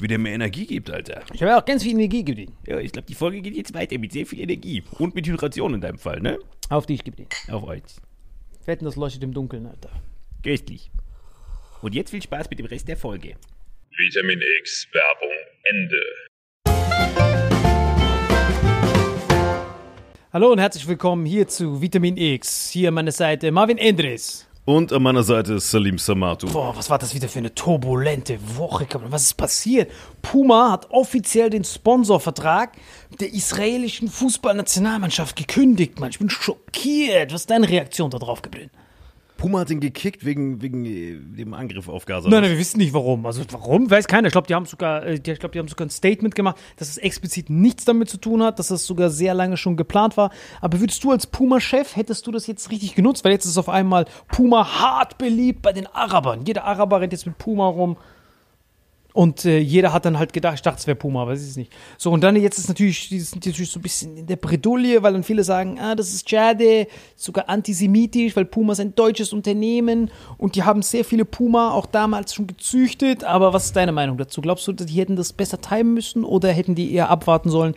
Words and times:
wie 0.00 0.08
der 0.08 0.18
mir 0.18 0.30
Energie 0.30 0.66
gibt, 0.66 0.90
Alter. 0.90 1.22
Ich 1.32 1.42
habe 1.42 1.56
auch 1.56 1.64
ganz 1.64 1.82
viel 1.82 1.92
Energie 1.92 2.24
gegeben. 2.24 2.56
Ja, 2.66 2.78
ich 2.78 2.92
glaube, 2.92 3.06
die 3.06 3.14
Folge 3.14 3.40
geht 3.42 3.54
jetzt 3.54 3.74
weiter 3.74 3.98
mit 3.98 4.12
sehr 4.12 4.26
viel 4.26 4.40
Energie. 4.40 4.82
Und 4.98 5.14
mit 5.14 5.26
Hydration 5.26 5.74
in 5.74 5.80
deinem 5.80 5.98
Fall, 5.98 6.20
ne? 6.20 6.38
Auf 6.68 6.86
dich, 6.86 7.04
gib 7.04 7.16
den. 7.16 7.26
Auf 7.50 7.64
euch. 7.64 7.82
Wetten, 8.64 8.84
das 8.84 8.96
leuchtet 8.96 9.22
im 9.22 9.34
Dunkeln, 9.34 9.66
Alter. 9.66 9.90
Köstlich. 10.42 10.90
Und 11.82 11.94
jetzt 11.94 12.10
viel 12.10 12.22
Spaß 12.22 12.48
mit 12.50 12.58
dem 12.58 12.66
Rest 12.66 12.88
der 12.88 12.96
Folge. 12.96 13.36
Vitamin 13.96 14.40
X 14.60 14.86
Werbung 14.92 15.36
Ende. 15.64 16.00
Hallo 20.32 20.52
und 20.52 20.60
herzlich 20.60 20.86
willkommen 20.86 21.26
hier 21.26 21.48
zu 21.48 21.82
Vitamin 21.82 22.16
X. 22.16 22.70
Hier 22.70 22.88
an 22.88 22.94
meiner 22.94 23.12
Seite 23.12 23.50
Marvin 23.50 23.78
Endres. 23.78 24.49
Und 24.70 24.92
an 24.92 25.02
meiner 25.02 25.24
Seite 25.24 25.54
ist 25.54 25.68
Salim 25.68 25.98
Samatu. 25.98 26.46
Boah, 26.46 26.76
was 26.76 26.88
war 26.88 26.96
das 26.96 27.12
wieder 27.12 27.28
für 27.28 27.40
eine 27.40 27.52
turbulente 27.52 28.38
Woche? 28.56 28.86
Was 29.08 29.22
ist 29.24 29.34
passiert? 29.34 29.90
Puma 30.22 30.70
hat 30.70 30.88
offiziell 30.92 31.50
den 31.50 31.64
Sponsorvertrag 31.64 32.76
der 33.18 33.32
israelischen 33.32 34.08
Fußballnationalmannschaft 34.08 35.34
gekündigt, 35.34 35.98
Mann. 35.98 36.10
Ich 36.10 36.20
bin 36.20 36.30
schockiert. 36.30 37.32
Was 37.32 37.40
ist 37.40 37.50
deine 37.50 37.68
Reaktion 37.68 38.10
darauf, 38.10 38.42
Gabriel? 38.42 38.70
Puma 39.40 39.60
hat 39.60 39.70
ihn 39.70 39.80
gekickt 39.80 40.26
wegen, 40.26 40.60
wegen 40.60 40.84
äh, 40.84 41.16
dem 41.16 41.54
Angriff 41.54 41.88
auf 41.88 42.04
Gaza. 42.04 42.28
Nein, 42.28 42.42
nein, 42.42 42.50
wir 42.50 42.58
wissen 42.58 42.76
nicht 42.76 42.92
warum. 42.92 43.24
Also 43.24 43.42
warum, 43.52 43.90
weiß 43.90 44.06
keiner. 44.06 44.28
Ich 44.28 44.32
glaube, 44.32 44.46
die 44.46 44.54
haben 44.54 44.66
sogar, 44.66 45.02
äh, 45.02 45.14
ich 45.14 45.22
glaube, 45.22 45.48
die 45.48 45.58
haben 45.58 45.66
sogar 45.66 45.86
ein 45.86 45.90
Statement 45.90 46.34
gemacht, 46.34 46.58
dass 46.76 46.90
es 46.90 46.98
explizit 46.98 47.48
nichts 47.48 47.86
damit 47.86 48.10
zu 48.10 48.18
tun 48.18 48.42
hat, 48.42 48.58
dass 48.58 48.68
das 48.68 48.84
sogar 48.84 49.08
sehr 49.08 49.32
lange 49.32 49.56
schon 49.56 49.78
geplant 49.78 50.18
war. 50.18 50.30
Aber 50.60 50.78
würdest 50.80 51.02
du 51.04 51.10
als 51.10 51.26
Puma-Chef, 51.26 51.96
hättest 51.96 52.26
du 52.26 52.32
das 52.32 52.46
jetzt 52.46 52.70
richtig 52.70 52.94
genutzt? 52.94 53.24
Weil 53.24 53.32
jetzt 53.32 53.46
ist 53.46 53.56
auf 53.56 53.70
einmal 53.70 54.04
Puma 54.28 54.78
hart 54.78 55.16
beliebt 55.16 55.62
bei 55.62 55.72
den 55.72 55.86
Arabern. 55.86 56.44
Jeder 56.44 56.64
Araber 56.64 57.00
rennt 57.00 57.14
jetzt 57.14 57.24
mit 57.24 57.38
Puma 57.38 57.66
rum. 57.66 57.96
Und 59.12 59.44
äh, 59.44 59.58
jeder 59.58 59.92
hat 59.92 60.04
dann 60.04 60.18
halt 60.18 60.32
gedacht, 60.32 60.54
ich 60.54 60.62
dachte, 60.62 60.78
es 60.78 60.86
wäre 60.86 60.94
Puma, 60.94 61.22
aber 61.22 61.32
es 61.32 61.42
ist 61.42 61.56
nicht. 61.56 61.72
So, 61.98 62.12
und 62.12 62.22
dann 62.22 62.36
jetzt 62.36 62.58
ist 62.58 62.68
natürlich, 62.68 63.08
die 63.08 63.20
sind 63.20 63.44
natürlich 63.44 63.70
so 63.70 63.80
ein 63.80 63.82
bisschen 63.82 64.16
in 64.16 64.26
der 64.26 64.36
Bredouille, 64.36 65.02
weil 65.02 65.12
dann 65.12 65.24
viele 65.24 65.42
sagen, 65.42 65.78
ah, 65.80 65.94
das 65.94 66.12
ist 66.12 66.28
schade, 66.30 66.86
sogar 67.16 67.48
antisemitisch, 67.48 68.36
weil 68.36 68.44
Puma 68.44 68.72
ist 68.72 68.80
ein 68.80 68.94
deutsches 68.94 69.32
Unternehmen 69.32 70.10
und 70.38 70.54
die 70.54 70.62
haben 70.62 70.82
sehr 70.82 71.04
viele 71.04 71.24
Puma 71.24 71.72
auch 71.72 71.86
damals 71.86 72.34
schon 72.34 72.46
gezüchtet. 72.46 73.24
Aber 73.24 73.52
was 73.52 73.66
ist 73.66 73.76
deine 73.76 73.92
Meinung 73.92 74.16
dazu? 74.16 74.40
Glaubst 74.40 74.66
du, 74.68 74.72
die 74.72 74.94
hätten 74.94 75.16
das 75.16 75.32
besser 75.32 75.60
timen 75.60 75.94
müssen 75.94 76.24
oder 76.24 76.52
hätten 76.52 76.74
die 76.74 76.92
eher 76.92 77.10
abwarten 77.10 77.50
sollen, 77.50 77.74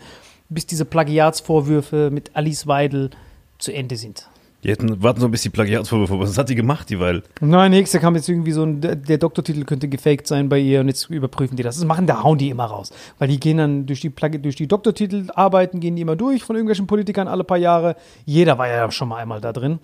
bis 0.50 0.68
diese 0.68 0.86
Plagiatsvorwürfe 0.86 2.12
mit 2.12 2.36
Alice 2.36 2.68
Weidel 2.68 3.10
zu 3.58 3.74
Ende 3.74 3.96
sind? 3.96 4.28
Die 4.64 4.70
hätten, 4.72 5.04
warten 5.04 5.20
so 5.20 5.28
ein 5.28 5.32
bisschen 5.32 5.52
die 5.52 5.56
Plagiatsvorwürfe. 5.56 6.20
Was 6.20 6.38
hat 6.38 6.50
die 6.50 6.56
gemacht, 6.56 6.90
die 6.90 7.00
Weil? 7.00 7.24
Nein, 7.42 7.72
nächster 7.72 8.00
kam 8.00 8.16
jetzt 8.16 8.30
irgendwie 8.30 8.54
so 8.54 8.64
ein, 8.64 8.80
der 8.80 9.18
Doktortitel 9.18 9.66
könnte 9.66 9.90
gefaked 9.90 10.26
sein 10.26 10.48
bei 10.48 10.58
ihr 10.60 10.80
und 10.80 10.88
jetzt 10.88 11.10
überprüfen 11.10 11.58
die 11.58 11.64
das. 11.64 11.76
Das 11.76 11.86
machen, 11.86 12.08
da 12.08 12.24
hauen 12.24 12.38
die 12.38 12.50
immer 12.50 12.66
raus. 12.66 12.92
Weil 13.20 13.28
die 13.28 13.40
gehen 13.40 13.58
dann 13.58 13.86
durch 13.86 14.00
die, 14.00 14.10
Plagi- 14.10 14.38
durch 14.40 14.56
die 14.56 14.68
Doktortitel 14.68 15.28
arbeiten, 15.36 15.80
gehen 15.82 15.96
die 15.96 16.02
immer 16.02 16.16
durch 16.16 16.44
von 16.44 16.56
irgendwelchen 16.56 16.88
Politikern 16.88 17.28
alle 17.28 17.44
paar 17.44 17.58
Jahre. 17.58 17.96
Jeder 18.26 18.58
war 18.58 18.70
ja 18.70 18.90
schon 18.90 19.10
mal 19.10 19.18
einmal 19.18 19.42
da 19.42 19.52
drin. 19.52 19.80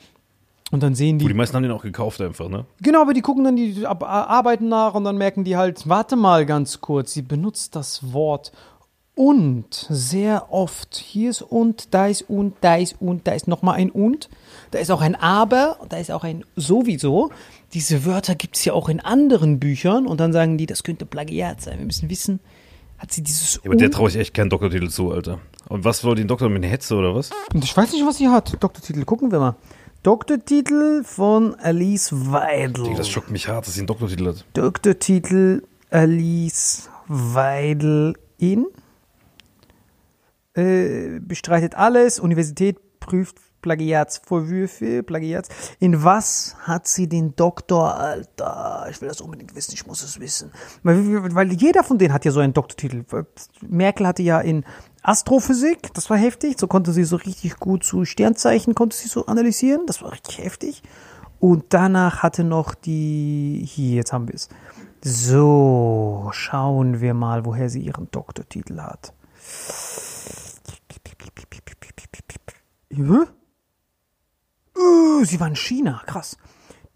Und 0.72 0.84
dann 0.84 0.94
sehen 0.94 1.16
Wo 1.20 1.24
die 1.24 1.30
die, 1.30 1.34
meisten 1.34 1.56
haben 1.56 1.64
den 1.64 1.72
auch 1.72 1.82
gekauft 1.82 2.22
einfach, 2.22 2.48
ne? 2.48 2.64
genau, 2.80 3.02
aber 3.02 3.14
die 3.16 3.22
gucken 3.22 3.44
dann 3.44 3.56
die 3.56 3.86
Arbeiten 3.86 4.70
nach 4.70 4.94
und 4.94 5.04
dann 5.04 5.18
merken 5.18 5.44
die 5.44 5.58
halt, 5.58 5.90
warte 5.90 6.16
mal 6.16 6.46
ganz 6.46 6.80
kurz, 6.80 7.12
sie 7.14 7.24
benutzt 7.24 7.76
das 7.76 8.14
Wort 8.14 8.52
und 9.20 9.86
sehr 9.90 10.54
oft. 10.54 10.96
Hier 10.96 11.32
ist 11.32 11.42
und, 11.42 11.94
da 11.94 12.08
ist 12.08 12.22
und, 12.30 12.56
da 12.62 12.78
ist 12.78 12.96
und, 13.02 13.28
da 13.28 13.34
ist 13.34 13.50
nochmal 13.50 13.76
ein 13.76 13.92
und. 13.92 14.30
Da 14.72 14.80
ist 14.80 14.90
auch 14.92 15.02
ein 15.02 15.16
aber, 15.16 15.76
da 15.90 15.98
ist 15.98 16.10
auch 16.10 16.24
ein 16.24 16.46
sowieso. 16.56 17.30
Diese 17.74 18.06
Wörter 18.06 18.36
gibt 18.36 18.56
es 18.56 18.64
ja 18.64 18.72
auch 18.72 18.88
in 18.88 19.02
anderen 19.02 19.60
Büchern 19.60 20.08
und 20.08 20.22
dann 20.22 20.32
sagen 20.32 20.58
die, 20.58 20.68
das 20.68 20.84
könnte 20.84 21.06
Plagiat 21.06 21.62
sein. 21.62 21.80
Wir 21.80 21.86
müssen 21.86 22.10
wissen, 22.10 22.40
hat 22.98 23.12
sie 23.12 23.22
dieses 23.22 23.56
Ja, 23.56 23.62
aber 23.66 23.76
der 23.76 23.92
traue 23.92 24.08
ich 24.08 24.16
echt 24.16 24.34
keinen 24.34 24.50
Doktortitel 24.50 24.88
zu, 24.88 25.12
Alter. 25.12 25.42
Und 25.68 25.84
was 25.84 26.00
soll 26.00 26.16
den 26.16 26.30
Doktor 26.30 26.48
mit 26.48 26.64
einer 26.64 26.72
Hetze 26.72 26.96
oder 26.96 27.14
was? 27.14 27.30
Ich 27.62 27.76
weiß 27.76 27.92
nicht, 27.92 28.06
was 28.06 28.20
sie 28.20 28.30
hat. 28.30 28.56
Doktortitel, 28.64 29.04
gucken 29.04 29.34
wir 29.34 29.40
mal. 29.40 29.56
Doktortitel 30.02 31.04
von 31.04 31.56
Alice 31.56 32.14
Weidel. 32.14 32.96
Das 32.96 33.10
schockt 33.10 33.32
mich 33.32 33.50
hart, 33.50 33.68
dass 33.68 33.74
sie 33.74 33.82
einen 33.82 33.88
Doktortitel 33.88 34.28
hat. 34.28 34.46
Doktortitel 34.54 35.64
Alice 35.90 36.90
Weidel 37.10 38.16
in. 38.38 38.66
Äh, 40.60 41.20
bestreitet 41.22 41.76
alles. 41.76 42.20
Universität 42.20 42.78
prüft 43.00 43.38
Plagiatsvorwürfe. 43.62 45.04
Plagiats. 45.04 45.50
In 45.80 46.04
was 46.04 46.56
hat 46.62 46.88
sie 46.88 47.08
den 47.08 47.36
Doktor, 47.36 47.96
Alter? 47.96 48.88
Ich 48.90 49.02
will 49.02 49.10
das 49.10 49.22
unbedingt 49.22 49.56
wissen, 49.56 49.74
ich 49.74 49.86
muss 49.86 50.04
es 50.04 50.20
wissen. 50.20 50.52
Weil, 50.84 51.36
weil 51.36 51.54
jeder 51.54 51.84
von 51.84 51.98
denen 51.98 52.14
hat 52.14 52.26
ja 52.26 52.32
so 52.32 52.40
einen 52.40 52.54
Doktortitel. 52.54 53.04
Merkel 53.62 54.08
hatte 54.08 54.24
ja 54.24 54.40
in 54.40 54.64
Astrophysik, 55.02 55.94
das 55.94 56.10
war 56.10 56.18
heftig. 56.18 56.60
So 56.60 56.68
konnte 56.68 56.94
sie 56.94 57.04
so 57.04 57.18
richtig 57.18 57.58
gut 57.58 57.84
zu 57.84 58.06
Sternzeichen, 58.06 58.76
konnte 58.76 58.96
sie 58.96 59.08
so 59.08 59.26
analysieren. 59.26 59.86
Das 59.86 60.02
war 60.02 60.12
richtig 60.12 60.40
heftig. 60.40 60.84
Und 61.40 61.66
danach 61.70 62.22
hatte 62.22 62.44
noch 62.44 62.76
die. 62.76 63.64
Hier, 63.66 63.96
jetzt 63.96 64.12
haben 64.12 64.28
wir 64.28 64.36
es. 64.36 64.50
So, 65.02 66.30
schauen 66.34 67.00
wir 67.00 67.14
mal, 67.14 67.46
woher 67.46 67.70
sie 67.70 67.80
ihren 67.80 68.12
Doktortitel 68.12 68.82
hat. 68.82 69.14
Hä? 72.92 73.26
Uh, 74.78 75.26
sie 75.26 75.40
war 75.40 75.48
in 75.48 75.56
China, 75.56 76.02
krass. 76.06 76.38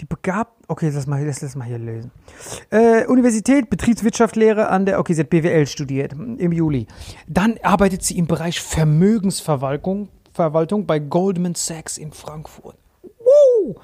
Die 0.01 0.06
begab. 0.06 0.57
Okay, 0.68 0.92
lass 0.94 1.07
mal, 1.07 1.25
lass, 1.25 1.42
lass 1.42 1.56
mal 1.56 1.66
hier 1.66 1.78
lesen. 1.78 2.12
Äh, 2.69 3.06
Universität, 3.06 3.69
Betriebswirtschaftslehre 3.69 4.69
an 4.69 4.86
der. 4.86 5.00
Okay, 5.00 5.13
sie 5.13 5.22
hat 5.22 5.30
BWL 5.30 5.68
studiert 5.68 6.13
im 6.13 6.51
Juli. 6.51 6.88
Dann 7.28 7.57
arbeitet 7.62 8.04
sie 8.04 8.18
im 8.18 8.28
Bereich 8.28 8.60
Vermögensverwaltung 8.60 10.10
Verwaltung 10.34 10.86
bei 10.86 11.00
Goldman 11.00 11.56
Sachs 11.56 11.98
in 11.98 12.12
Frankfurt. 12.12 12.75
Wow, 13.01 13.78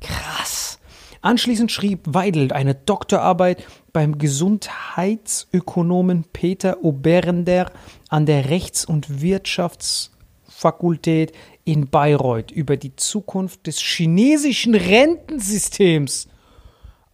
krass. 0.00 0.78
Anschließend 1.20 1.70
schrieb 1.70 2.00
Weidel 2.06 2.50
eine 2.52 2.74
Doktorarbeit 2.74 3.66
beim 3.92 4.16
Gesundheitsökonomen 4.18 6.24
Peter 6.32 6.82
Oberender 6.82 7.70
an 8.08 8.26
der 8.26 8.50
Rechts- 8.50 8.84
und 8.84 9.22
Wirtschaftsfakultät 9.22 11.32
in 11.64 11.88
Bayreuth 11.88 12.50
über 12.50 12.76
die 12.76 12.96
Zukunft 12.96 13.66
des 13.66 13.78
chinesischen 13.78 14.74
Rentensystems. 14.74 16.28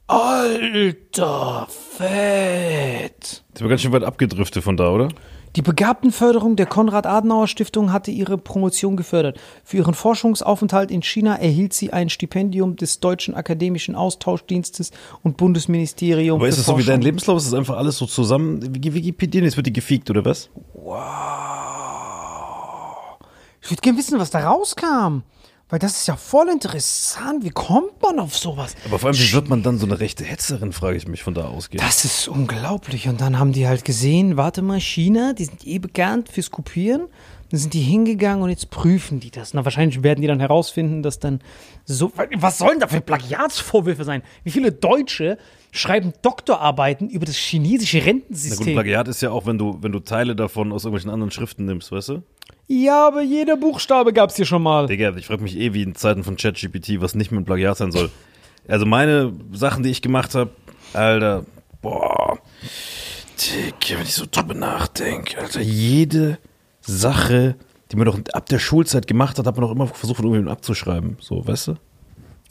Alter, 0.06 1.66
fett. 1.68 3.44
Die 3.56 3.60
war 3.62 3.68
ganz 3.68 3.82
schön 3.82 3.92
weit 3.92 4.04
abgedriftet 4.04 4.64
von 4.64 4.76
da, 4.76 4.90
oder? 4.90 5.08
Die 5.56 5.62
Begabtenförderung 5.62 6.56
der 6.56 6.66
Konrad-Adenauer-Stiftung 6.66 7.92
hatte 7.92 8.10
ihre 8.10 8.38
Promotion 8.38 8.96
gefördert. 8.96 9.38
Für 9.64 9.78
ihren 9.78 9.94
Forschungsaufenthalt 9.94 10.90
in 10.90 11.02
China 11.02 11.36
erhielt 11.36 11.72
sie 11.72 11.92
ein 11.92 12.10
Stipendium 12.10 12.76
des 12.76 13.00
Deutschen 13.00 13.34
Akademischen 13.34 13.94
Austauschdienstes 13.94 14.92
und 15.22 15.36
Bundesministerium 15.36 16.38
Aber 16.38 16.48
ist 16.48 16.58
das 16.58 16.66
so 16.66 16.72
wie 16.72 16.82
Forschung. 16.82 16.92
dein 16.92 17.02
Lebenslauf? 17.02 17.38
Ist 17.38 17.46
das 17.46 17.54
einfach 17.54 17.76
alles 17.76 17.98
so 17.98 18.06
zusammen? 18.06 18.62
Wie 18.74 18.94
Wikipedia, 18.94 19.42
jetzt 19.42 19.56
wird 19.56 19.66
die 19.66 19.72
gefiegt, 19.72 20.10
oder 20.10 20.24
was? 20.24 20.48
Ich 23.62 23.70
würde 23.70 23.80
gerne 23.80 23.98
wissen, 23.98 24.18
was 24.18 24.30
da 24.30 24.48
rauskam. 24.48 25.22
Weil 25.70 25.78
das 25.78 26.00
ist 26.00 26.06
ja 26.08 26.16
voll 26.16 26.48
interessant. 26.48 27.44
Wie 27.44 27.50
kommt 27.50 28.00
man 28.00 28.18
auf 28.20 28.34
sowas? 28.34 28.74
Aber 28.86 28.98
vor 28.98 29.10
allem, 29.10 29.18
wie 29.18 29.32
wird 29.34 29.50
man 29.50 29.62
dann 29.62 29.78
so 29.78 29.84
eine 29.84 30.00
rechte 30.00 30.24
Hetzerin, 30.24 30.72
frage 30.72 30.96
ich 30.96 31.06
mich, 31.06 31.22
von 31.22 31.34
da 31.34 31.46
ausgehen. 31.46 31.84
Das 31.84 32.06
ist 32.06 32.26
unglaublich. 32.26 33.06
Und 33.06 33.20
dann 33.20 33.38
haben 33.38 33.52
die 33.52 33.68
halt 33.68 33.84
gesehen, 33.84 34.38
warte 34.38 34.62
mal, 34.62 34.80
China, 34.80 35.34
die 35.34 35.44
sind 35.44 35.66
eh 35.66 35.78
bekannt 35.78 36.30
fürs 36.30 36.50
Kopieren. 36.50 37.02
Dann 37.50 37.60
sind 37.60 37.74
die 37.74 37.80
hingegangen 37.80 38.42
und 38.42 38.50
jetzt 38.50 38.70
prüfen 38.70 39.20
die 39.20 39.30
das. 39.30 39.52
Na, 39.52 39.64
wahrscheinlich 39.64 40.02
werden 40.02 40.22
die 40.22 40.26
dann 40.26 40.40
herausfinden, 40.40 41.02
dass 41.02 41.18
dann 41.18 41.40
so. 41.84 42.12
Was 42.36 42.58
sollen 42.58 42.80
da 42.80 42.88
für 42.88 43.00
Plagiatsvorwürfe 43.02 44.04
sein? 44.04 44.22
Wie 44.44 44.50
viele 44.50 44.72
Deutsche 44.72 45.36
schreiben 45.70 46.14
Doktorarbeiten 46.22 47.10
über 47.10 47.26
das 47.26 47.36
chinesische 47.36 47.98
Na 47.98 48.04
gut, 48.04 48.08
Rentensystem? 48.08 48.72
Plagiat 48.72 49.08
ist 49.08 49.20
ja 49.20 49.30
auch, 49.30 49.44
wenn 49.44 49.58
du, 49.58 49.78
wenn 49.82 49.92
du 49.92 50.00
Teile 50.00 50.34
davon 50.34 50.72
aus 50.72 50.84
irgendwelchen 50.84 51.10
anderen 51.10 51.30
Schriften 51.30 51.66
nimmst, 51.66 51.92
weißt 51.92 52.08
du? 52.10 52.22
Ja, 52.68 53.06
aber 53.06 53.22
jeder 53.22 53.56
Buchstabe 53.56 54.12
gab's 54.12 54.36
hier 54.36 54.44
schon 54.44 54.62
mal. 54.62 54.86
Digga, 54.86 55.16
ich 55.16 55.26
frage 55.26 55.42
mich 55.42 55.56
eh, 55.56 55.72
wie 55.72 55.82
in 55.82 55.94
Zeiten 55.94 56.22
von 56.22 56.36
ChatGPT, 56.36 57.00
was 57.00 57.14
nicht 57.14 57.32
mit 57.32 57.46
Plagiat 57.46 57.78
sein 57.78 57.92
soll. 57.92 58.10
Also 58.68 58.84
meine 58.84 59.32
Sachen, 59.52 59.82
die 59.82 59.90
ich 59.90 60.02
gemacht 60.02 60.34
habe, 60.34 60.50
Alter, 60.92 61.44
boah, 61.80 62.38
Digga, 63.40 63.98
wenn 63.98 64.02
ich 64.02 64.14
so 64.14 64.26
drüber 64.30 64.54
nachdenke, 64.54 65.40
Alter, 65.40 65.62
jede 65.62 66.38
Sache, 66.82 67.56
die 67.90 67.96
man 67.96 68.06
doch 68.06 68.18
ab 68.32 68.46
der 68.50 68.58
Schulzeit 68.58 69.06
gemacht 69.06 69.38
hat, 69.38 69.46
hat 69.46 69.56
man 69.56 69.62
doch 69.64 69.72
immer 69.72 69.86
versucht, 69.86 70.16
von 70.16 70.26
irgendjemandem 70.26 70.52
abzuschreiben. 70.52 71.16
So, 71.20 71.46
weißt 71.46 71.68
du? 71.68 71.74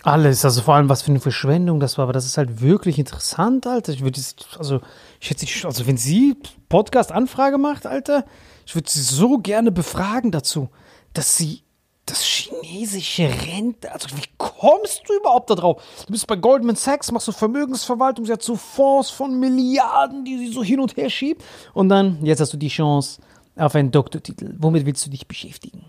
Alles, 0.04 0.46
also 0.46 0.62
vor 0.62 0.76
allem 0.76 0.90
was 0.90 1.02
für 1.02 1.12
eine 1.12 1.20
Verschwendung 1.20 1.80
das 1.80 1.98
war, 1.98 2.04
aber 2.04 2.14
das 2.14 2.26
ist 2.26 2.38
halt 2.38 2.62
wirklich 2.62 2.98
interessant, 2.98 3.68
Alter. 3.68 3.92
Ich 3.92 4.02
würde 4.02 4.20
es, 4.20 4.36
also, 4.58 4.82
ich 5.20 5.30
hätte 5.30 5.46
also 5.66 5.86
wenn 5.86 5.98
sie 5.98 6.36
Podcast-Anfrage 6.70 7.58
macht, 7.58 7.86
Alter, 7.86 8.24
ich 8.68 8.76
würde 8.76 8.90
sie 8.90 9.02
so 9.02 9.38
gerne 9.38 9.72
befragen 9.72 10.30
dazu, 10.30 10.68
dass 11.14 11.38
sie 11.38 11.64
das 12.06 12.22
chinesische 12.24 13.24
Rente, 13.24 13.92
also 13.92 14.10
wie 14.16 14.28
kommst 14.38 15.04
du 15.08 15.14
überhaupt 15.14 15.50
da 15.50 15.56
drauf? 15.56 15.82
Du 16.06 16.12
bist 16.12 16.28
bei 16.28 16.36
Goldman 16.36 16.76
Sachs, 16.76 17.12
machst 17.14 17.30
du 17.30 17.32
Vermögensverwaltung, 17.32 18.26
sie 18.26 18.34
hat 18.34 18.44
so 18.44 18.58
Fonds 18.58 19.10
von 19.10 19.40
Milliarden, 19.40 20.26
die 20.26 20.38
sie 20.38 20.52
so 20.52 20.64
hin 20.64 20.82
und 20.82 20.98
her 20.98 21.10
schiebt 21.10 21.44
und 21.74 21.88
dann, 21.88 22.24
jetzt 22.26 22.42
hast 22.42 22.52
du 22.52 22.58
die 22.58 22.68
Chance 22.68 23.22
auf 23.56 23.74
einen 23.74 23.92
Doktortitel. 23.92 24.54
Womit 24.58 24.86
willst 24.86 25.06
du 25.06 25.10
dich 25.10 25.28
beschäftigen? 25.28 25.86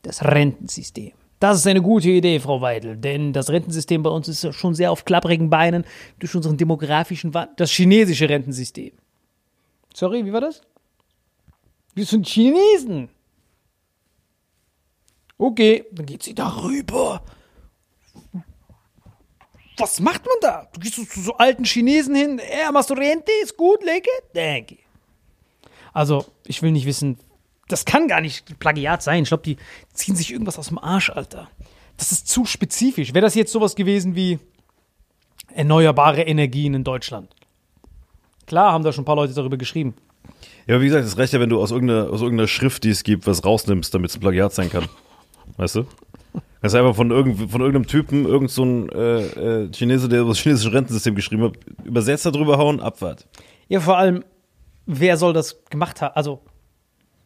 Das 0.00 0.24
Rentensystem. 0.24 1.12
Das 1.40 1.58
ist 1.58 1.66
eine 1.66 1.82
gute 1.82 2.08
Idee, 2.08 2.40
Frau 2.40 2.62
Weidel, 2.62 2.96
denn 2.96 3.34
das 3.34 3.50
Rentensystem 3.50 4.02
bei 4.02 4.10
uns 4.10 4.28
ist 4.28 4.54
schon 4.54 4.74
sehr 4.74 4.90
auf 4.90 5.04
klapprigen 5.04 5.50
Beinen 5.50 5.84
durch 6.18 6.34
unseren 6.34 6.56
demografischen 6.56 7.34
Wandel. 7.34 7.54
Das 7.56 7.70
chinesische 7.70 8.30
Rentensystem. 8.30 8.92
Sorry, 9.94 10.24
wie 10.24 10.32
war 10.32 10.40
das? 10.40 10.62
Wir 12.00 12.06
sind 12.06 12.26
Chinesen. 12.26 13.10
Okay, 15.36 15.84
dann 15.92 16.06
geht 16.06 16.22
sie 16.22 16.34
darüber. 16.34 17.22
Was 19.76 20.00
macht 20.00 20.24
man 20.24 20.36
da? 20.40 20.66
Du 20.72 20.80
gehst 20.80 20.94
zu 20.94 21.20
so 21.20 21.34
alten 21.36 21.66
Chinesen 21.66 22.14
hin. 22.14 22.40
Ja, 22.58 22.72
machst 22.72 22.88
du 22.88 22.94
Rente? 22.94 23.30
Ist 23.42 23.54
gut, 23.54 23.84
lecker? 23.84 24.08
Danke. 24.32 24.78
Also, 25.92 26.24
ich 26.46 26.62
will 26.62 26.72
nicht 26.72 26.86
wissen, 26.86 27.18
das 27.68 27.84
kann 27.84 28.08
gar 28.08 28.22
nicht 28.22 28.58
Plagiat 28.58 29.02
sein. 29.02 29.24
Ich 29.24 29.28
glaube, 29.28 29.42
die 29.42 29.58
ziehen 29.92 30.16
sich 30.16 30.32
irgendwas 30.32 30.58
aus 30.58 30.68
dem 30.68 30.78
Arsch, 30.78 31.10
Alter. 31.10 31.50
das 31.98 32.12
ist 32.12 32.28
zu 32.28 32.46
spezifisch. 32.46 33.12
Wäre 33.12 33.26
das 33.26 33.34
jetzt 33.34 33.52
sowas 33.52 33.76
gewesen 33.76 34.14
wie 34.16 34.38
erneuerbare 35.52 36.22
Energien 36.22 36.72
in 36.72 36.82
Deutschland? 36.82 37.28
Klar 38.46 38.72
haben 38.72 38.84
da 38.84 38.90
schon 38.90 39.02
ein 39.02 39.04
paar 39.04 39.16
Leute 39.16 39.34
darüber 39.34 39.58
geschrieben. 39.58 39.94
Ja, 40.70 40.76
aber 40.76 40.84
wie 40.84 40.86
gesagt, 40.86 41.04
es 41.04 41.18
reicht 41.18 41.32
ja, 41.32 41.40
wenn 41.40 41.48
du 41.48 41.60
aus 41.60 41.72
irgendeiner, 41.72 42.10
aus 42.12 42.22
irgendeiner 42.22 42.46
Schrift, 42.46 42.84
die 42.84 42.90
es 42.90 43.02
gibt, 43.02 43.26
was 43.26 43.44
rausnimmst, 43.44 43.92
damit 43.92 44.10
es 44.10 44.16
ein 44.16 44.20
Plagiat 44.20 44.52
sein 44.52 44.70
kann. 44.70 44.84
Weißt 45.56 45.74
du? 45.74 45.84
Das 46.62 46.72
ist 46.72 46.78
einfach 46.78 46.94
von, 46.94 47.10
irgend, 47.10 47.50
von 47.50 47.60
irgendeinem 47.60 47.88
Typen, 47.88 48.24
irgend 48.24 48.52
so 48.52 48.64
äh, 48.64 49.64
äh, 49.64 49.70
Chinese, 49.72 50.08
der 50.08 50.22
das 50.22 50.38
chinesische 50.38 50.72
Rentensystem 50.72 51.16
geschrieben 51.16 51.42
hat, 51.42 51.54
übersetzt 51.82 52.24
da 52.24 52.30
drüber 52.30 52.56
hauen, 52.56 52.78
Abfahrt. 52.78 53.26
Ja, 53.68 53.80
vor 53.80 53.98
allem, 53.98 54.22
wer 54.86 55.16
soll 55.16 55.32
das 55.32 55.60
gemacht 55.70 56.00
haben? 56.02 56.14
Also, 56.14 56.38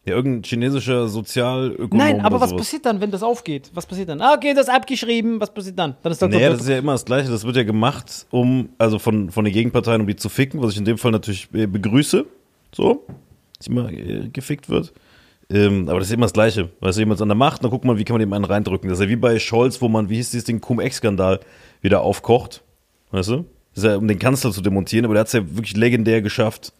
Ja, 0.05 0.15
irgendein 0.15 0.41
chinesischer 0.41 1.07
Sozialökonom 1.07 1.99
nein, 1.99 2.21
aber 2.21 2.41
was 2.41 2.49
sowas. 2.49 2.63
passiert 2.63 2.87
dann, 2.87 2.99
wenn 2.99 3.11
das 3.11 3.21
aufgeht? 3.21 3.69
Was 3.75 3.85
passiert 3.85 4.09
dann? 4.09 4.21
Ah, 4.21 4.33
okay, 4.33 4.55
das 4.55 4.69
ist 4.69 4.73
abgeschrieben. 4.73 5.39
Was 5.39 5.53
passiert 5.53 5.77
dann? 5.77 5.97
Dann 6.01 6.11
ist 6.11 6.19
Dr. 6.19 6.33
Naja, 6.33 6.49
das 6.49 6.61
ist 6.61 6.69
ja 6.69 6.79
immer 6.79 6.93
das 6.93 7.05
Gleiche. 7.05 7.29
Das 7.29 7.45
wird 7.45 7.57
ja 7.57 7.63
gemacht, 7.63 8.25
um, 8.31 8.69
also 8.79 8.97
von, 8.97 9.29
von 9.29 9.45
den 9.45 9.53
Gegenparteien, 9.53 10.01
um 10.01 10.07
die 10.07 10.15
zu 10.15 10.29
ficken, 10.29 10.63
was 10.63 10.71
ich 10.71 10.79
in 10.79 10.85
dem 10.85 10.97
Fall 10.97 11.11
natürlich 11.11 11.47
äh, 11.53 11.67
begrüße. 11.67 12.25
So, 12.73 13.05
dass 13.57 13.67
immer 13.67 13.91
äh, 13.91 14.29
gefickt 14.31 14.69
wird. 14.69 14.93
Ähm, 15.49 15.89
aber 15.89 15.99
das 15.99 16.07
ist 16.09 16.13
immer 16.13 16.25
das 16.25 16.33
Gleiche. 16.33 16.69
Weißt 16.79 16.97
du, 16.97 17.01
jemand 17.01 17.17
ist 17.19 17.21
an 17.21 17.27
der 17.29 17.35
Macht, 17.35 17.63
dann 17.63 17.69
guckt 17.71 17.85
man, 17.85 17.97
wie 17.97 18.03
kann 18.03 18.15
man 18.15 18.21
dem 18.21 18.33
einen 18.33 18.45
reindrücken. 18.45 18.89
Das 18.89 18.99
ist 18.99 19.03
ja 19.03 19.09
wie 19.09 19.15
bei 19.15 19.37
Scholz, 19.39 19.81
wo 19.81 19.87
man, 19.87 20.09
wie 20.09 20.15
hieß 20.15 20.31
dieses 20.31 20.45
Ding, 20.45 20.59
Cum-Ex-Skandal 20.59 21.39
wieder 21.81 22.01
aufkocht. 22.01 22.63
Weißt 23.11 23.29
du? 23.29 23.45
Das 23.73 23.83
ist 23.83 23.89
ja, 23.89 23.95
um 23.97 24.07
den 24.07 24.17
Kanzler 24.19 24.51
zu 24.51 24.61
demontieren, 24.61 25.05
aber 25.05 25.13
der 25.13 25.21
hat 25.21 25.27
es 25.27 25.33
ja 25.33 25.41
wirklich 25.55 25.75
legendär 25.77 26.21
geschafft, 26.21 26.73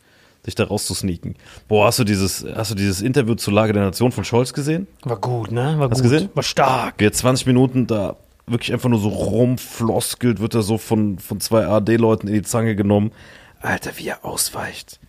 sich 0.43 0.55
da 0.55 0.63
rauszusneaken. 0.63 1.35
Boah, 1.67 1.87
hast 1.87 1.99
du 1.99 2.03
dieses, 2.03 2.45
hast 2.55 2.71
du 2.71 2.75
dieses 2.75 3.01
Interview 3.01 3.35
zur 3.35 3.53
Lage 3.53 3.73
der 3.73 3.83
Nation 3.83 4.11
von 4.11 4.23
Scholz 4.23 4.53
gesehen? 4.53 4.87
War 5.03 5.17
gut, 5.17 5.51
ne? 5.51 5.75
War 5.77 5.89
Hast 5.89 6.01
gut. 6.01 6.11
gesehen? 6.11 6.29
War 6.33 6.43
stark. 6.43 6.95
Wer 6.97 7.11
20 7.11 7.45
Minuten 7.47 7.87
da 7.87 8.15
wirklich 8.47 8.71
einfach 8.73 8.89
nur 8.89 8.99
so 8.99 9.09
rumfloskelt, 9.09 10.39
wird 10.39 10.53
er 10.55 10.61
so 10.61 10.77
von, 10.77 11.19
von 11.19 11.39
zwei 11.39 11.65
AD-Leuten 11.67 12.27
in 12.27 12.33
die 12.33 12.41
Zange 12.43 12.75
genommen. 12.75 13.11
Alter, 13.59 13.91
wie 13.97 14.07
er 14.07 14.23
ausweicht. 14.23 14.99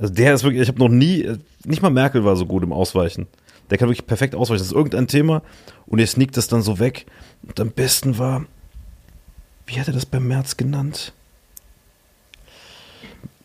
Also 0.00 0.12
der 0.14 0.34
ist 0.34 0.42
wirklich, 0.42 0.62
ich 0.62 0.68
habe 0.68 0.78
noch 0.78 0.88
nie, 0.88 1.30
nicht 1.64 1.82
mal 1.82 1.90
Merkel 1.90 2.24
war 2.24 2.34
so 2.34 2.46
gut 2.46 2.62
im 2.62 2.72
Ausweichen. 2.72 3.28
Der 3.68 3.78
kann 3.78 3.88
wirklich 3.88 4.06
perfekt 4.06 4.34
ausweichen. 4.34 4.58
Das 4.58 4.68
ist 4.68 4.74
irgendein 4.74 5.06
Thema 5.06 5.42
und 5.86 5.98
er 5.98 6.06
sneakt 6.06 6.36
das 6.36 6.48
dann 6.48 6.62
so 6.62 6.78
weg. 6.78 7.06
Und 7.46 7.60
am 7.60 7.70
besten 7.70 8.18
war, 8.18 8.44
wie 9.66 9.78
hat 9.78 9.86
er 9.86 9.94
das 9.94 10.06
beim 10.06 10.26
März 10.26 10.56
genannt? 10.56 11.12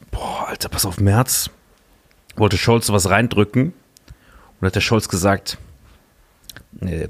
Boah, 0.09 0.47
Alter, 0.47 0.69
pass 0.69 0.85
auf, 0.85 0.99
März 0.99 1.51
wollte 2.35 2.57
Scholz 2.57 2.89
was 2.89 3.09
reindrücken 3.09 3.73
und 4.59 4.65
hat 4.65 4.75
der 4.75 4.81
Scholz 4.81 5.09
gesagt, 5.09 5.57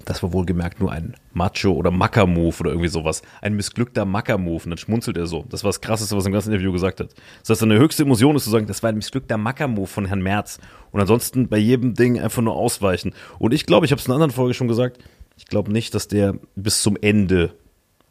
das 0.06 0.22
war 0.22 0.32
wohlgemerkt 0.32 0.80
nur 0.80 0.92
ein 0.92 1.16
Macho- 1.34 1.74
oder 1.74 1.90
Macker-Move 1.92 2.56
oder 2.60 2.70
irgendwie 2.72 2.90
sowas. 2.90 3.22
Ein 3.42 3.56
missglückter 3.56 4.06
Macker-Move. 4.06 4.64
Und 4.64 4.70
dann 4.70 4.78
schmunzelt 4.78 5.18
er 5.18 5.26
so. 5.26 5.46
Das 5.50 5.64
war 5.64 5.70
das 5.70 5.82
Krasseste, 5.82 6.16
was 6.16 6.26
er 6.26 6.28
im 6.28 6.34
ganzen 6.34 6.52
Interview 6.52 6.72
gesagt 6.72 7.00
hat. 7.00 7.10
Das 7.42 7.50
heißt, 7.50 7.62
seine 7.62 7.78
höchste 7.80 8.04
Emotion 8.04 8.36
ist 8.36 8.44
zu 8.44 8.52
sagen, 8.52 8.68
das 8.68 8.84
war 8.84 8.90
ein 8.90 8.96
missglückter 8.96 9.38
Macker-Move 9.38 9.88
von 9.88 10.06
Herrn 10.06 10.22
Merz. 10.22 10.60
Und 10.92 11.02
ansonsten 11.02 11.48
bei 11.48 11.58
jedem 11.58 11.94
Ding 11.96 12.20
einfach 12.20 12.42
nur 12.42 12.56
ausweichen. 12.56 13.14
Und 13.40 13.54
ich 13.54 13.66
glaube, 13.66 13.86
ich 13.86 13.92
habe 13.92 14.00
es 14.00 14.06
in 14.06 14.12
einer 14.12 14.16
anderen 14.16 14.36
Folge 14.36 14.54
schon 14.54 14.68
gesagt, 14.68 15.00
ich 15.38 15.46
glaube 15.46 15.72
nicht, 15.72 15.96
dass 15.96 16.08
der 16.08 16.36
bis 16.56 16.82
zum 16.82 16.98
Ende 17.02 17.56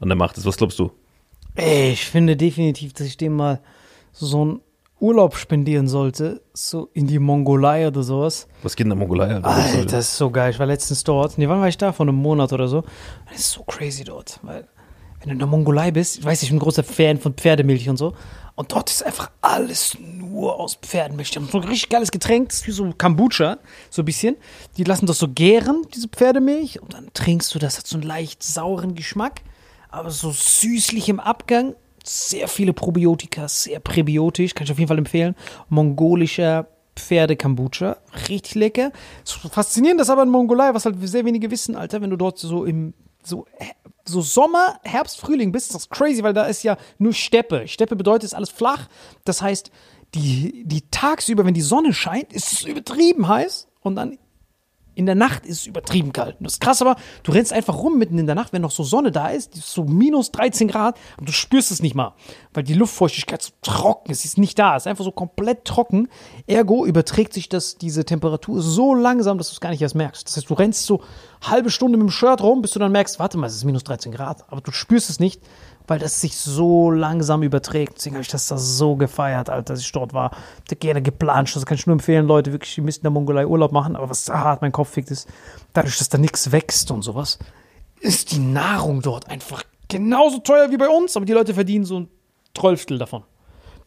an 0.01 0.09
der 0.09 0.17
Macht 0.17 0.37
ist. 0.37 0.47
Was 0.47 0.57
glaubst 0.57 0.79
du? 0.79 0.91
Ich 1.57 2.07
finde 2.07 2.37
definitiv, 2.37 2.93
dass 2.95 3.07
ich 3.07 3.17
dem 3.17 3.35
mal 3.35 3.61
so 4.13 4.43
einen 4.43 4.61
Urlaub 5.05 5.37
spendieren 5.37 5.87
sollte. 5.87 6.41
So 6.55 6.89
in 6.95 7.07
die 7.07 7.19
Mongolei 7.19 7.87
oder 7.87 8.03
sowas. 8.03 8.49
Was 8.63 8.75
geht 8.75 8.87
in 8.87 8.91
der 8.91 8.99
Mongolei? 8.99 9.35
Alter? 9.35 9.47
Alter, 9.47 9.85
das 9.85 10.09
ist 10.09 10.17
so 10.17 10.31
geil. 10.31 10.51
Ich 10.51 10.59
war 10.59 10.67
letztens 10.67 11.05
dort. 11.05 11.37
Nee, 11.37 11.47
wann 11.47 11.61
war 11.61 11.69
ich 11.69 11.77
da? 11.77 11.93
Vor 11.93 12.07
einem 12.07 12.17
Monat 12.17 12.55
oder 12.55 12.69
so. 12.69 12.85
Das 13.31 13.41
ist 13.41 13.51
so 13.51 13.63
crazy 13.65 14.03
dort. 14.03 14.41
Weil, 14.43 14.67
wenn 15.21 15.29
du 15.29 15.33
in 15.33 15.39
der 15.39 15.47
Mongolei 15.47 15.91
bist, 15.91 16.19
ich 16.19 16.25
weiß, 16.25 16.43
ich 16.43 16.49
bin 16.49 16.57
ein 16.57 16.61
großer 16.61 16.83
Fan 16.83 17.19
von 17.19 17.35
Pferdemilch 17.35 17.87
und 17.91 17.99
so. 17.99 18.15
Und 18.55 18.73
dort 18.73 18.89
ist 18.89 19.05
einfach 19.05 19.31
alles 19.43 19.99
nur 20.01 20.59
aus 20.59 20.77
Pferdenmilch. 20.77 21.33
Die 21.33 21.39
haben 21.39 21.49
so 21.49 21.59
ein 21.59 21.69
richtig 21.69 21.91
geiles 21.91 22.11
Getränk, 22.11 22.49
das 22.49 22.61
ist 22.61 22.67
wie 22.69 22.73
so 22.73 22.91
Kombucha, 22.97 23.59
so 23.91 24.01
ein 24.01 24.05
bisschen. 24.07 24.37
Die 24.79 24.85
lassen 24.85 25.05
das 25.05 25.19
so 25.19 25.29
gären, 25.29 25.85
diese 25.95 26.09
Pferdemilch. 26.09 26.81
Und 26.81 26.95
dann 26.95 27.11
trinkst 27.13 27.55
du 27.55 27.59
das, 27.59 27.77
hat 27.77 27.87
so 27.87 27.97
einen 27.97 28.07
leicht 28.07 28.43
sauren 28.43 28.95
Geschmack, 28.95 29.43
aber 29.91 30.11
so 30.11 30.31
süßlich 30.31 31.11
im 31.11 31.21
Abgang. 31.21 31.75
Sehr 32.05 32.49
viele 32.49 32.73
Probiotika, 32.73 33.49
sehr 33.49 33.81
präbiotisch, 33.81 34.55
kann 34.55 34.65
ich 34.65 34.73
auf 34.73 34.79
jeden 34.79 34.89
Fall 34.89 34.99
empfehlen. 34.99 35.35
Mongolischer 35.69 36.67
Pferde-Kombucha, 36.97 37.97
richtig 38.29 38.55
lecker. 38.55 38.93
Faszinierend 39.25 40.01
das 40.01 40.11
aber 40.11 40.23
in 40.23 40.29
Mongolei, 40.29 40.75
was 40.75 40.85
halt 40.85 40.97
sehr 41.03 41.25
wenige 41.25 41.51
wissen, 41.51 41.77
Alter, 41.77 42.01
wenn 42.01 42.11
du 42.11 42.17
dort 42.17 42.39
so 42.39 42.65
im 42.65 42.95
so, 43.23 43.47
so 44.05 44.21
Sommer, 44.21 44.79
Herbst, 44.83 45.19
Frühling 45.19 45.51
bist, 45.51 45.69
ist 45.69 45.75
das 45.75 45.89
crazy, 45.89 46.23
weil 46.23 46.35
da 46.35 46.45
ist 46.45 46.63
ja 46.63 46.77
nur 46.99 47.15
Steppe. 47.15 47.67
Steppe 47.67 47.97
bedeutet, 47.97 48.25
ist 48.25 48.35
alles 48.35 48.51
flach. 48.51 48.89
Das 49.25 49.41
heißt, 49.41 49.71
die, 50.15 50.65
die 50.67 50.83
tagsüber, 50.91 51.45
wenn 51.45 51.55
die 51.55 51.63
Sonne 51.63 51.93
scheint, 51.93 52.33
ist 52.33 52.53
es 52.53 52.63
übertrieben 52.65 53.27
heiß 53.27 53.67
und 53.81 53.97
dann 53.97 54.19
in 54.95 55.07
der 55.07 55.15
Nacht 55.15 55.47
ist 55.47 55.61
es 55.61 55.67
übertrieben 55.67 56.13
kalt. 56.13 56.37
Das 56.41 56.55
ist 56.55 56.61
krass, 56.61 56.81
aber 56.83 56.97
du 57.23 57.33
rennst 57.33 57.53
einfach 57.53 57.77
rum 57.77 57.99
mitten 57.99 58.19
in 58.19 58.27
der 58.27 58.35
Nacht, 58.35 58.53
wenn 58.53 58.63
noch 58.63 58.71
so 58.71 58.83
Sonne 58.83 59.11
da 59.11 59.29
ist, 59.29 59.55
ist 59.57 59.73
so 59.73 59.85
minus 59.85 60.31
13 60.33 60.69
Grad 60.69 60.97
und 61.19 61.29
du 61.29 61.33
spürst 61.33 61.71
es 61.71 61.83
nicht 61.83 61.95
mal, 61.95 62.15
weil 62.53 62.63
die 62.63 62.75
Luftfeuchtigkeit 62.75 63.43
so 63.43 63.53
trocken 63.63 64.13
ist, 64.13 64.23
sie 64.23 64.29
ist 64.29 64.39
nicht 64.39 64.59
da, 64.59 64.77
ist 64.77 64.87
einfach 64.87 65.05
so 65.05 65.13
komplett 65.13 65.65
trocken. 65.65 66.09
Ergo 66.47 66.87
überträgt 66.87 67.33
sich 67.33 67.49
das, 67.49 67.77
diese 67.77 68.05
Temperatur 68.05 68.63
so 68.63 68.95
langsam, 68.95 69.39
dass 69.39 69.49
du 69.49 69.55
es 69.55 69.61
gar 69.61 69.71
nicht 69.71 69.83
erst 69.83 69.95
merkst. 69.95 70.27
Das 70.27 70.37
heißt, 70.37 70.49
du 70.49 70.55
rennst 70.55 70.85
so 70.87 71.03
halbe 71.43 71.71
Stunde 71.71 71.99
mit 71.99 72.09
dem 72.09 72.11
Shirt 72.11 72.43
rum, 72.43 72.63
bis 72.63 72.73
du 72.73 72.79
dann 72.79 72.93
merkst, 72.93 73.19
warte 73.19 73.39
mal, 73.39 73.47
es 73.47 73.57
ist 73.57 73.65
minus 73.65 73.85
13 73.85 74.13
Grad, 74.13 74.45
aber 74.51 74.61
du 74.61 74.71
spürst 74.71 75.11
es 75.11 75.21
nicht, 75.21 75.43
weil 75.87 75.99
das 75.99 76.21
sich 76.21 76.37
so 76.37 76.91
langsam 76.91 77.43
überträgt. 77.43 77.97
Deswegen 77.97 78.17
habe 78.17 78.23
ich 78.23 78.29
das 78.29 78.47
da 78.47 78.57
so 78.57 78.97
gefeiert, 78.97 79.51
Alter, 79.51 79.75
als 79.75 79.81
ich 79.81 79.93
dort 79.93 80.15
war. 80.15 80.31
Ich 80.33 80.71
hätte 80.71 80.77
gerne 80.77 81.03
geplanscht. 81.03 81.57
Das 81.57 81.67
kann 81.67 81.77
ich 81.77 81.87
nur 81.87 81.95
empfehlen, 81.95 82.27
Leute, 82.27 82.53
wirklich, 82.53 82.77
ihr 82.79 82.85
müsst 82.85 82.99
in 82.99 83.03
der 83.03 83.11
Mongolei 83.11 83.47
Urlaub 83.47 83.73
machen. 83.73 83.97
Aber 83.97 84.09
was 84.09 84.29
hart 84.29 84.63
mein 84.63 84.73
Kopf 84.73 84.91
fickt 84.91 85.11
ist, 85.11 85.29
dadurch, 85.73 85.99
dass 85.99 86.09
da 86.09 86.19
nichts 86.19 86.53
wächst 86.53 86.91
und 86.91 87.03
sowas, 87.03 87.39
ist 88.01 88.33
die 88.33 88.39
Nahrung 88.39 89.03
dort 89.03 89.29
einfach 89.29 89.63
genauso 89.89 90.39
teuer 90.39 90.71
wie 90.71 90.77
bei 90.77 90.89
uns. 90.89 91.17
Aber 91.17 91.27
die 91.27 91.33
Leute 91.33 91.55
verdienen 91.55 91.85
so 91.85 92.01
ein 92.01 92.09
Zwölftel 92.57 92.99
davon. 92.99 93.25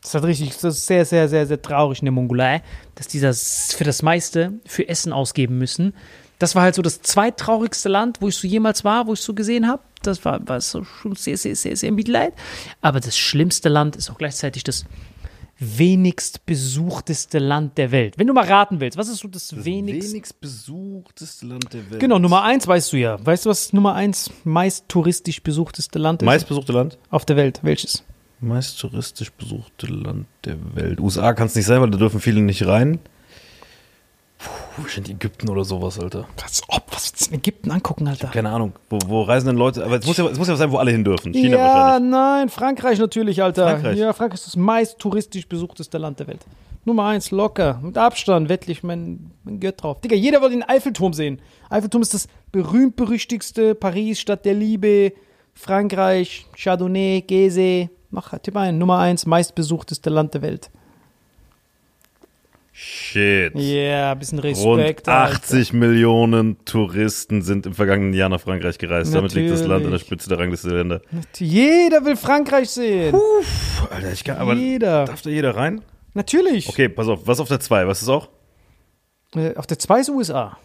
Das 0.01 0.11
ist 0.11 0.13
halt 0.13 0.25
richtig, 0.25 0.49
das 0.51 0.63
ist 0.63 0.85
sehr, 0.85 1.05
sehr, 1.05 1.27
sehr, 1.27 1.47
sehr 1.47 1.61
traurig 1.61 1.99
in 1.99 2.05
der 2.05 2.11
Mongolei, 2.11 2.61
dass 2.95 3.07
die 3.07 3.19
das 3.19 3.73
für 3.73 3.83
das 3.83 4.03
meiste 4.03 4.53
für 4.65 4.87
Essen 4.87 5.11
ausgeben 5.11 5.57
müssen. 5.57 5.93
Das 6.39 6.55
war 6.55 6.63
halt 6.63 6.75
so 6.75 6.81
das 6.81 7.01
zweittraurigste 7.01 7.89
Land, 7.89 8.21
wo 8.21 8.27
ich 8.27 8.35
so 8.35 8.47
jemals 8.47 8.83
war, 8.83 9.07
wo 9.07 9.13
ich 9.13 9.21
so 9.21 9.33
gesehen 9.33 9.67
habe. 9.67 9.81
Das 10.03 10.23
war, 10.23 10.47
war 10.47 10.61
so 10.61 10.83
schon 10.83 11.15
sehr, 11.15 11.37
sehr, 11.37 11.55
sehr, 11.55 11.75
sehr 11.75 11.91
Mitleid. 11.91 12.33
Aber 12.81 12.99
das 12.99 13.17
schlimmste 13.17 13.69
Land 13.69 13.95
ist 13.95 14.09
auch 14.11 14.17
gleichzeitig 14.17 14.63
das 14.63 14.85
wenigst 15.59 16.45
besuchteste 16.45 17.39
Land 17.39 17.77
der 17.77 17.91
Welt. 17.91 18.17
Wenn 18.17 18.27
du 18.27 18.33
mal 18.33 18.45
raten 18.45 18.79
willst, 18.79 18.97
was 18.97 19.07
ist 19.07 19.19
so 19.19 19.27
das, 19.27 19.65
wenigst 19.65 20.11
wenigst 20.11 20.39
besuchteste 20.39 21.47
Land 21.47 21.73
der 21.73 21.89
Welt. 21.89 21.99
Genau, 21.99 22.19
Nummer 22.19 22.43
eins 22.43 22.67
weißt 22.67 22.93
du 22.93 22.97
ja. 22.97 23.17
Weißt 23.25 23.45
du, 23.45 23.49
was 23.49 23.73
Nummer 23.73 23.95
eins 23.95 24.29
meist 24.43 24.87
touristisch 24.87 25.41
besuchteste 25.41 25.99
Land 25.99 26.21
ist 26.21 26.25
Meistbesuchte 26.25 26.73
Land? 26.73 26.97
auf 27.09 27.25
der 27.25 27.37
Welt? 27.37 27.59
Welches? 27.63 28.03
Meist 28.39 28.79
touristisch 28.79 29.31
besuchte 29.31 29.87
Land 29.87 30.27
der 30.45 30.57
Welt. 30.75 30.99
USA 30.99 31.33
kann 31.33 31.47
es 31.47 31.55
nicht 31.55 31.65
sein, 31.65 31.81
weil 31.81 31.89
da 31.89 31.97
dürfen 31.97 32.19
viele 32.19 32.41
nicht 32.41 32.67
rein. 32.67 32.99
Puh, 34.37 34.83
wahrscheinlich 34.83 35.15
Ägypten 35.15 35.49
oder 35.49 35.63
sowas, 35.63 35.99
Alter. 35.99 36.27
Was, 36.41 36.61
ob, 36.67 36.83
was 36.91 37.11
willst 37.11 37.27
du 37.27 37.33
in 37.33 37.39
Ägypten 37.39 37.71
angucken, 37.71 38.07
Alter? 38.07 38.27
Keine 38.27 38.49
Ahnung. 38.49 38.73
Wo, 38.89 38.99
wo 39.07 39.21
reisen 39.23 39.47
denn 39.47 39.57
Leute? 39.57 39.83
Aber 39.83 39.97
es 39.97 40.05
muss, 40.05 40.17
ja, 40.17 40.27
es 40.27 40.37
muss 40.37 40.47
ja 40.47 40.55
sein, 40.55 40.71
wo 40.71 40.77
alle 40.77 40.91
hin 40.91 41.03
dürfen. 41.03 41.33
China 41.33 41.57
ja, 41.57 41.63
wahrscheinlich. 41.63 42.11
nein, 42.11 42.49
Frankreich 42.49 42.99
natürlich, 42.99 43.41
Alter. 43.41 43.69
Frankreich? 43.69 43.97
Ja, 43.97 44.13
Frankreich 44.13 44.39
ist 44.39 44.47
das 44.47 44.55
meist 44.55 44.99
touristisch 44.99 45.47
besuchteste 45.47 45.97
Land 45.97 46.19
der 46.19 46.27
Welt. 46.27 46.45
Nummer 46.85 47.05
eins, 47.05 47.31
locker, 47.31 47.79
mit 47.83 47.97
Abstand, 47.97 48.47
wettlich, 48.47 48.81
mein, 48.81 49.31
mein 49.43 49.59
Gött 49.59 49.83
drauf. 49.83 49.99
Digga, 49.99 50.15
jeder 50.15 50.41
will 50.41 50.51
den 50.51 50.63
Eiffelturm 50.63 51.11
sehen. 51.13 51.41
Eiffelturm 51.69 52.01
ist 52.01 52.13
das 52.13 52.27
berühmt-berüchtigste 52.53 53.75
Paris, 53.75 54.21
Stadt 54.21 54.45
der 54.45 54.53
Liebe, 54.53 55.11
Frankreich, 55.53 56.45
Chardonnay, 56.55 57.23
Gese. 57.27 57.89
Mach 58.09 58.31
halt, 58.31 58.43
tipp 58.43 58.55
ein, 58.55 58.77
Nummer 58.77 58.99
eins, 58.99 59.25
meistbesuchteste 59.25 60.09
Land 60.09 60.35
der 60.35 60.41
Welt. 60.43 60.69
Shit. 62.79 63.55
Ja, 63.55 63.59
yeah, 63.59 64.13
bisschen 64.13 64.37
Rund 64.37 64.79
Respekt. 64.79 65.09
Alter. 65.09 65.37
80 65.37 65.73
Millionen 65.73 66.63
Touristen 66.63 67.41
sind 67.41 67.65
im 67.65 67.73
vergangenen 67.73 68.13
Jahr 68.13 68.29
nach 68.29 68.39
Frankreich 68.39 68.77
gereist. 68.77 69.15
Damit 69.15 69.33
liegt 69.33 69.49
das 69.49 69.61
Land 69.61 69.71
an 69.71 69.79
der 69.79 69.85
Natürlich. 69.85 70.01
Spitze 70.03 70.29
der 70.29 70.37
Rangliste 70.37 70.69
der 70.69 70.77
Länder. 70.77 71.01
Jeder 71.37 72.05
will 72.05 72.15
Frankreich 72.15 72.69
sehen. 72.69 73.13
Puh, 73.13 73.87
Alter, 73.89 74.13
ich 74.13 74.23
kann, 74.23 74.37
aber 74.37 74.53
Jeder. 74.53 75.05
darf 75.05 75.23
da 75.23 75.29
jeder 75.31 75.55
rein? 75.55 75.81
Natürlich. 76.13 76.69
Okay, 76.69 76.87
pass 76.87 77.07
auf. 77.07 77.25
Was 77.25 77.39
auf 77.39 77.47
der 77.47 77.59
2? 77.59 77.87
Was 77.87 78.03
ist 78.03 78.09
auch? 78.09 78.29
Äh, 79.35 79.55
Auf 79.55 79.65
der 79.65 79.79
2 79.79 79.99
ist 80.01 80.09
USA. 80.09 80.59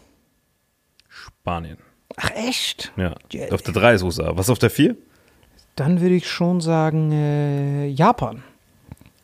Spanien. 1.09 1.77
Ach, 2.15 2.29
echt? 2.35 2.91
Ja. 2.95 3.15
Ja. 3.31 3.49
Auf 3.49 3.63
der 3.63 3.73
3 3.73 3.95
ist 3.95 4.03
USA. 4.03 4.33
Was 4.35 4.51
auf 4.51 4.59
der 4.59 4.69
4? 4.69 4.95
Dann 5.75 5.99
würde 5.99 6.13
ich 6.13 6.29
schon 6.29 6.61
sagen, 6.61 7.11
äh, 7.11 7.87
Japan. 7.87 8.43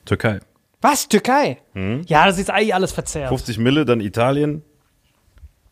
Türkei. 0.06 0.40
Was? 0.82 1.08
Türkei? 1.08 1.58
Hm? 1.74 2.04
Ja, 2.08 2.26
das 2.26 2.38
ist 2.40 2.50
eigentlich 2.50 2.74
alles 2.74 2.92
verzerrt. 2.92 3.30
50 3.30 3.58
Mille, 3.58 3.86
dann 3.86 4.00
Italien, 4.00 4.64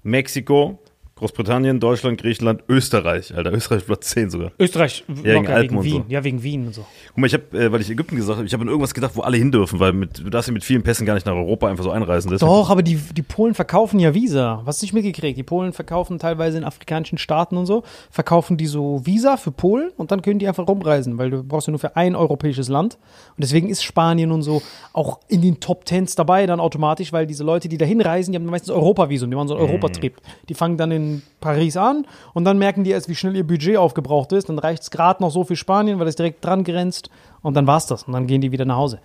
Mexiko, 0.04 0.80
Großbritannien, 1.18 1.80
Deutschland, 1.80 2.22
Griechenland, 2.22 2.64
Österreich. 2.70 3.36
Alter, 3.36 3.52
Österreich 3.52 3.86
Platz 3.86 4.10
10 4.12 4.30
sogar. 4.30 4.52
Österreich, 4.60 5.04
wegen 5.08 5.34
locker, 5.34 5.62
wegen 5.62 5.84
Wien. 5.84 5.92
so. 5.94 6.06
Ja, 6.08 6.24
wegen 6.24 6.44
Wien 6.44 6.68
und 6.68 6.76
so. 6.76 6.86
Guck 7.10 7.18
mal, 7.18 7.28
ich 7.28 7.34
habe, 7.34 7.44
äh, 7.58 7.72
weil 7.72 7.82
ich 7.82 7.90
Ägypten 7.90 8.16
gesagt 8.16 8.38
habe, 8.38 8.46
ich 8.48 8.54
habe 8.54 8.62
an 8.62 8.68
irgendwas 8.68 8.94
gedacht, 8.94 9.12
wo 9.16 9.22
alle 9.22 9.38
hin 9.38 9.52
dürfen, 9.52 9.80
weil 9.80 9.94
mit, 9.94 10.20
du 10.20 10.30
darfst 10.30 10.48
ja 10.48 10.54
mit 10.54 10.64
vielen 10.64 10.84
Pässen 10.84 11.06
gar 11.06 11.16
nicht 11.16 11.26
nach 11.26 11.34
Europa 11.34 11.68
einfach 11.68 11.84
so 11.84 11.92
einreisen. 11.92 12.30
Deswegen- 12.32 12.50
Doch, 12.52 12.70
aber 12.70 12.84
die, 12.84 12.96
die 12.96 13.22
Polen 13.24 13.54
verkaufen 13.56 14.00
ja 14.00 14.14
Visa. 14.14 14.62
Was 14.66 14.82
nicht 14.82 14.94
mitgekriegt? 14.94 15.38
Die 15.38 15.44
Polen 15.44 15.74
verkaufen 15.74 16.20
teilweise 16.20 16.58
in 16.58 16.64
afrikanischen 16.64 17.18
Staaten 17.18 17.58
und 17.58 17.66
so, 17.66 17.84
verkaufen 18.12 18.58
die 18.58 18.68
so 18.68 19.02
Visa 19.06 19.38
für 19.38 19.52
Polen 19.52 19.90
und 19.98 20.12
dann 20.12 20.22
können 20.22 20.40
die 20.40 20.48
einfach 20.48 20.68
rumreisen, 20.68 21.18
weil 21.18 21.32
du 21.32 21.44
brauchst 21.44 21.68
ja 21.68 21.72
nur 21.72 21.80
für 21.80 21.96
ein 21.96 22.16
europäisches 22.16 22.70
Land. 22.70 22.96
Und 23.36 23.44
deswegen 23.44 23.70
ist 23.70 23.84
Spanien 23.84 24.32
und 24.32 24.44
so 24.44 24.62
auch 24.94 25.20
in 25.28 25.42
den 25.42 25.60
Top 25.60 25.86
Tens 25.86 26.16
dabei 26.16 26.46
dann 26.46 26.60
automatisch, 26.60 27.12
weil 27.12 27.26
diese 27.26 27.44
Leute, 27.44 27.70
die 27.70 27.78
da 27.78 27.86
hinreisen, 27.86 28.32
die 28.32 28.38
haben 28.38 28.46
meistens 28.46 28.70
Europavisum, 28.70 29.30
die 29.30 29.36
machen 29.36 29.48
so 29.48 29.56
einen 29.56 29.64
Europatrip. 29.68 30.16
Die 30.50 30.54
fangen 30.54 30.78
dann 30.78 30.92
in 30.92 31.07
Paris 31.40 31.78
an 31.78 32.06
und 32.34 32.46
dann 32.46 32.58
merken 32.58 32.84
die 32.84 32.92
erst, 32.92 33.10
wie 33.10 33.16
schnell 33.16 33.36
ihr 33.36 33.46
Budget 33.46 33.78
aufgebraucht 33.78 34.32
ist. 34.32 34.50
Dann 34.50 34.60
reicht 34.60 34.84
es 34.84 34.92
gerade 34.92 35.22
noch 35.22 35.32
so 35.32 35.44
für 35.44 35.56
Spanien, 35.56 36.00
weil 36.00 36.08
es 36.08 36.16
direkt 36.16 36.44
dran 36.44 36.64
grenzt 36.64 37.10
und 37.42 37.56
dann 37.56 37.68
war's 37.68 37.88
das. 37.88 38.04
Und 38.04 38.14
dann 38.14 38.28
gehen 38.28 38.42
die 38.42 38.52
wieder 38.52 38.66
nach 38.66 38.78
Hause. 38.78 39.00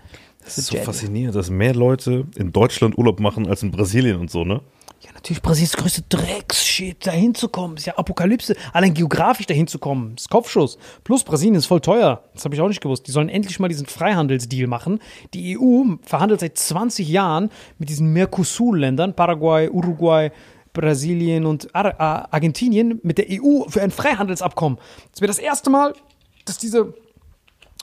Das 0.44 0.58
ist 0.58 0.66
so 0.66 0.76
faszinierend, 0.78 1.36
dass 1.36 1.50
mehr 1.50 1.74
Leute 1.74 2.26
in 2.36 2.52
Deutschland 2.52 2.98
Urlaub 2.98 3.20
machen 3.20 3.46
als 3.46 3.62
in 3.62 3.70
Brasilien 3.70 4.18
und 4.18 4.30
so, 4.30 4.44
ne? 4.44 4.60
Ja, 5.04 5.10
natürlich 5.14 5.42
Brasiliens 5.42 5.76
größte 5.76 6.02
Drecks-Shit, 6.08 7.04
da 7.04 7.10
hinzukommen. 7.10 7.76
Ist 7.76 7.86
ja 7.86 7.96
Apokalypse. 7.96 8.54
Allein 8.72 8.94
geografisch 8.94 9.46
da 9.46 9.54
hinzukommen. 9.54 10.14
Ist 10.16 10.30
Kopfschuss. 10.30 10.78
Plus 11.02 11.24
Brasilien 11.24 11.56
ist 11.56 11.66
voll 11.66 11.80
teuer. 11.80 12.22
Das 12.34 12.44
habe 12.44 12.54
ich 12.54 12.60
auch 12.60 12.68
nicht 12.68 12.80
gewusst. 12.80 13.08
Die 13.08 13.10
sollen 13.10 13.28
endlich 13.28 13.58
mal 13.58 13.66
diesen 13.66 13.86
Freihandelsdeal 13.86 14.68
machen. 14.68 15.00
Die 15.34 15.58
EU 15.58 15.96
verhandelt 16.02 16.38
seit 16.38 16.56
20 16.56 17.08
Jahren 17.08 17.50
mit 17.78 17.88
diesen 17.88 18.12
Mercosur-Ländern, 18.12 19.14
Paraguay, 19.14 19.68
Uruguay, 19.70 20.30
Brasilien 20.72 21.46
und 21.46 21.74
Ar 21.74 22.00
Ar 22.00 22.28
Argentinien, 22.32 23.00
mit 23.02 23.18
der 23.18 23.26
EU 23.30 23.64
für 23.68 23.82
ein 23.82 23.90
Freihandelsabkommen. 23.90 24.78
Das 25.10 25.20
wäre 25.20 25.28
das 25.28 25.38
erste 25.38 25.70
Mal, 25.70 25.92
dass 26.44 26.58
diese 26.58 26.94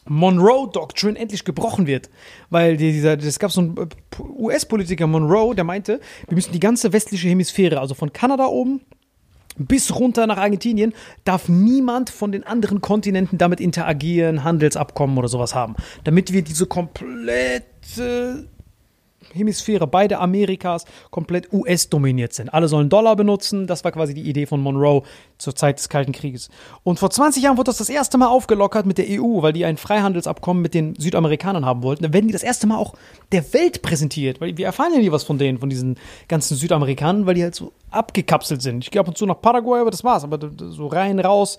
Monroe 0.07 0.69
Doctrine 0.71 1.17
endlich 1.19 1.45
gebrochen 1.45 1.85
wird. 1.85 2.09
Weil 2.49 2.77
die- 2.77 2.91
dieser, 2.91 3.17
es 3.19 3.37
gab 3.37 3.51
so 3.51 3.61
einen 3.61 3.77
äh, 3.77 3.87
US-Politiker 4.21 5.05
Monroe, 5.07 5.53
der 5.53 5.63
meinte, 5.63 5.99
wir 6.27 6.35
müssen 6.35 6.51
die 6.51 6.59
ganze 6.59 6.91
westliche 6.93 7.27
Hemisphäre, 7.29 7.79
also 7.79 7.93
von 7.93 8.11
Kanada 8.11 8.47
oben 8.47 8.81
bis 9.57 9.93
runter 9.93 10.25
nach 10.25 10.37
Argentinien, 10.37 10.93
darf 11.25 11.49
niemand 11.49 12.09
von 12.09 12.31
den 12.31 12.43
anderen 12.45 12.79
Kontinenten 12.79 13.37
damit 13.37 13.59
interagieren, 13.59 14.45
Handelsabkommen 14.45 15.17
oder 15.17 15.27
sowas 15.27 15.53
haben. 15.53 15.75
Damit 16.05 16.31
wir 16.31 16.43
diese 16.43 16.65
komplette 16.65 18.47
Hemisphäre, 19.33 19.87
beide 19.87 20.19
Amerikas, 20.19 20.85
komplett 21.11 21.51
US-dominiert 21.53 22.33
sind. 22.33 22.49
Alle 22.49 22.67
sollen 22.67 22.89
Dollar 22.89 23.15
benutzen. 23.15 23.67
Das 23.67 23.83
war 23.83 23.91
quasi 23.91 24.13
die 24.13 24.29
Idee 24.29 24.45
von 24.45 24.61
Monroe 24.61 25.03
zur 25.37 25.55
Zeit 25.55 25.79
des 25.79 25.89
Kalten 25.89 26.11
Krieges. 26.11 26.49
Und 26.83 26.99
vor 26.99 27.09
20 27.09 27.43
Jahren 27.43 27.57
wurde 27.57 27.69
das 27.69 27.77
das 27.77 27.89
erste 27.89 28.17
Mal 28.17 28.27
aufgelockert 28.27 28.85
mit 28.85 28.97
der 28.97 29.05
EU, 29.09 29.41
weil 29.41 29.53
die 29.53 29.65
ein 29.65 29.77
Freihandelsabkommen 29.77 30.61
mit 30.61 30.73
den 30.73 30.95
Südamerikanern 30.95 31.65
haben 31.65 31.83
wollten. 31.83 32.03
Dann 32.03 32.13
werden 32.13 32.27
die 32.27 32.33
das 32.33 32.43
erste 32.43 32.67
Mal 32.67 32.77
auch 32.77 32.93
der 33.31 33.53
Welt 33.53 33.81
präsentiert, 33.81 34.41
weil 34.41 34.57
wir 34.57 34.65
erfahren 34.65 34.93
ja 34.93 34.99
nie 34.99 35.11
was 35.11 35.23
von 35.23 35.37
denen, 35.37 35.59
von 35.59 35.69
diesen 35.69 35.97
ganzen 36.27 36.57
Südamerikanern, 36.57 37.25
weil 37.25 37.35
die 37.35 37.43
halt 37.43 37.55
so 37.55 37.71
abgekapselt 37.91 38.61
sind. 38.61 38.83
Ich 38.83 38.91
gehe 38.91 38.99
ab 38.99 39.07
und 39.07 39.17
zu 39.17 39.25
nach 39.25 39.41
Paraguay, 39.41 39.79
aber 39.79 39.91
das 39.91 40.03
war's. 40.03 40.23
Aber 40.23 40.39
so 40.57 40.87
rein, 40.87 41.19
raus, 41.19 41.57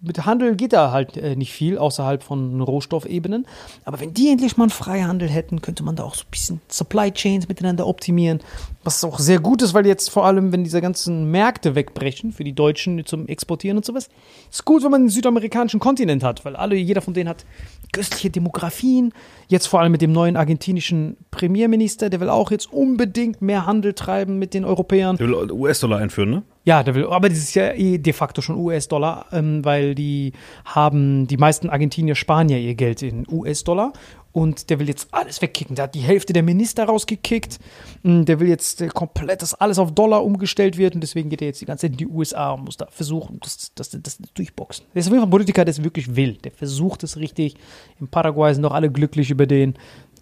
mit 0.00 0.24
Handel 0.24 0.56
geht 0.56 0.72
da 0.72 0.92
halt 0.92 1.16
äh, 1.16 1.36
nicht 1.36 1.52
viel 1.52 1.76
außerhalb 1.76 2.22
von 2.22 2.60
Rohstoffebenen. 2.60 3.46
Aber 3.84 4.00
wenn 4.00 4.14
die 4.14 4.30
endlich 4.30 4.56
mal 4.56 4.64
einen 4.64 4.70
Freihandel 4.70 5.28
hätten, 5.28 5.60
könnte 5.60 5.82
man 5.82 5.96
da 5.96 6.04
auch 6.04 6.14
so 6.14 6.22
ein 6.22 6.30
bisschen 6.30 6.60
Supply 6.68 7.12
Chains 7.12 7.48
miteinander 7.48 7.86
optimieren. 7.86 8.40
Was 8.84 9.02
auch 9.02 9.18
sehr 9.18 9.40
gut 9.40 9.62
ist, 9.62 9.72
weil 9.72 9.86
jetzt 9.86 10.10
vor 10.10 10.26
allem, 10.26 10.52
wenn 10.52 10.62
diese 10.62 10.82
ganzen 10.82 11.30
Märkte 11.30 11.74
wegbrechen 11.74 12.32
für 12.32 12.44
die 12.44 12.52
Deutschen 12.52 13.04
zum 13.06 13.26
Exportieren 13.26 13.78
und 13.78 13.84
sowas, 13.84 14.10
ist 14.50 14.64
gut, 14.64 14.84
wenn 14.84 14.90
man 14.90 15.02
den 15.02 15.08
südamerikanischen 15.08 15.80
Kontinent 15.80 16.22
hat, 16.22 16.44
weil 16.44 16.54
alle, 16.54 16.76
jeder 16.76 17.00
von 17.00 17.14
denen 17.14 17.30
hat 17.30 17.46
köstliche 17.92 18.28
Demografien. 18.28 19.12
Jetzt 19.48 19.66
vor 19.66 19.80
allem 19.80 19.92
mit 19.92 20.02
dem 20.02 20.12
neuen 20.12 20.36
argentinischen 20.36 21.16
Premierminister, 21.30 22.10
der 22.10 22.20
will 22.20 22.28
auch 22.28 22.50
jetzt 22.50 22.72
unbedingt 22.72 23.40
mehr 23.40 23.66
Handel 23.66 23.94
treiben 23.94 24.38
mit 24.38 24.52
den 24.52 24.64
Europäern. 24.64 25.16
Der 25.16 25.28
will 25.28 25.50
US-Dollar 25.50 25.98
einführen, 25.98 26.30
ne? 26.30 26.42
Ja, 26.66 26.82
der 26.82 26.94
will, 26.94 27.06
aber 27.06 27.28
das 27.28 27.38
ist 27.38 27.54
ja 27.54 27.72
eh 27.72 27.98
de 27.98 28.12
facto 28.12 28.40
schon 28.40 28.56
US-Dollar, 28.56 29.26
ähm, 29.32 29.64
weil 29.64 29.94
die 29.94 30.32
haben, 30.64 31.26
die 31.26 31.36
meisten 31.36 31.68
Argentinier 31.68 32.14
ja 32.16 32.56
ihr 32.56 32.74
Geld 32.74 33.02
in 33.02 33.26
US-Dollar 33.30 33.92
und 34.34 34.68
der 34.68 34.80
will 34.80 34.88
jetzt 34.88 35.06
alles 35.12 35.40
wegkicken. 35.40 35.76
Der 35.76 35.84
hat 35.84 35.94
die 35.94 36.00
Hälfte 36.00 36.32
der 36.32 36.42
Minister 36.42 36.84
rausgekickt. 36.84 37.60
Mm, 38.02 38.24
Der 38.24 38.40
will 38.40 38.48
jetzt 38.48 38.80
äh, 38.80 38.88
komplett, 38.88 39.42
dass 39.42 39.54
alles 39.54 39.78
auf 39.78 39.92
Dollar 39.92 40.24
umgestellt 40.24 40.76
wird 40.76 40.96
und 40.96 41.00
deswegen 41.00 41.30
geht 41.30 41.40
er 41.40 41.46
jetzt 41.46 41.60
die 41.60 41.66
ganze 41.66 41.82
Zeit 41.82 41.92
in 41.92 41.98
die 41.98 42.06
USA 42.08 42.50
und 42.50 42.64
muss 42.64 42.76
da 42.76 42.88
versuchen, 42.90 43.38
das, 43.40 43.70
das, 43.76 43.90
das 44.02 44.18
durchboxen. 44.34 44.86
Der 44.92 45.00
ist 45.00 45.06
auf 45.06 45.12
jeden 45.12 45.20
Fall 45.20 45.28
ein 45.28 45.30
Politiker, 45.30 45.64
der 45.64 45.70
es 45.70 45.84
wirklich 45.84 46.16
will. 46.16 46.32
Der 46.38 46.50
versucht 46.50 47.04
es 47.04 47.16
richtig. 47.16 47.54
In 48.00 48.08
Paraguay 48.08 48.52
sind 48.52 48.64
doch 48.64 48.74
alle 48.74 48.90
glücklich 48.90 49.30
über 49.30 49.46
den. 49.46 49.74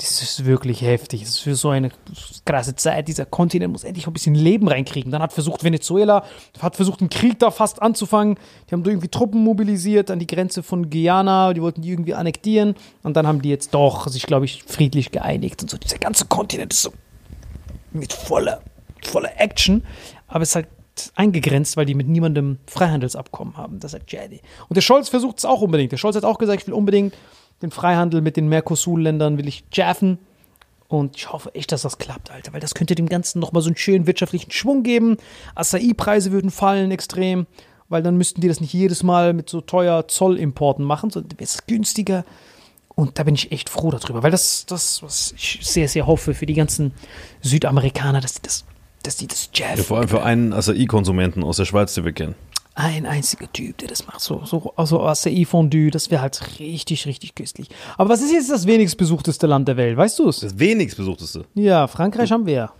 Das 0.03 0.21
ist 0.21 0.45
wirklich 0.45 0.83
heftig. 0.83 1.21
Das 1.21 1.29
ist 1.31 1.39
für 1.39 1.55
so 1.55 1.69
eine 1.69 1.91
krasse 2.45 2.75
Zeit. 2.75 3.07
Dieser 3.07 3.25
Kontinent 3.25 3.73
muss 3.73 3.85
endlich 3.85 4.09
ein 4.09 4.13
bisschen 4.13 4.35
Leben 4.35 4.67
reinkriegen. 4.67 5.13
Dann 5.13 5.23
hat 5.23 5.33
versucht 5.33 5.63
Venezuela, 5.63 6.25
hat 6.61 6.75
versucht, 6.75 7.01
einen 7.01 7.09
Krieg 7.09 7.39
da 7.39 7.53
fast 7.53 7.81
anzufangen. 7.81 8.37
Die 8.69 8.73
haben 8.75 8.85
irgendwie 8.85 9.07
Truppen 9.07 9.45
mobilisiert 9.45 10.11
an 10.11 10.19
die 10.19 10.27
Grenze 10.27 10.65
von 10.65 10.91
Guyana. 10.91 11.55
Die 11.55 11.63
wollten 11.63 11.83
die 11.83 11.91
irgendwie 11.91 12.15
annektieren. 12.15 12.75
Und 13.05 13.17
dann 13.17 13.29
haben 13.29 13.43
die 13.43 13.49
jetzt 13.49 13.75
doch 13.75 14.09
sich, 14.09 14.27
glaube 14.27 14.45
ich, 14.45 14.65
friedlich 14.65 15.13
geeinigt. 15.13 15.63
Und 15.63 15.71
so, 15.71 15.79
dieser 15.79 15.99
ganze 15.99 16.25
Kontinent 16.25 16.73
ist 16.73 16.83
so 16.83 16.93
mit 17.93 18.13
voller, 18.13 18.61
voller 19.05 19.41
Action. 19.41 19.85
Aber 20.27 20.43
es 20.43 20.49
ist 20.49 20.57
halt 20.57 20.69
eingegrenzt, 21.15 21.77
weil 21.77 21.87
die 21.87 21.95
mit 21.95 22.09
niemandem 22.09 22.59
Freihandelsabkommen 22.67 23.57
haben. 23.57 23.79
Das 23.79 23.95
hat 23.95 24.11
Jadi. 24.11 24.41
Und 24.69 24.75
der 24.75 24.83
Scholz 24.83 25.09
versucht 25.09 25.39
es 25.39 25.45
auch 25.45 25.61
unbedingt. 25.61 25.93
Der 25.93 25.97
Scholz 25.97 26.17
hat 26.17 26.25
auch 26.25 26.39
gesagt, 26.39 26.63
ich 26.63 26.67
will 26.67 26.75
unbedingt 26.75 27.15
den 27.63 27.71
Freihandel 27.71 28.21
mit 28.21 28.37
den 28.37 28.49
Mercosur-Ländern 28.49 29.39
will 29.39 29.49
ich 29.49 29.65
jaffen. 29.73 30.19
Und 30.89 31.17
ich 31.17 31.33
hoffe 31.33 31.55
echt, 31.55 31.73
dass 31.73 31.83
das 31.83 31.97
klappt, 31.97 32.31
Alter, 32.31 32.53
weil 32.53 32.61
das 32.61 32.75
könnte 32.75 32.95
dem 32.95 33.09
Ganzen 33.09 33.39
nochmal 33.39 33.63
so 33.63 33.71
einen 33.71 33.79
schönen 33.79 34.07
wirtschaftlichen 34.07 34.51
Schwung 34.51 34.83
geben. 34.83 35.17
Acai-Preise 35.55 36.33
würden 36.33 36.51
fallen 36.51 36.91
extrem, 36.91 37.47
weil 37.89 38.03
dann 38.03 38.19
müssten 38.19 38.43
die 38.43 38.49
das 38.49 38.61
nicht 38.61 38.75
jedes 38.75 39.03
Mal 39.03 39.33
mit 39.33 39.49
so 39.49 39.63
teuer 39.63 40.07
Zollimporten 40.07 40.85
machen, 40.85 41.09
sondern 41.09 41.33
wäre 41.39 41.45
es 41.45 41.67
günstiger. 41.67 42.25
Und 42.95 43.19
da 43.19 43.23
bin 43.23 43.35
ich 43.35 43.53
echt 43.53 43.71
froh 43.71 43.91
darüber, 43.91 44.23
weil 44.23 44.31
das, 44.31 44.67
das, 44.67 45.03
was 45.03 45.33
ich 45.35 45.61
sehr, 45.63 45.89
sehr 45.89 46.07
hoffe 46.07 46.35
für 46.35 46.45
die 46.45 46.53
ganzen 46.53 46.93
Südamerikaner, 47.41 48.21
dass 48.21 48.35
die 48.35 48.43
das, 48.43 48.67
dass 49.03 49.17
die 49.17 49.27
das 49.27 49.49
jaffen. 49.55 49.79
Ja, 49.79 49.85
vor 49.85 49.97
allem 49.97 50.09
für 50.09 50.23
einen 50.23 50.53
Acai-Konsumenten 50.53 51.43
aus 51.43 51.57
der 51.57 51.65
Schweiz, 51.65 51.95
den 51.95 52.05
wir 52.05 52.13
kennen. 52.13 52.35
Ein 52.75 53.05
einziger 53.05 53.53
Typ, 53.53 53.77
der 53.79 53.89
das 53.89 54.07
macht. 54.07 54.21
So, 54.21 54.45
so 54.47 54.73
also 54.77 55.03
Acai-Fondue, 55.03 55.91
das 55.91 56.11
wäre 56.11 56.23
halt 56.23 56.59
richtig, 56.59 57.07
richtig 57.07 57.35
köstlich. 57.35 57.69
Aber 57.99 58.09
was 58.09 58.23
ist 58.23 58.33
jetzt 58.33 58.51
das 58.51 58.67
wenigst 58.67 58.97
besuchteste 58.97 59.47
Land 59.47 59.69
der 59.69 59.77
Welt? 59.77 59.97
Weißt 59.97 60.19
du 60.19 60.29
es? 60.29 60.41
Das 60.41 60.59
wenigst 60.59 60.97
besuchteste. 60.97 61.45
Ja, 61.55 61.87
Frankreich 61.87 62.33
haben 62.33 62.47
wir 62.47 62.55
ja. 62.55 62.73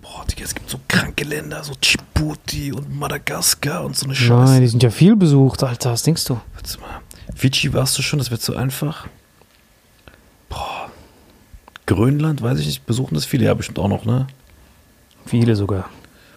Boah, 0.00 0.24
Digga, 0.30 0.44
es 0.44 0.54
gibt 0.54 0.70
so 0.70 0.78
kranke 0.86 1.24
Länder, 1.24 1.64
so 1.64 1.72
Djibouti 1.74 2.72
und 2.72 2.94
Madagaskar 2.94 3.84
und 3.84 3.96
so 3.96 4.04
eine 4.04 4.14
Nein, 4.14 4.22
Scheiße. 4.22 4.60
die 4.60 4.66
sind 4.68 4.82
ja 4.84 4.90
viel 4.90 5.16
besucht, 5.16 5.64
Alter. 5.64 5.90
Was 5.90 6.04
denkst 6.04 6.24
du? 6.26 6.40
Warte 6.54 6.80
mal. 6.80 7.00
Fidschi 7.34 7.72
warst 7.72 7.98
du 7.98 8.02
schon, 8.02 8.20
das 8.20 8.30
wird 8.30 8.42
so 8.42 8.54
einfach. 8.54 9.08
Boah. 10.48 10.88
Grönland, 11.86 12.42
weiß 12.42 12.60
ich 12.60 12.66
nicht, 12.66 12.86
besuchen 12.86 13.14
das 13.14 13.24
viele 13.24 13.46
ja 13.46 13.54
bestimmt 13.54 13.80
auch 13.80 13.88
noch, 13.88 14.04
ne? 14.04 14.28
Viele 15.24 15.56
sogar. 15.56 15.88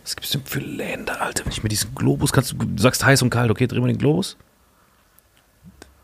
Was 0.09 0.15
gibt's 0.15 0.31
denn 0.31 0.41
für 0.43 0.59
Länder, 0.59 1.21
Alter? 1.21 1.45
Wenn 1.45 1.51
ich 1.51 1.61
mir 1.61 1.69
diesen 1.69 1.93
Globus, 1.93 2.33
kannst 2.33 2.51
du, 2.51 2.55
du 2.55 2.81
sagst 2.81 3.05
heiß 3.05 3.21
und 3.21 3.29
kalt, 3.29 3.51
okay, 3.51 3.67
dreh 3.67 3.79
mal 3.79 3.85
den 3.85 3.99
Globus. 3.99 4.37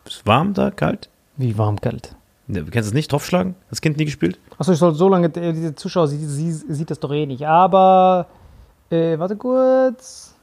Ist 0.06 0.28
warm 0.28 0.54
da, 0.54 0.70
kalt? 0.70 1.10
Wie 1.38 1.58
warm 1.58 1.82
kalt. 1.82 2.16
Ne, 2.46 2.64
du 2.64 2.70
kennst 2.70 2.88
es 2.88 2.94
nicht, 2.94 3.12
draufschlagen? 3.12 3.56
Das 3.72 3.82
Kind 3.82 3.98
nie 3.98 4.06
gespielt? 4.06 4.40
Achso, 4.60 4.74
ich 4.74 4.78
soll 4.78 4.94
so 4.94 5.10
lange, 5.10 5.36
äh, 5.36 5.54
diese 5.54 5.74
Zuschauer 5.74 6.08
sieht, 6.08 6.20
sie, 6.22 6.52
sieht 6.52 6.92
das 6.92 7.00
doch 7.00 7.12
eh 7.12 7.26
nicht. 7.26 7.48
Aber, 7.48 8.28
äh, 8.92 9.18
warte 9.18 9.36
kurz. 9.38 10.36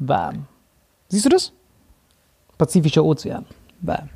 Warm. 0.00 0.46
Siehst 1.06 1.26
du 1.26 1.28
das? 1.28 1.52
Pazifischer 2.58 3.04
Ozean. 3.04 3.46
Warm. 3.80 4.08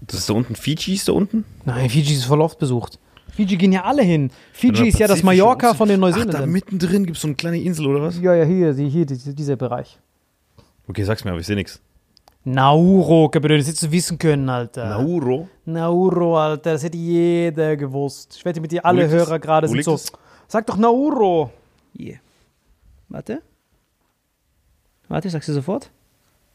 Das 0.00 0.20
ist 0.20 0.30
da 0.30 0.32
unten, 0.32 0.56
Fidschi 0.56 0.94
ist 0.94 1.08
da 1.10 1.12
unten? 1.12 1.44
Nein, 1.66 1.90
Fiji 1.90 2.14
ist 2.14 2.24
voll 2.24 2.40
oft 2.40 2.58
besucht. 2.58 2.98
Fiji 3.34 3.56
gehen 3.56 3.72
ja 3.72 3.84
alle 3.84 4.02
hin. 4.02 4.30
Fiji 4.52 4.88
ist 4.88 4.98
ja 4.98 5.06
das 5.08 5.22
Mallorca 5.22 5.74
von 5.74 5.88
den 5.88 6.02
Ach, 6.02 6.08
da 6.10 6.16
Neuseeländern. 6.16 6.50
mittendrin 6.50 7.04
gibt 7.06 7.16
es 7.16 7.22
so 7.22 7.28
eine 7.28 7.34
kleine 7.36 7.60
Insel, 7.60 7.86
oder 7.86 8.02
was? 8.02 8.20
Ja, 8.20 8.34
ja, 8.34 8.44
hier, 8.44 8.72
hier, 8.74 9.06
die- 9.06 9.34
dieser 9.34 9.56
Bereich. 9.56 9.98
Okay, 10.88 11.04
sag's 11.04 11.24
mir, 11.24 11.30
aber 11.30 11.40
ich 11.40 11.46
sehe 11.46 11.56
nichts. 11.56 11.80
Nauru, 12.44 13.28
Gabriel, 13.28 13.58
das 13.58 13.68
hättest 13.68 13.82
du 13.84 13.92
wissen 13.92 14.18
können, 14.18 14.48
Alter. 14.48 14.88
Nauru? 14.88 15.46
Nauru, 15.66 16.36
Alter, 16.36 16.72
das 16.72 16.82
hätte 16.82 16.96
jeder 16.96 17.76
gewusst. 17.76 18.34
Ich 18.38 18.44
wette 18.44 18.60
mit 18.60 18.72
dir, 18.72 18.84
alle? 18.84 19.08
Hörer 19.08 19.38
gerade 19.38 19.68
sind 19.68 19.84
so. 19.84 19.94
es? 19.94 20.10
Sag 20.48 20.66
doch 20.66 20.76
Nauru. 20.78 21.50
Hier. 21.96 22.18
Warte. 23.08 23.42
Warte, 25.08 25.28
ich 25.28 25.32
sag's 25.32 25.46
dir 25.46 25.52
sofort. 25.52 25.90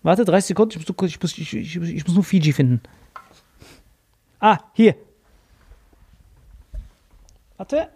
Warte, 0.02 0.26
30 0.26 0.48
Sekunden, 0.50 0.80
muss, 0.80 1.10
ich 1.10 1.22
muss, 1.22 1.38
ich, 1.38 1.54
ich, 1.56 1.76
ich, 1.76 1.96
ich 1.96 2.06
muss 2.08 2.16
nur 2.16 2.24
Fiji 2.24 2.52
finden. 2.52 2.82
Ah, 4.40 4.58
hier. 4.74 4.96
Warte. 7.58 7.90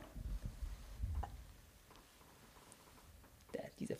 Da, 3.54 3.60
dieser 3.80 3.96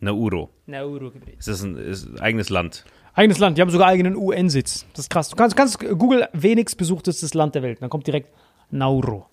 Nauru. 0.00 0.48
Nauru-Gebiet. 0.66 1.38
Ist 1.38 1.48
das 1.48 1.62
ein, 1.62 1.76
ist 1.76 2.06
ein 2.06 2.20
eigenes 2.20 2.50
Land? 2.50 2.84
Eigenes 3.14 3.38
Land, 3.38 3.58
die 3.58 3.62
haben 3.62 3.70
sogar 3.70 3.88
eigenen 3.88 4.14
UN-Sitz. 4.14 4.86
Das 4.92 5.06
ist 5.06 5.10
krass. 5.10 5.28
Du 5.28 5.36
kannst, 5.36 5.56
kannst 5.56 5.80
Google 5.80 6.28
wenigst 6.32 6.78
besuchtestes 6.78 7.34
Land 7.34 7.56
der 7.56 7.62
Welt. 7.62 7.82
Dann 7.82 7.90
kommt 7.90 8.06
direkt 8.06 8.32
Nauru. 8.70 9.24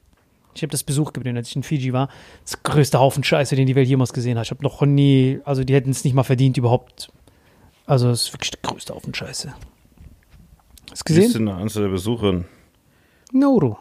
Ich 0.55 0.63
habe 0.63 0.71
das 0.71 0.83
Besuch 0.83 1.13
gegeben, 1.13 1.37
als 1.37 1.49
ich 1.49 1.55
in 1.55 1.63
Fiji 1.63 1.93
war. 1.93 2.07
Das 2.41 2.53
ist 2.53 2.65
der 2.65 2.73
größte 2.73 2.99
Haufen 2.99 3.23
Scheiße, 3.23 3.55
den 3.55 3.67
die 3.67 3.75
Welt 3.75 3.87
jemals 3.87 4.13
gesehen 4.13 4.37
hat. 4.39 4.45
Ich 4.45 4.51
habe 4.51 4.63
noch 4.63 4.81
nie, 4.81 5.39
also 5.43 5.63
die 5.63 5.73
hätten 5.73 5.91
es 5.91 6.03
nicht 6.03 6.13
mal 6.13 6.23
verdient 6.23 6.57
überhaupt. 6.57 7.11
Also 7.85 8.09
es 8.09 8.23
ist 8.23 8.33
wirklich 8.33 8.51
der 8.51 8.61
größte 8.61 8.95
Haufen 8.95 9.13
Scheiße. 9.13 9.53
Hast 10.89 11.07
du 11.07 11.13
gesehen? 11.13 11.43
nach 11.43 11.57
Anzahl 11.57 11.83
der 11.83 11.89
Besucher. 11.89 12.45
Nauru. 13.31 13.75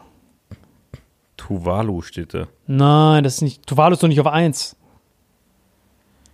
Tuvalu 1.45 2.01
steht 2.01 2.33
da. 2.33 2.47
Nein, 2.65 3.23
das 3.23 3.35
ist 3.35 3.41
nicht. 3.41 3.67
Tuvalu 3.67 3.93
ist 3.93 4.01
doch 4.01 4.07
nicht 4.07 4.19
auf 4.19 4.25
1. 4.27 4.75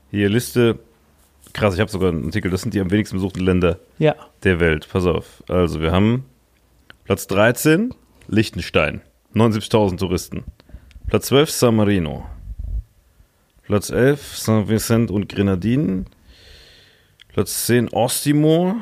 Hier 0.10 0.30
Liste. 0.30 0.80
Krass, 1.54 1.74
ich 1.74 1.82
habe 1.82 1.91
sogar 1.91 2.10
einen 2.10 2.26
Artikel. 2.26 2.50
Das 2.50 2.62
sind 2.62 2.74
die 2.74 2.80
am 2.80 2.91
wenigsten 2.91 3.17
besuchten 3.17 3.41
Länder 3.41 3.80
Ja. 4.00 4.15
der 4.43 4.60
Welt. 4.62 4.88
Pass 4.89 5.06
auf. 5.06 5.43
Also, 5.50 5.82
wir 5.82 5.91
haben 5.91 6.24
Platz 7.04 7.28
13, 7.28 7.93
Liechtenstein. 8.28 9.02
79.000 9.34 9.97
Touristen. 9.97 10.45
Platz 11.08 11.28
12, 11.28 11.52
San 11.52 11.76
Marino. 11.76 12.26
Platz 13.63 13.89
11, 13.89 14.38
St. 14.38 14.67
Vincent 14.69 15.12
und 15.12 15.28
Grenadinen. 15.28 16.06
Platz 17.30 17.65
10, 17.65 17.89
Osttimor. 17.89 18.76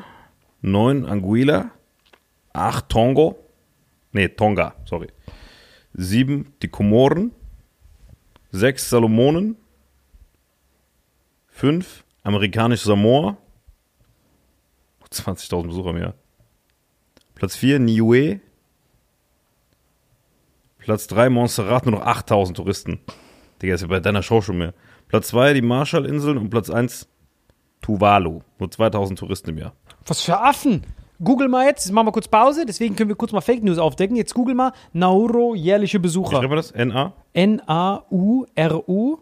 9, 0.61 1.05
Anguilla. 1.05 1.71
8, 2.53 2.87
Tongo. 2.89 3.39
Nee, 4.11 4.27
Tonga, 4.29 4.75
sorry. 4.85 5.07
7, 5.99 6.53
die 6.61 6.69
Komoren. 6.69 7.31
6, 8.51 8.89
Salomonen. 8.89 9.57
5, 11.49 12.05
amerikanisch 12.23 12.81
Samoa. 12.81 13.37
20.000 15.11 15.67
Besucher 15.67 15.93
mehr. 15.93 16.13
Platz 17.35 17.55
4, 17.57 17.79
Niue. 17.79 18.39
Platz 20.77 21.07
3, 21.07 21.29
Montserrat, 21.29 21.85
nur 21.85 21.99
noch 21.99 22.05
8000 22.05 22.55
Touristen. 22.55 22.99
Digga, 23.61 23.75
ist 23.75 23.81
ja 23.81 23.87
bei 23.87 23.99
deiner 23.99 24.23
Show 24.23 24.41
schon 24.41 24.59
mehr. 24.59 24.73
Platz 25.07 25.29
2, 25.29 25.53
die 25.53 25.61
Marshallinseln 25.61 26.37
und 26.37 26.49
Platz 26.49 26.69
1, 26.69 27.09
Tuvalu. 27.81 28.41
Nur 28.57 28.71
2000 28.71 29.19
Touristen 29.19 29.49
im 29.49 29.57
Jahr. 29.57 29.73
Was 30.05 30.21
für 30.21 30.39
Affen? 30.39 30.83
Google 31.21 31.49
mal 31.49 31.65
jetzt, 31.65 31.91
machen 31.91 32.07
wir 32.07 32.11
kurz 32.13 32.29
Pause, 32.29 32.65
deswegen 32.65 32.95
können 32.95 33.09
wir 33.09 33.15
kurz 33.15 33.33
mal 33.33 33.41
Fake 33.41 33.61
News 33.61 33.77
aufdecken. 33.77 34.15
Jetzt 34.15 34.33
google 34.33 34.55
mal 34.55 34.71
Nauru 34.93 35.53
jährliche 35.53 35.97
Wie 35.97 36.03
Besucher. 36.03 36.37
schreibt 36.37 36.47
man 36.49 36.55
das? 36.57 36.71
N-A? 36.71 37.11
N-A-U-R-U, 37.33 39.17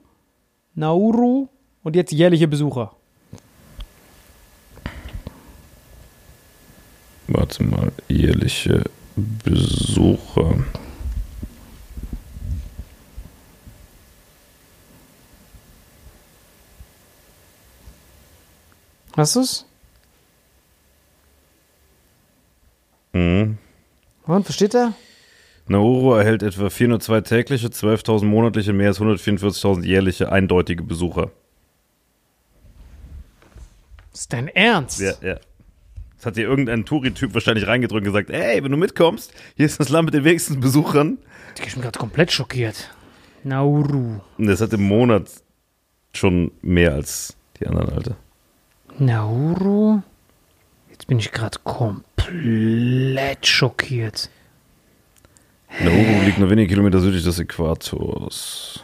Nauru 0.76 1.48
und 1.84 1.96
jetzt 1.96 2.12
jährliche 2.12 2.48
Besucher. 2.48 2.94
Warte 7.28 7.64
mal, 7.64 7.92
jährliche 8.08 8.84
Besucher. 9.16 10.56
Hast 19.16 19.36
du's? 19.36 19.67
Und, 24.28 24.44
versteht 24.44 24.76
er? 24.76 24.94
Nauru 25.68 26.14
erhält 26.14 26.44
etwa 26.44 26.70
402 26.70 27.22
tägliche, 27.22 27.68
12.000 27.68 28.26
monatliche, 28.26 28.74
mehr 28.74 28.90
als 28.90 29.00
144.000 29.00 29.84
jährliche 29.84 30.32
eindeutige 30.32 30.84
Besucher. 30.84 31.32
Ist 34.14 34.32
dein 34.32 34.48
Ernst? 34.48 35.00
Ja, 35.00 35.14
ja. 35.22 35.38
Das 36.18 36.26
hat 36.26 36.38
dir 36.38 36.48
irgendein 36.48 36.86
Touri-Typ 36.86 37.34
wahrscheinlich 37.34 37.68
reingedrückt 37.68 38.08
und 38.08 38.14
gesagt, 38.14 38.30
ey, 38.32 38.64
wenn 38.64 38.72
du 38.72 38.78
mitkommst, 38.78 39.32
hier 39.56 39.66
ist 39.66 39.80
das 39.80 39.90
Land 39.90 40.06
mit 40.06 40.14
den 40.14 40.24
wenigsten 40.24 40.60
Besuchern. 40.60 41.20
Ich 41.64 41.74
bin 41.74 41.84
gerade 41.84 42.00
komplett 42.00 42.32
schockiert. 42.32 42.90
Nauru. 43.44 44.20
Und 44.38 44.48
das 44.48 44.62
hat 44.62 44.74
im 44.74 44.84
Monat 44.84 45.30
schon 46.14 46.52
mehr 46.62 46.94
als 46.94 47.36
die 47.60 47.68
anderen, 47.68 47.90
Alter. 47.90 48.16
Nauru? 48.98 50.02
Jetzt 50.90 51.06
bin 51.08 51.20
ich 51.20 51.32
gerade 51.32 51.60
komplett 51.64 52.07
schockiert. 53.42 54.30
Nauru 55.80 56.24
liegt 56.26 56.40
nur 56.40 56.50
wenige 56.50 56.70
Kilometer 56.70 57.00
südlich 57.00 57.24
des 57.24 57.40
Äquators. 57.40 58.84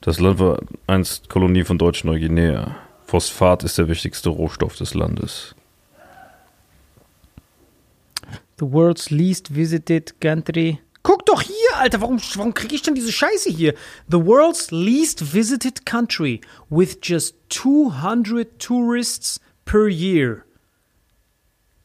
Das 0.00 0.20
Land 0.20 0.38
war 0.38 0.60
einst 0.86 1.28
Kolonie 1.28 1.64
von 1.64 1.78
Deutsch-Neuguinea. 1.78 2.76
Phosphat 3.06 3.62
ist 3.62 3.78
der 3.78 3.88
wichtigste 3.88 4.30
Rohstoff 4.30 4.76
des 4.76 4.94
Landes. 4.94 5.54
The 8.58 8.70
world's 8.70 9.10
least 9.10 9.54
visited 9.54 10.20
country. 10.20 10.78
Guck 11.02 11.26
doch 11.26 11.42
hier, 11.42 11.76
Alter, 11.78 12.00
warum, 12.00 12.20
warum 12.36 12.54
kriege 12.54 12.74
ich 12.74 12.82
denn 12.82 12.94
diese 12.94 13.10
Scheiße 13.10 13.50
hier? 13.50 13.74
The 14.08 14.24
world's 14.24 14.70
least 14.70 15.34
visited 15.34 15.84
country 15.84 16.40
with 16.70 16.98
just 17.02 17.34
200 17.50 18.58
tourists 18.58 19.40
per 19.64 19.88
year. 19.88 20.44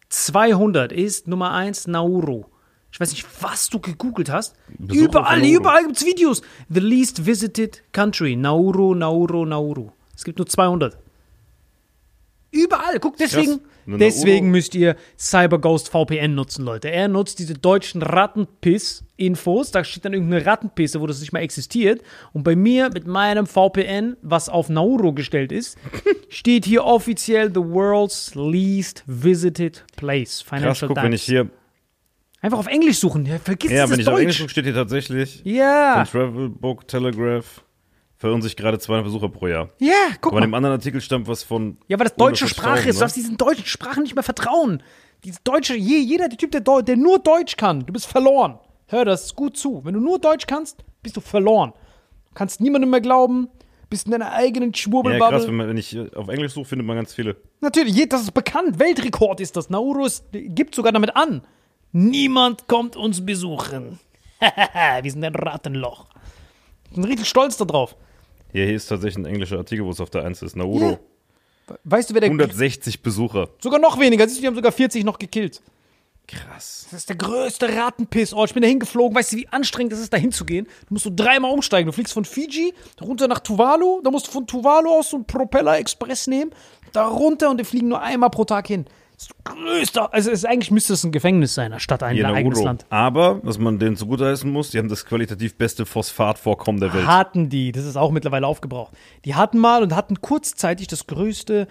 200 0.09 0.91
ist 0.91 1.27
Nummer 1.27 1.51
1 1.51 1.87
Nauru. 1.87 2.45
Ich 2.91 2.99
weiß 2.99 3.11
nicht, 3.11 3.25
was 3.41 3.69
du 3.69 3.79
gegoogelt 3.79 4.29
hast. 4.29 4.55
Besucher 4.77 5.05
überall, 5.05 5.45
überall 5.45 5.85
gibt's 5.85 6.05
Videos. 6.05 6.41
The 6.69 6.79
least 6.79 7.25
visited 7.25 7.83
country. 7.91 8.35
Nauru, 8.35 8.95
Nauru, 8.95 9.45
Nauru. 9.45 9.91
Es 10.15 10.23
gibt 10.23 10.39
nur 10.39 10.47
200. 10.47 10.97
Überall. 12.51 12.99
Guck, 12.99 13.17
deswegen, 13.17 13.61
deswegen 13.85 14.49
müsst 14.49 14.73
ihr 14.73 14.95
CyberGhost 15.17 15.89
VPN 15.89 16.33
nutzen, 16.33 16.65
Leute. 16.65 16.89
Er 16.89 17.07
nutzt 17.07 17.39
diese 17.39 17.53
deutschen 17.53 18.01
Rattenpiss-Infos. 19.17 19.71
Da 19.71 19.83
steht 19.83 20.05
dann 20.05 20.13
irgendeine 20.13 20.45
Rattenpisse, 20.45 21.01
wo 21.01 21.07
das 21.07 21.19
nicht 21.19 21.33
mal 21.33 21.39
existiert. 21.39 22.01
Und 22.33 22.43
bei 22.43 22.55
mir 22.55 22.89
mit 22.93 23.07
meinem 23.07 23.45
VPN, 23.47 24.17
was 24.21 24.49
auf 24.49 24.69
Nauru 24.69 25.13
gestellt 25.13 25.51
ist, 25.51 25.77
steht 26.29 26.65
hier 26.65 26.83
offiziell 26.85 27.49
the 27.49 27.61
world's 27.61 28.33
least 28.35 29.03
visited 29.07 29.83
place. 29.95 30.43
Krass, 30.45 30.59
Financial 30.59 30.87
guck, 30.87 30.95
Times. 30.95 31.05
wenn 31.05 31.13
ich 31.13 31.23
hier. 31.23 31.49
Einfach 32.41 32.59
auf 32.59 32.67
Englisch 32.67 32.99
suchen. 32.99 33.25
Ja, 33.25 33.39
vergiss 33.39 33.71
Ja, 33.71 33.81
das 33.83 33.91
wenn 33.91 33.99
ich 33.99 34.07
auf 34.07 34.13
Deutsch. 34.13 34.21
Englisch 34.21 34.37
gucke, 34.39 34.49
steht 34.51 34.65
hier 34.65 34.73
tatsächlich. 34.75 35.41
ja, 35.43 36.05
Von 36.05 36.19
Travel 36.21 36.49
Book 36.49 36.87
Telegraph 36.87 37.63
verirren 38.19 38.41
sich 38.41 38.55
gerade 38.55 38.79
200 38.79 39.05
Besucher 39.05 39.29
pro 39.29 39.47
Jahr. 39.47 39.69
ja, 39.79 39.93
guck 40.21 40.33
Aber 40.33 40.37
in 40.37 40.41
mal. 40.41 40.47
dem 40.47 40.53
anderen 40.53 40.75
Artikel 40.75 41.01
stammt 41.01 41.27
was 41.27 41.43
von. 41.43 41.77
Ja, 41.87 41.97
weil 41.99 42.05
das 42.05 42.15
deutsche 42.15 42.47
Sprache 42.47 42.81
150.000, 42.81 42.89
ist. 42.89 42.95
Du 42.95 42.99
darfst 43.01 43.15
diesen 43.17 43.37
deutschen 43.37 43.65
Sprachen 43.65 44.03
nicht 44.03 44.15
mehr 44.15 44.23
vertrauen. 44.23 44.81
Diese 45.23 45.39
deutsche, 45.43 45.75
je, 45.75 45.97
jeder 45.97 46.29
der 46.29 46.37
Typ, 46.37 46.51
der, 46.51 46.61
der 46.61 46.95
nur 46.95 47.19
Deutsch 47.19 47.57
kann, 47.57 47.85
du 47.85 47.91
bist 47.93 48.05
verloren. 48.05 48.59
Hör 48.87 49.05
das 49.05 49.35
gut 49.35 49.57
zu. 49.57 49.83
Wenn 49.83 49.93
du 49.93 49.99
nur 49.99 50.19
Deutsch 50.19 50.47
kannst, 50.47 50.83
bist 51.03 51.15
du 51.17 51.21
verloren. 51.21 51.73
Du 52.29 52.33
kannst 52.33 52.61
niemandem 52.61 52.89
mehr 52.89 53.01
glauben, 53.01 53.49
bist 53.89 54.05
in 54.05 54.11
deiner 54.11 54.31
eigenen 54.31 54.69
Ja, 54.69 54.71
krass, 54.73 54.81
Schwurbelbubble. 54.81 55.47
wenn, 55.47 55.55
man, 55.55 55.67
wenn 55.69 55.77
ich 55.77 55.95
äh, 55.95 56.09
auf 56.15 56.27
Englisch 56.29 56.53
suche, 56.53 56.65
findet 56.65 56.87
man 56.87 56.95
ganz 56.97 57.13
viele. 57.13 57.35
Natürlich, 57.61 58.07
das 58.09 58.21
ist 58.23 58.33
bekannt. 58.33 58.79
Weltrekord 58.79 59.39
ist 59.39 59.55
das. 59.55 59.69
Nauru 59.69 60.05
ist, 60.05 60.25
gibt 60.31 60.75
sogar 60.75 60.91
damit 60.91 61.15
an. 61.15 61.41
Niemand 61.91 62.67
kommt 62.67 62.95
uns 62.95 63.25
besuchen. 63.25 63.99
Wir 65.01 65.11
sind 65.11 65.23
ein 65.23 65.35
Rattenloch. 65.35 66.05
Ich 66.89 66.95
bin 66.95 67.03
richtig 67.05 67.27
stolz 67.27 67.57
darauf. 67.57 67.95
Ja, 68.53 68.63
hier 68.63 68.75
ist 68.75 68.87
tatsächlich 68.87 69.17
ein 69.17 69.25
englischer 69.25 69.57
Artikel, 69.57 69.85
wo 69.85 69.89
es 69.91 69.99
auf 69.99 70.09
der 70.09 70.23
1 70.23 70.41
ist. 70.41 70.55
Nauru. 70.55 70.91
Ja. 70.91 70.99
Weißt 71.83 72.09
du, 72.09 72.13
wer 72.13 72.21
der. 72.21 72.29
160 72.29 73.01
Besucher. 73.01 73.49
Sogar 73.59 73.79
noch 73.79 73.99
weniger. 73.99 74.25
Siehst 74.25 74.37
du, 74.37 74.41
die 74.41 74.47
haben 74.47 74.55
sogar 74.55 74.71
40 74.71 75.03
noch 75.03 75.19
gekillt. 75.19 75.61
Krass. 76.27 76.87
Das 76.91 76.99
ist 76.99 77.09
der 77.09 77.15
größte 77.15 77.73
Rattenpissort. 77.73 78.49
Ich 78.49 78.53
bin 78.53 78.61
da 78.61 78.67
hingeflogen. 78.67 79.15
Weißt 79.15 79.31
du, 79.31 79.37
wie 79.37 79.47
anstrengend 79.47 79.93
es 79.93 79.99
ist, 79.99 80.11
da 80.11 80.17
hinzugehen? 80.17 80.65
Du 80.87 80.93
musst 80.93 81.05
so 81.05 81.11
dreimal 81.13 81.51
umsteigen. 81.51 81.87
Du 81.87 81.93
fliegst 81.93 82.13
von 82.13 82.25
Fiji 82.25 82.73
runter 83.01 83.29
nach 83.29 83.39
Tuvalu. 83.39 84.01
Da 84.03 84.11
musst 84.11 84.27
du 84.27 84.31
von 84.31 84.45
Tuvalu 84.45 84.89
aus 84.91 85.11
so 85.11 85.17
einen 85.17 85.25
Propeller-Express 85.25 86.27
nehmen. 86.27 86.51
Da 86.91 87.07
runter 87.07 87.49
und 87.49 87.59
die 87.59 87.63
fliegen 87.63 87.87
nur 87.87 88.01
einmal 88.01 88.29
pro 88.29 88.43
Tag 88.43 88.67
hin. 88.67 88.85
Das 89.15 89.23
ist 89.27 89.45
größte. 89.45 90.13
Also, 90.13 90.31
es 90.31 90.39
ist, 90.43 90.45
eigentlich 90.45 90.69
müsste 90.69 90.93
es 90.93 91.03
ein 91.03 91.11
Gefängnis 91.11 91.55
sein, 91.55 91.73
anstatt 91.73 92.03
ein 92.03 92.15
Hier 92.15 92.27
eigenes 92.27 92.57
Nauru. 92.57 92.67
Land. 92.67 92.85
Aber, 92.89 93.39
was 93.43 93.57
man 93.57 93.79
denen 93.79 93.95
zugutheißen 93.95 94.51
muss, 94.51 94.69
die 94.69 94.77
haben 94.77 94.89
das 94.89 95.05
qualitativ 95.05 95.55
beste 95.55 95.85
Phosphatvorkommen 95.85 96.81
der 96.81 96.93
Welt. 96.93 97.07
Hatten 97.07 97.49
die, 97.49 97.71
das 97.71 97.85
ist 97.85 97.95
auch 97.95 98.11
mittlerweile 98.11 98.45
aufgebraucht. 98.45 98.93
Die 99.25 99.33
hatten 99.33 99.57
mal 99.57 99.81
und 99.81 99.95
hatten 99.95 100.21
kurzzeitig 100.21 100.87
das 100.87 101.07
größte, 101.07 101.67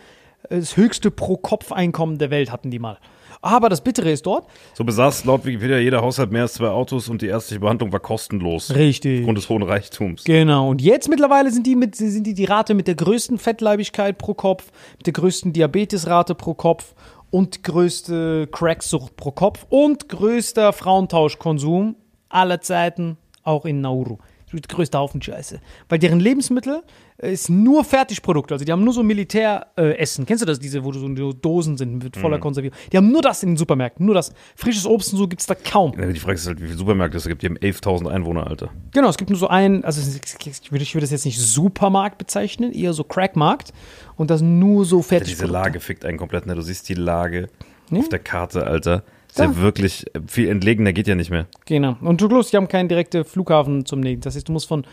das 0.48 0.76
höchste 0.76 1.10
Pro-Kopf-Einkommen 1.12 2.18
der 2.18 2.30
Welt, 2.30 2.50
hatten 2.50 2.70
die 2.70 2.78
mal. 2.80 2.98
Aber 3.46 3.68
das 3.68 3.80
Bittere 3.80 4.11
ist 4.11 4.26
dort. 4.26 4.48
So 4.74 4.82
besaß 4.82 5.24
laut 5.24 5.44
Wikipedia 5.44 5.78
jeder 5.78 6.02
Haushalt 6.02 6.32
mehr 6.32 6.42
als 6.42 6.54
zwei 6.54 6.66
Autos 6.68 7.09
und 7.09 7.22
die 7.22 7.28
ärztliche 7.28 7.61
Behandlung 7.61 7.92
war 7.92 8.00
kostenlos. 8.00 8.74
Richtig. 8.74 9.20
Aufgrund 9.20 9.38
des 9.38 9.48
hohen 9.48 9.62
Reichtums. 9.62 10.24
Genau, 10.24 10.68
und 10.68 10.82
jetzt 10.82 11.09
mittlerweile 11.09 11.52
sind 11.52 11.64
die, 11.64 11.76
mit, 11.76 11.94
sind 11.94 12.26
die 12.26 12.35
die 12.35 12.44
Rate 12.44 12.74
mit 12.74 12.88
der 12.88 12.96
größten 12.96 13.38
Fettleibigkeit 13.38 14.18
pro 14.18 14.35
Kopf, 14.35 14.72
mit 14.98 15.06
der 15.06 15.12
größten 15.12 15.52
Diabetesrate 15.52 16.35
pro 16.35 16.54
Kopf 16.54 16.94
und 17.30 17.62
größte 17.62 18.48
Cracksucht 18.50 19.16
pro 19.16 19.30
Kopf 19.30 19.64
und 19.68 20.09
größter 20.09 20.72
Frauentauschkonsum 20.72 21.94
aller 22.28 22.61
Zeiten, 22.61 23.16
auch 23.44 23.64
in 23.64 23.80
Nauru. 23.80 24.18
absolut 24.42 24.68
größter 24.68 24.98
Haufen 24.98 25.22
Scheiße. 25.22 25.61
Weil 25.88 26.00
deren 26.00 26.18
Lebensmittel 26.18 26.82
ist 27.18 27.48
nur 27.48 27.83
Fertigprodukte. 27.85 28.55
Also 28.55 28.64
die 28.64 28.72
haben 28.72 28.85
nur 28.85 28.92
so 28.92 29.02
Militäressen. 29.02 30.24
Äh. 30.24 30.26
Kennst 30.26 30.42
du 30.42 30.46
das, 30.46 30.59
diese, 30.59 30.85
wo 30.85 30.92
so 30.92 31.33
Dosen 31.33 31.76
sind 31.79 32.02
mit 32.02 32.16
voller 32.16 32.38
Konservierung? 32.38 32.76
Die 32.92 32.96
haben 32.96 33.11
nur 33.11 33.22
das 33.22 33.42
in 33.42 33.50
den 33.50 33.57
Supermärkten, 33.57 34.05
nur 34.05 34.14
das. 34.14 34.33
Frisches 34.55 34.87
Obst 34.87 35.12
und 35.12 35.18
so 35.18 35.26
gibt 35.29 35.40
es 35.40 35.46
da 35.46 35.55
kaum. 35.55 35.92
Ja, 35.98 36.07
Die 36.07 36.20
Frage 36.20 36.35
ist 36.35 36.46
halt, 36.46 36.61
wie 36.61 36.66
viele 36.66 36.79
Supermärkte 36.79 37.16
es 37.16 37.26
gibt. 37.26 37.42
Die 37.42 37.46
haben 37.46 37.59
11.000 37.59 38.09
Einwohner, 38.09 38.46
Alter. 38.46 38.70
Genau, 38.92 39.09
es 39.09 39.16
gibt 39.16 39.31
nur 39.31 39.38
so 39.38 39.48
einen, 39.48 39.85
also 39.85 40.00
ich 40.00 40.70
würde, 40.72 40.83
ich 40.83 40.94
würde 40.94 41.02
das 41.05 41.11
jetzt 41.11 41.24
nicht 41.24 41.40
Supermarkt 41.40 42.18
bezeichnen, 42.18 42.72
eher 42.72 42.92
so 42.92 43.05
Crackmarkt. 43.05 43.72
Und 44.16 44.31
das 44.31 44.40
nur 44.42 44.85
so 44.85 44.98
Diese 44.98 45.09
Fertigprodukte. 45.09 45.52
Lage 45.52 45.81
fickt 45.81 46.05
einen 46.05 46.18
komplett, 46.18 46.46
ne? 46.46 46.55
Du 46.55 46.62
siehst 46.62 46.88
die 46.88 46.94
Lage 46.94 47.48
Ja. 47.90 47.98
auf 47.98 48.09
der 48.09 48.18
Karte, 48.18 48.66
Alter. 48.66 49.02
Ist 49.29 49.38
ja, 49.40 49.57
wirklich 49.59 50.07
viel 50.26 50.48
entlegener 50.48 50.94
geht 50.94 51.07
ja 51.09 51.14
nicht 51.14 51.31
mehr. 51.31 51.46
Genau. 51.66 51.96
Und 52.00 52.20
du 52.22 52.29
bloß, 52.29 52.50
die 52.50 52.57
haben 52.57 52.68
keinen 52.68 52.88
direkten 52.88 53.22
Flughafen 53.24 53.85
zum 53.85 54.00
Nähen. 54.00 54.20
Das 54.20 54.35
heißt, 54.35 54.48
du 54.48 54.52
musst 54.52 54.66
von 54.66 54.87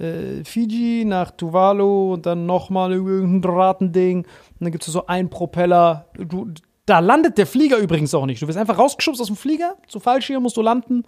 äh, 0.00 0.44
Fiji 0.44 1.04
nach 1.04 1.30
Tuvalu 1.30 2.14
und 2.14 2.26
dann 2.26 2.46
nochmal 2.46 2.92
irgendein 2.92 3.42
Drahtending. 3.42 4.18
Und 4.18 4.26
dann 4.60 4.72
gibt 4.72 4.86
es 4.86 4.92
so 4.92 5.06
einen 5.06 5.30
Propeller. 5.30 6.06
Du, 6.16 6.48
da 6.86 6.98
landet 6.98 7.38
der 7.38 7.46
Flieger 7.46 7.78
übrigens 7.78 8.14
auch 8.14 8.26
nicht. 8.26 8.42
Du 8.42 8.48
wirst 8.48 8.58
einfach 8.58 8.78
rausgeschubst 8.78 9.20
aus 9.20 9.28
dem 9.28 9.36
Flieger. 9.36 9.76
Zu 9.86 10.00
Fallschirm 10.00 10.42
musst 10.42 10.56
du 10.56 10.62
landen. 10.62 11.04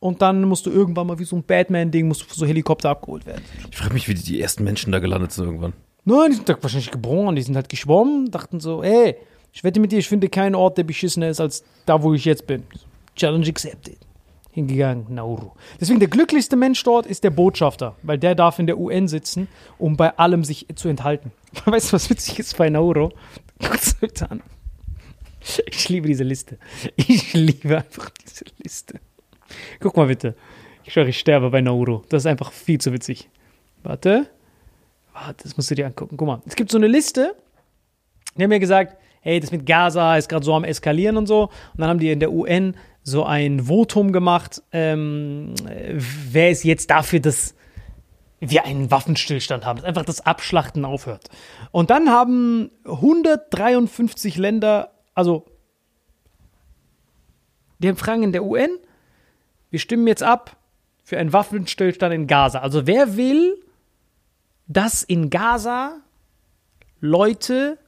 Und 0.00 0.22
dann 0.22 0.44
musst 0.44 0.64
du 0.66 0.70
irgendwann 0.70 1.08
mal 1.08 1.18
wie 1.18 1.24
so 1.24 1.34
ein 1.36 1.42
Batman-Ding, 1.42 2.06
musst 2.06 2.22
du 2.22 2.26
so 2.32 2.46
Helikopter 2.46 2.90
abgeholt 2.90 3.26
werden. 3.26 3.42
Ich 3.70 3.76
frage 3.76 3.94
mich, 3.94 4.08
wie 4.08 4.14
die, 4.14 4.22
die 4.22 4.40
ersten 4.40 4.62
Menschen 4.62 4.92
da 4.92 5.00
gelandet 5.00 5.32
sind 5.32 5.46
irgendwann. 5.46 5.72
Nein, 6.04 6.30
die 6.30 6.36
sind 6.36 6.48
da 6.48 6.56
wahrscheinlich 6.60 6.92
geboren, 6.92 7.34
die 7.34 7.42
sind 7.42 7.56
halt 7.56 7.68
geschwommen, 7.68 8.30
dachten 8.30 8.60
so, 8.60 8.82
ey, 8.82 9.16
ich 9.52 9.64
wette 9.64 9.80
mit 9.80 9.90
dir, 9.90 9.98
ich 9.98 10.08
finde 10.08 10.28
keinen 10.28 10.54
Ort, 10.54 10.78
der 10.78 10.84
beschissener 10.84 11.28
ist 11.28 11.40
als 11.40 11.64
da, 11.84 12.02
wo 12.02 12.14
ich 12.14 12.24
jetzt 12.24 12.46
bin. 12.46 12.62
Challenge 13.16 13.48
accepted. 13.48 13.98
Hingegangen, 14.50 15.06
Nauru. 15.14 15.52
Deswegen 15.80 16.00
der 16.00 16.08
glücklichste 16.08 16.56
Mensch 16.56 16.82
dort 16.82 17.06
ist 17.06 17.22
der 17.22 17.30
Botschafter, 17.30 17.96
weil 18.02 18.18
der 18.18 18.34
darf 18.34 18.58
in 18.58 18.66
der 18.66 18.78
UN 18.78 19.06
sitzen, 19.06 19.46
um 19.78 19.96
bei 19.96 20.16
allem 20.18 20.42
sich 20.42 20.66
zu 20.74 20.88
enthalten. 20.88 21.32
Weißt 21.64 21.90
du, 21.90 21.92
was 21.94 22.10
witzig 22.10 22.38
ist 22.38 22.56
bei 22.56 22.70
Nauru? 22.70 23.10
Bitte 24.00 24.30
an. 24.30 24.42
Ich 25.66 25.88
liebe 25.88 26.08
diese 26.08 26.24
Liste. 26.24 26.58
Ich 26.96 27.32
liebe 27.32 27.76
einfach 27.78 28.10
diese 28.10 28.44
Liste. 28.58 29.00
Guck 29.80 29.96
mal 29.96 30.06
bitte. 30.06 30.34
Ich 30.84 30.92
schwöre, 30.92 31.08
ich 31.08 31.18
sterbe 31.18 31.50
bei 31.50 31.60
Nauru. 31.60 32.02
Das 32.08 32.22
ist 32.22 32.26
einfach 32.26 32.52
viel 32.52 32.80
zu 32.80 32.92
witzig. 32.92 33.28
Warte. 33.82 34.26
Warte, 35.12 35.44
das 35.44 35.56
musst 35.56 35.70
du 35.70 35.74
dir 35.74 35.86
angucken. 35.86 36.16
Guck 36.16 36.26
mal, 36.26 36.42
es 36.46 36.56
gibt 36.56 36.70
so 36.70 36.78
eine 36.78 36.86
Liste. 36.86 37.34
Die 38.36 38.42
haben 38.42 38.50
mir 38.50 38.60
gesagt, 38.60 38.96
hey, 39.20 39.40
das 39.40 39.50
mit 39.50 39.66
Gaza 39.66 40.16
ist 40.16 40.28
gerade 40.28 40.44
so 40.44 40.54
am 40.54 40.64
Eskalieren 40.64 41.16
und 41.16 41.26
so. 41.26 41.44
Und 41.44 41.78
dann 41.78 41.88
haben 41.88 41.98
die 41.98 42.10
in 42.10 42.20
der 42.20 42.32
UN 42.32 42.74
so 43.10 43.24
ein 43.24 43.66
Votum 43.66 44.12
gemacht, 44.12 44.62
ähm, 44.72 45.54
äh, 45.68 45.94
wer 45.96 46.50
ist 46.50 46.64
jetzt 46.64 46.90
dafür, 46.90 47.20
dass 47.20 47.54
wir 48.40 48.64
einen 48.64 48.90
Waffenstillstand 48.90 49.66
haben, 49.66 49.78
dass 49.78 49.84
einfach 49.84 50.04
das 50.04 50.24
Abschlachten 50.24 50.84
aufhört. 50.84 51.28
Und 51.72 51.90
dann 51.90 52.10
haben 52.10 52.70
153 52.84 54.36
Länder, 54.36 54.92
also 55.14 55.46
die 57.78 57.92
Fragen 57.94 58.22
in 58.22 58.32
der 58.32 58.44
UN, 58.44 58.70
wir 59.70 59.78
stimmen 59.78 60.06
jetzt 60.06 60.22
ab 60.22 60.56
für 61.02 61.18
einen 61.18 61.32
Waffenstillstand 61.32 62.14
in 62.14 62.26
Gaza. 62.26 62.60
Also 62.60 62.86
wer 62.86 63.16
will, 63.16 63.56
dass 64.66 65.02
in 65.02 65.30
Gaza 65.30 66.00
Leute 67.00 67.78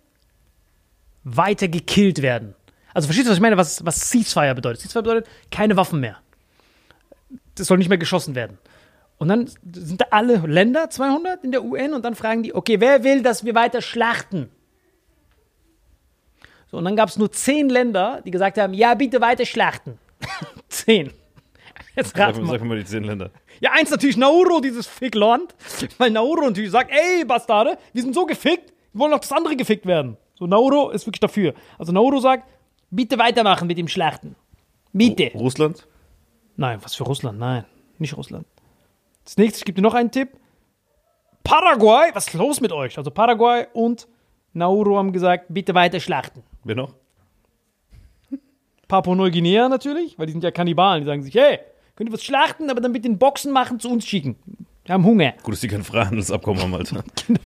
weiter 1.22 1.68
gekillt 1.68 2.22
werden. 2.22 2.54
Also 2.94 3.06
verstehst 3.06 3.26
du, 3.26 3.30
was 3.30 3.38
ich 3.38 3.42
meine, 3.42 3.56
was, 3.56 3.84
was 3.84 4.10
Ceasefire 4.10 4.54
bedeutet? 4.54 4.80
Ceasefire 4.80 5.02
bedeutet 5.02 5.30
keine 5.50 5.76
Waffen 5.76 6.00
mehr. 6.00 6.18
Das 7.54 7.66
soll 7.66 7.78
nicht 7.78 7.88
mehr 7.88 7.98
geschossen 7.98 8.34
werden. 8.34 8.58
Und 9.18 9.28
dann 9.28 9.50
sind 9.72 10.00
da 10.00 10.06
alle 10.10 10.36
Länder, 10.38 10.88
200 10.88 11.44
in 11.44 11.52
der 11.52 11.62
UN, 11.62 11.92
und 11.92 12.04
dann 12.04 12.14
fragen 12.14 12.42
die, 12.42 12.54
okay, 12.54 12.80
wer 12.80 13.04
will, 13.04 13.22
dass 13.22 13.44
wir 13.44 13.54
weiter 13.54 13.82
schlachten? 13.82 14.50
So, 16.70 16.78
und 16.78 16.84
dann 16.84 16.96
gab 16.96 17.08
es 17.08 17.18
nur 17.18 17.30
zehn 17.30 17.68
Länder, 17.68 18.22
die 18.24 18.30
gesagt 18.30 18.56
haben, 18.56 18.72
ja, 18.72 18.94
bitte 18.94 19.20
weiter 19.20 19.44
schlachten. 19.44 19.98
zehn. 20.68 21.12
Jetzt 21.96 22.16
rat 22.16 22.40
mal. 22.40 22.46
sag 22.46 22.64
mal 22.64 22.78
die 22.78 22.84
zehn 22.84 23.04
Länder. 23.04 23.30
Ja, 23.60 23.72
eins 23.72 23.90
natürlich 23.90 24.16
Nauru, 24.16 24.60
dieses 24.60 24.86
Fickland. 24.86 25.54
Weil 25.98 26.10
Nauru 26.10 26.46
natürlich 26.46 26.70
sagt, 26.70 26.90
ey, 26.90 27.24
Bastarde, 27.24 27.76
wir 27.92 28.02
sind 28.02 28.14
so 28.14 28.24
gefickt, 28.24 28.72
wir 28.92 29.00
wollen 29.00 29.12
auch 29.12 29.20
das 29.20 29.32
andere 29.32 29.56
gefickt 29.56 29.84
werden. 29.84 30.16
So, 30.34 30.46
Nauru 30.46 30.90
ist 30.90 31.06
wirklich 31.06 31.20
dafür. 31.20 31.54
Also 31.78 31.92
Nauru 31.92 32.20
sagt, 32.20 32.48
bitte 32.90 33.18
weitermachen 33.18 33.66
mit 33.66 33.78
dem 33.78 33.88
Schlachten. 33.88 34.36
Bitte. 34.92 35.30
Russland? 35.34 35.86
Nein, 36.56 36.78
was 36.82 36.94
für 36.94 37.04
Russland? 37.04 37.38
Nein, 37.38 37.64
nicht 37.98 38.16
Russland. 38.16 38.46
Das 39.24 39.36
nächste, 39.36 39.58
ich 39.58 39.64
gebe 39.64 39.76
dir 39.76 39.82
noch 39.82 39.94
einen 39.94 40.10
Tipp. 40.10 40.30
Paraguay, 41.44 42.10
was 42.12 42.28
ist 42.28 42.34
los 42.34 42.60
mit 42.60 42.72
euch? 42.72 42.98
Also 42.98 43.10
Paraguay 43.10 43.66
und 43.72 44.08
Nauru 44.52 44.96
haben 44.96 45.12
gesagt, 45.12 45.46
bitte 45.48 45.74
weiter 45.74 46.00
schlachten. 46.00 46.42
Wer 46.64 46.76
noch? 46.76 46.94
Papua-Neuguinea 48.88 49.68
natürlich, 49.68 50.18
weil 50.18 50.26
die 50.26 50.32
sind 50.32 50.42
ja 50.42 50.50
Kannibalen. 50.50 51.02
Die 51.02 51.06
sagen 51.06 51.22
sich, 51.22 51.34
hey, 51.34 51.60
könnt 51.94 52.10
ihr 52.10 52.12
was 52.12 52.24
schlachten, 52.24 52.70
aber 52.70 52.80
dann 52.80 52.92
bitte 52.92 53.06
in 53.06 53.18
Boxen 53.18 53.52
machen, 53.52 53.78
zu 53.78 53.88
uns 53.90 54.06
schicken. 54.06 54.36
Wir 54.84 54.94
haben 54.94 55.04
Hunger. 55.04 55.34
Gut, 55.42 55.54
dass 55.54 55.60
die 55.60 55.68
kein 55.68 55.84
Freihandelsabkommen 55.84 56.62
haben, 56.62 56.74
Alter. 56.74 57.04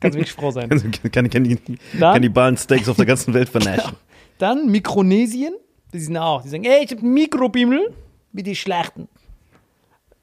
Kannst 0.00 0.16
wirklich 0.16 0.32
froh 0.32 0.50
sein. 0.50 0.68
kann, 1.12 1.28
kann 1.30 1.44
die 1.44 1.56
Dann- 1.98 2.14
Kannibalen-Steaks 2.14 2.88
auf 2.88 2.96
der 2.96 3.06
ganzen 3.06 3.34
Welt 3.34 3.48
vernaschen. 3.48 3.96
Dann 4.38 4.70
Mikronesien. 4.70 5.54
Die 5.92 6.00
sind 6.00 6.16
auch. 6.16 6.42
Die 6.42 6.48
sagen, 6.48 6.64
ey, 6.64 6.84
ich 6.84 6.90
hab 6.92 6.98
einen 7.00 7.12
Mikrobimmel, 7.12 7.92
wie 8.32 8.42
die 8.42 8.56
schlachten. 8.56 9.08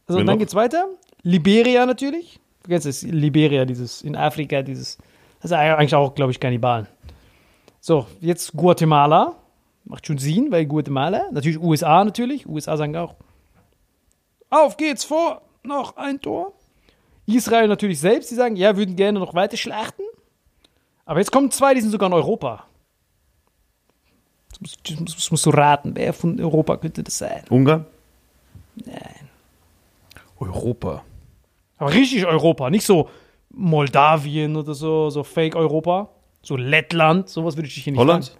So, 0.07 0.13
Wer 0.15 0.21
und 0.21 0.25
dann 0.25 0.35
noch? 0.35 0.39
geht's 0.39 0.55
weiter. 0.55 0.87
Liberia 1.23 1.85
natürlich. 1.85 2.39
Du 2.63 2.69
kennst 2.69 2.85
das, 2.87 3.01
Liberia, 3.03 3.65
dieses, 3.65 4.01
in 4.01 4.15
Afrika, 4.15 4.61
dieses, 4.61 4.97
das 5.41 5.51
ist 5.51 5.57
eigentlich 5.57 5.93
auch, 5.93 6.15
glaube 6.15 6.31
ich, 6.31 6.39
Kannibalen. 6.39 6.87
So, 7.81 8.07
jetzt 8.21 8.53
Guatemala. 8.53 9.35
Macht 9.85 10.07
schon 10.07 10.17
Sinn, 10.17 10.51
weil 10.51 10.65
Guatemala. 10.65 11.29
Natürlich 11.31 11.59
USA 11.59 12.03
natürlich. 12.03 12.47
USA 12.47 12.75
sagen 12.77 12.95
auch, 12.97 13.15
auf 14.49 14.77
geht's 14.77 15.03
vor, 15.03 15.41
noch 15.63 15.95
ein 15.97 16.19
Tor. 16.21 16.53
Israel 17.35 17.67
natürlich 17.67 17.99
selbst, 17.99 18.31
die 18.31 18.35
sagen, 18.35 18.55
ja, 18.55 18.75
würden 18.77 18.95
gerne 18.95 19.19
noch 19.19 19.33
weiter 19.33 19.57
schlachten. 19.57 20.03
Aber 21.05 21.19
jetzt 21.19 21.31
kommen 21.31 21.51
zwei, 21.51 21.73
die 21.73 21.81
sind 21.81 21.91
sogar 21.91 22.07
in 22.07 22.13
Europa. 22.13 22.65
Das 24.49 24.61
musst, 24.61 24.79
das 24.89 24.99
musst, 24.99 25.17
das 25.17 25.31
musst 25.31 25.45
du 25.45 25.49
raten, 25.51 25.91
wer 25.95 26.13
von 26.13 26.39
Europa 26.39 26.77
könnte 26.77 27.03
das 27.03 27.17
sein? 27.17 27.43
Ungarn? 27.49 27.85
Nein. 28.85 29.29
Europa. 30.39 31.03
Aber 31.77 31.93
richtig 31.93 32.25
Europa, 32.25 32.69
nicht 32.69 32.85
so 32.85 33.09
Moldawien 33.49 34.55
oder 34.55 34.73
so, 34.73 35.09
so 35.09 35.23
Fake-Europa. 35.23 36.09
So 36.41 36.55
Lettland, 36.55 37.29
sowas 37.29 37.57
würde 37.57 37.67
ich 37.67 37.75
dich 37.75 37.83
hier 37.83 37.93
nicht 37.93 37.99
Holland? 37.99 38.25
fragen. 38.25 38.39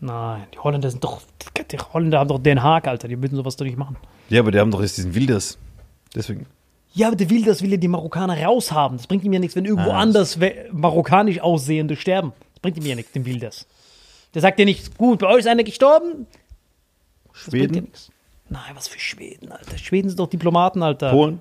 Nein, 0.00 0.46
die 0.52 0.58
Holländer 0.58 0.90
sind 0.90 1.02
doch, 1.02 1.22
die 1.70 1.78
Holländer 1.78 2.18
haben 2.18 2.28
doch 2.28 2.38
Den 2.38 2.62
Haag, 2.62 2.86
Alter, 2.86 3.08
die 3.08 3.20
würden 3.20 3.36
sowas 3.36 3.56
doch 3.56 3.64
nicht 3.64 3.78
machen. 3.78 3.96
Ja, 4.28 4.40
aber 4.40 4.50
die 4.50 4.58
haben 4.58 4.70
doch 4.70 4.82
jetzt 4.82 4.98
diesen 4.98 5.14
Wilders. 5.14 5.58
Deswegen. 6.14 6.46
Ja, 6.96 7.08
aber 7.08 7.16
der 7.16 7.28
will 7.28 7.44
das, 7.44 7.60
will 7.62 7.72
er 7.72 7.78
die 7.78 7.88
Marokkaner 7.88 8.42
raushaben. 8.42 8.96
Das 8.96 9.06
bringt 9.06 9.22
ihm 9.22 9.32
ja 9.32 9.38
nichts, 9.38 9.54
wenn 9.54 9.66
irgendwo 9.66 9.90
Ah, 9.90 9.98
anders 10.00 10.38
marokkanisch 10.72 11.40
aussehende 11.40 11.94
sterben. 11.94 12.32
Das 12.54 12.60
bringt 12.62 12.78
ihm 12.78 12.86
ja 12.86 12.94
nichts, 12.94 13.12
dem 13.12 13.26
will 13.26 13.38
das. 13.38 13.66
Der 14.32 14.40
sagt 14.40 14.58
ja 14.58 14.64
nicht, 14.64 14.96
gut, 14.96 15.18
bei 15.18 15.26
euch 15.26 15.40
ist 15.40 15.46
einer 15.46 15.62
gestorben. 15.62 16.26
Das 17.34 17.50
bringt 17.50 17.62
ja 17.64 17.68
Schweden? 17.68 17.84
nichts. 17.84 18.10
Nein, 18.48 18.62
was 18.74 18.88
für 18.88 18.98
Schweden, 18.98 19.52
Alter. 19.52 19.76
Schweden 19.76 20.08
sind 20.08 20.18
doch 20.18 20.28
Diplomaten, 20.28 20.82
Alter. 20.82 21.10
Polen? 21.10 21.40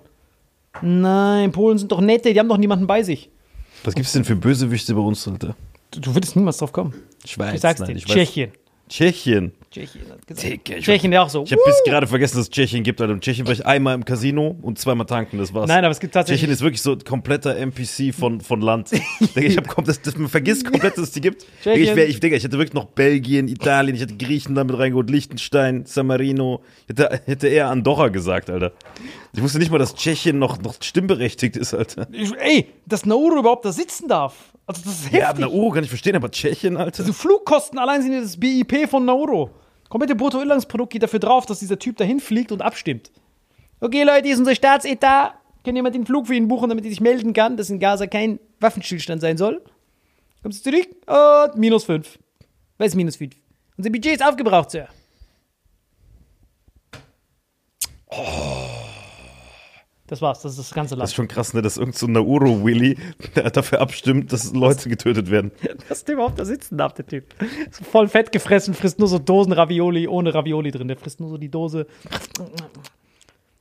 Nein, 0.81 1.51
Polen 1.53 1.77
sind 1.77 1.91
doch 1.91 2.01
nette, 2.01 2.33
die 2.33 2.39
haben 2.39 2.49
doch 2.49 2.57
niemanden 2.57 2.85
bei 2.87 3.01
sich. 3.03 3.29
Was 3.85 3.95
gibt's 3.95 4.11
denn 4.11 4.25
für 4.25 4.35
Bösewichte 4.35 4.93
bei 4.93 4.99
uns, 5.01 5.25
Alter? 5.27 5.55
Du, 5.91 6.01
du 6.01 6.13
würdest 6.15 6.35
niemals 6.35 6.57
drauf 6.57 6.73
kommen. 6.73 6.93
Schweiz. 7.25 7.55
Ich 7.55 7.61
sag's 7.61 7.79
nein, 7.79 7.91
dir. 7.91 7.95
ich 7.97 8.05
weiß- 8.05 8.49
Tschechien. 8.89 9.51
Tschechien. 9.71 10.01
Tschechien 10.03 10.11
hat 10.11 10.27
gesagt. 10.27 10.43
Digga, 10.67 10.77
ich 10.77 10.85
Tschechien 10.85 11.11
ja 11.11 11.21
auch 11.23 11.29
so. 11.29 11.43
Ich 11.43 11.51
habe 11.51 11.61
bis 11.65 11.81
gerade 11.85 12.07
vergessen, 12.07 12.37
dass 12.37 12.45
es 12.45 12.49
Tschechien 12.49 12.83
gibt. 12.83 13.01
Alter. 13.01 13.13
In 13.13 13.21
Tschechien 13.21 13.45
war 13.45 13.53
ich 13.53 13.65
einmal 13.65 13.95
im 13.95 14.05
Casino 14.05 14.55
und 14.61 14.79
zweimal 14.79 15.05
tanken, 15.05 15.37
das 15.37 15.53
war's. 15.53 15.67
Nein, 15.67 15.83
aber 15.83 15.91
es 15.91 15.99
gibt 15.99 16.13
tatsächlich- 16.13 16.41
Tschechien 16.41 16.53
ist 16.53 16.61
wirklich 16.61 16.81
so 16.81 16.93
ein 16.93 17.03
kompletter 17.03 17.55
NPC 17.55 18.13
von, 18.13 18.41
von 18.41 18.61
Land. 18.61 18.91
Ich 19.35 19.57
hab, 19.57 19.85
das, 19.85 20.01
das, 20.01 20.17
man 20.17 20.29
vergisst 20.29 20.65
komplett, 20.65 20.93
dass 20.97 21.05
es 21.05 21.11
die 21.11 21.21
gibt. 21.21 21.45
Digga, 21.65 21.75
ich, 21.75 21.95
wär, 21.95 22.07
ich, 22.07 22.19
Digga, 22.19 22.37
ich 22.37 22.43
hätte 22.43 22.57
wirklich 22.57 22.73
noch 22.73 22.85
Belgien, 22.85 23.47
Italien, 23.47 23.95
ich 23.95 24.01
hätte 24.01 24.15
Griechenland 24.15 24.69
mit 24.71 24.79
reingeholt, 24.79 25.09
Liechtenstein, 25.09 25.85
San 25.85 26.07
Marino. 26.07 26.63
Ich 26.87 26.89
hätte, 26.97 27.21
hätte 27.25 27.47
eher 27.47 27.69
Andorra 27.69 28.07
gesagt, 28.09 28.49
Alter. 28.49 28.71
Ich 29.33 29.41
wusste 29.41 29.59
nicht 29.59 29.71
mal, 29.71 29.77
dass 29.77 29.95
Tschechien 29.95 30.39
noch, 30.39 30.61
noch 30.61 30.75
stimmberechtigt 30.81 31.57
ist, 31.57 31.73
Alter. 31.73 32.07
Ey, 32.39 32.67
dass 32.85 33.05
Nauru 33.05 33.39
überhaupt 33.39 33.65
da 33.65 33.71
sitzen 33.71 34.07
darf. 34.07 34.35
Also 34.67 34.81
das 34.85 34.93
ist 35.01 35.11
Ja, 35.11 35.27
heftig. 35.27 35.41
Nauru 35.41 35.69
kann 35.71 35.83
ich 35.83 35.89
verstehen, 35.89 36.15
aber 36.15 36.31
Tschechien, 36.31 36.77
Alter. 36.77 37.03
Die 37.03 37.13
Flugkosten 37.13 37.77
allein 37.77 38.01
sind 38.01 38.13
ja 38.13 38.21
das 38.21 38.37
BIP 38.37 38.89
von 38.89 39.05
Nauru. 39.05 39.49
Komplette 39.95 40.15
Bruttoinlandsprodukt 40.15 40.91
geht 40.91 41.03
dafür 41.03 41.19
drauf, 41.19 41.45
dass 41.45 41.59
dieser 41.59 41.79
Typ 41.79 41.95
dahin 41.95 42.19
fliegt 42.19 42.51
und 42.51 42.61
abstimmt. 42.61 43.11
Okay, 43.79 44.03
Leute, 44.03 44.23
hier 44.23 44.33
ist 44.33 44.39
unser 44.39 44.53
Staatsetat. 44.53 45.35
Können 45.63 45.77
jemand 45.77 45.95
den 45.95 46.05
Flug 46.05 46.27
für 46.27 46.35
ihn 46.35 46.49
buchen, 46.49 46.67
damit 46.67 46.83
er 46.83 46.89
sich 46.89 46.99
melden 46.99 47.31
kann, 47.31 47.55
dass 47.55 47.69
in 47.69 47.79
Gaza 47.79 48.05
kein 48.05 48.41
Waffenstillstand 48.59 49.21
sein 49.21 49.37
soll? 49.37 49.63
Kommst 50.43 50.65
du 50.65 50.69
zurück? 50.69 50.89
Und 51.07 51.57
minus 51.57 51.85
5. 51.85 52.19
Was 52.77 52.87
ist 52.87 52.95
minus 52.95 53.15
5? 53.15 53.37
Unser 53.77 53.89
Budget 53.89 54.15
ist 54.15 54.25
aufgebraucht, 54.25 54.71
Sir. 54.71 54.89
Das 60.07 60.21
war's, 60.21 60.41
das 60.41 60.51
ist 60.51 60.59
das 60.59 60.73
ganze 60.73 60.93
Das 60.93 60.99
Land. 60.99 61.09
ist 61.09 61.15
schon 61.15 61.27
krass, 61.27 61.53
ne, 61.55 61.63
dass 61.63 61.77
irgend 61.77 61.97
so 61.97 62.05
ein 62.05 62.11
Nauru-Willy 62.11 62.97
dafür 63.53 63.81
abstimmt, 63.81 64.31
dass 64.31 64.53
Leute 64.53 64.87
getötet 64.87 65.31
werden. 65.31 65.51
Dass 65.89 66.03
der 66.05 66.13
überhaupt 66.13 66.37
da 66.37 66.45
sitzen 66.45 66.77
darf, 66.77 66.93
der 66.93 67.07
Typ. 67.07 67.33
So 67.71 67.83
voll 67.83 68.07
fett 68.07 68.31
gefressen, 68.31 68.75
frisst 68.75 68.99
nur 68.99 69.07
so 69.07 69.17
Dosen 69.17 69.51
Ravioli 69.51 70.07
ohne 70.07 70.33
Ravioli 70.33 70.69
drin. 70.69 70.87
Der 70.87 70.97
frisst 70.97 71.19
nur 71.19 71.29
so 71.29 71.37
die 71.37 71.49
Dose. 71.49 71.87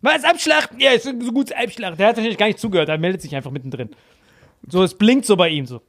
Was, 0.03 0.23
abschlachten? 0.23 0.79
Ja, 0.81 0.91
ist 0.93 1.05
so 1.05 1.13
gut 1.15 1.51
abschlachten. 1.53 1.97
Der 1.97 2.09
hat 2.09 2.17
wahrscheinlich 2.17 2.39
gar 2.39 2.47
nicht 2.47 2.59
zugehört, 2.59 2.91
er 2.91 2.99
meldet 2.99 3.23
sich 3.23 3.35
einfach 3.35 3.51
mittendrin. 3.51 3.89
So, 4.69 4.83
es 4.83 4.95
blinkt 4.95 5.25
so 5.25 5.37
bei 5.37 5.49
ihm 5.49 5.65
so. 5.65 5.81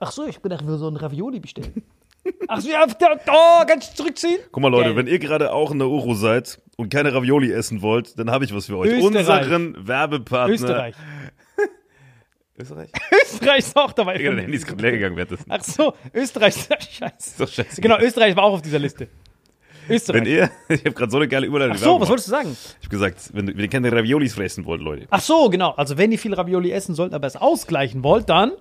Ach 0.00 0.10
so, 0.10 0.26
ich 0.26 0.40
bin 0.40 0.50
gedacht, 0.50 0.66
wir 0.66 0.78
so 0.78 0.88
ein 0.88 0.96
Ravioli 0.96 1.38
bestellen. 1.38 1.82
Ach 2.48 2.60
so, 2.60 2.70
ja, 2.70 2.86
da, 2.86 3.18
oh, 3.28 3.64
du 3.66 3.80
zurückziehen? 3.94 4.40
Guck 4.52 4.62
mal, 4.62 4.68
Leute, 4.68 4.88
Geil. 4.90 4.96
wenn 4.96 5.06
ihr 5.06 5.18
gerade 5.18 5.52
auch 5.52 5.70
in 5.70 5.78
Nauru 5.78 6.14
seid 6.14 6.60
und 6.76 6.90
keine 6.90 7.14
Ravioli 7.14 7.50
essen 7.52 7.82
wollt, 7.82 8.18
dann 8.18 8.30
habe 8.30 8.44
ich 8.44 8.54
was 8.54 8.66
für 8.66 8.76
euch. 8.76 8.90
Österreich. 8.90 9.42
Unseren 9.44 9.86
Werbepartner. 9.86 10.54
Österreich. 10.54 10.94
Österreich? 12.58 12.90
Österreich 13.22 13.58
ist 13.58 13.76
auch 13.76 13.92
dabei. 13.92 14.18
Digga, 14.18 14.30
dein 14.30 14.40
Handy 14.40 14.56
ist 14.56 14.66
gerade 14.66 14.82
leer 14.82 14.92
gegangen 14.92 15.16
währenddessen. 15.16 15.46
Ach 15.48 15.62
so, 15.64 15.94
Österreich. 16.12 16.54
Scheiße. 16.54 17.14
Ist 17.18 17.40
doch 17.40 17.48
scheiße. 17.48 17.80
Genau, 17.80 17.98
Österreich 17.98 18.36
war 18.36 18.44
auch 18.44 18.54
auf 18.54 18.62
dieser 18.62 18.78
Liste. 18.78 19.08
Österreich. 19.88 20.20
Wenn 20.20 20.26
ihr, 20.26 20.50
ich 20.68 20.80
habe 20.80 20.92
gerade 20.92 21.10
so 21.10 21.16
eine 21.16 21.28
geile 21.28 21.46
Überleitung. 21.46 21.76
Ach 21.76 21.82
so, 21.82 22.00
was 22.00 22.08
wolltest 22.08 22.28
du 22.28 22.32
sagen? 22.32 22.56
Ich 22.80 22.86
habe 22.86 22.88
gesagt, 22.90 23.30
wenn, 23.32 23.48
wenn 23.48 23.58
ihr 23.58 23.68
keine 23.68 23.90
Raviolis 23.90 24.34
fressen 24.34 24.64
wollt, 24.66 24.82
Leute, 24.82 25.06
Ach 25.10 25.20
so, 25.20 25.48
genau. 25.48 25.70
Also 25.72 25.96
wenn 25.96 26.12
ihr 26.12 26.18
viel 26.18 26.34
Ravioli 26.34 26.70
essen 26.70 26.94
sollt, 26.94 27.14
aber 27.14 27.26
es 27.26 27.36
ausgleichen 27.36 28.04
wollt, 28.04 28.28
dann 28.28 28.52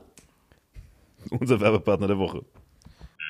unser 1.30 1.60
Werbepartner 1.60 2.08
der 2.08 2.18
Woche. 2.18 2.44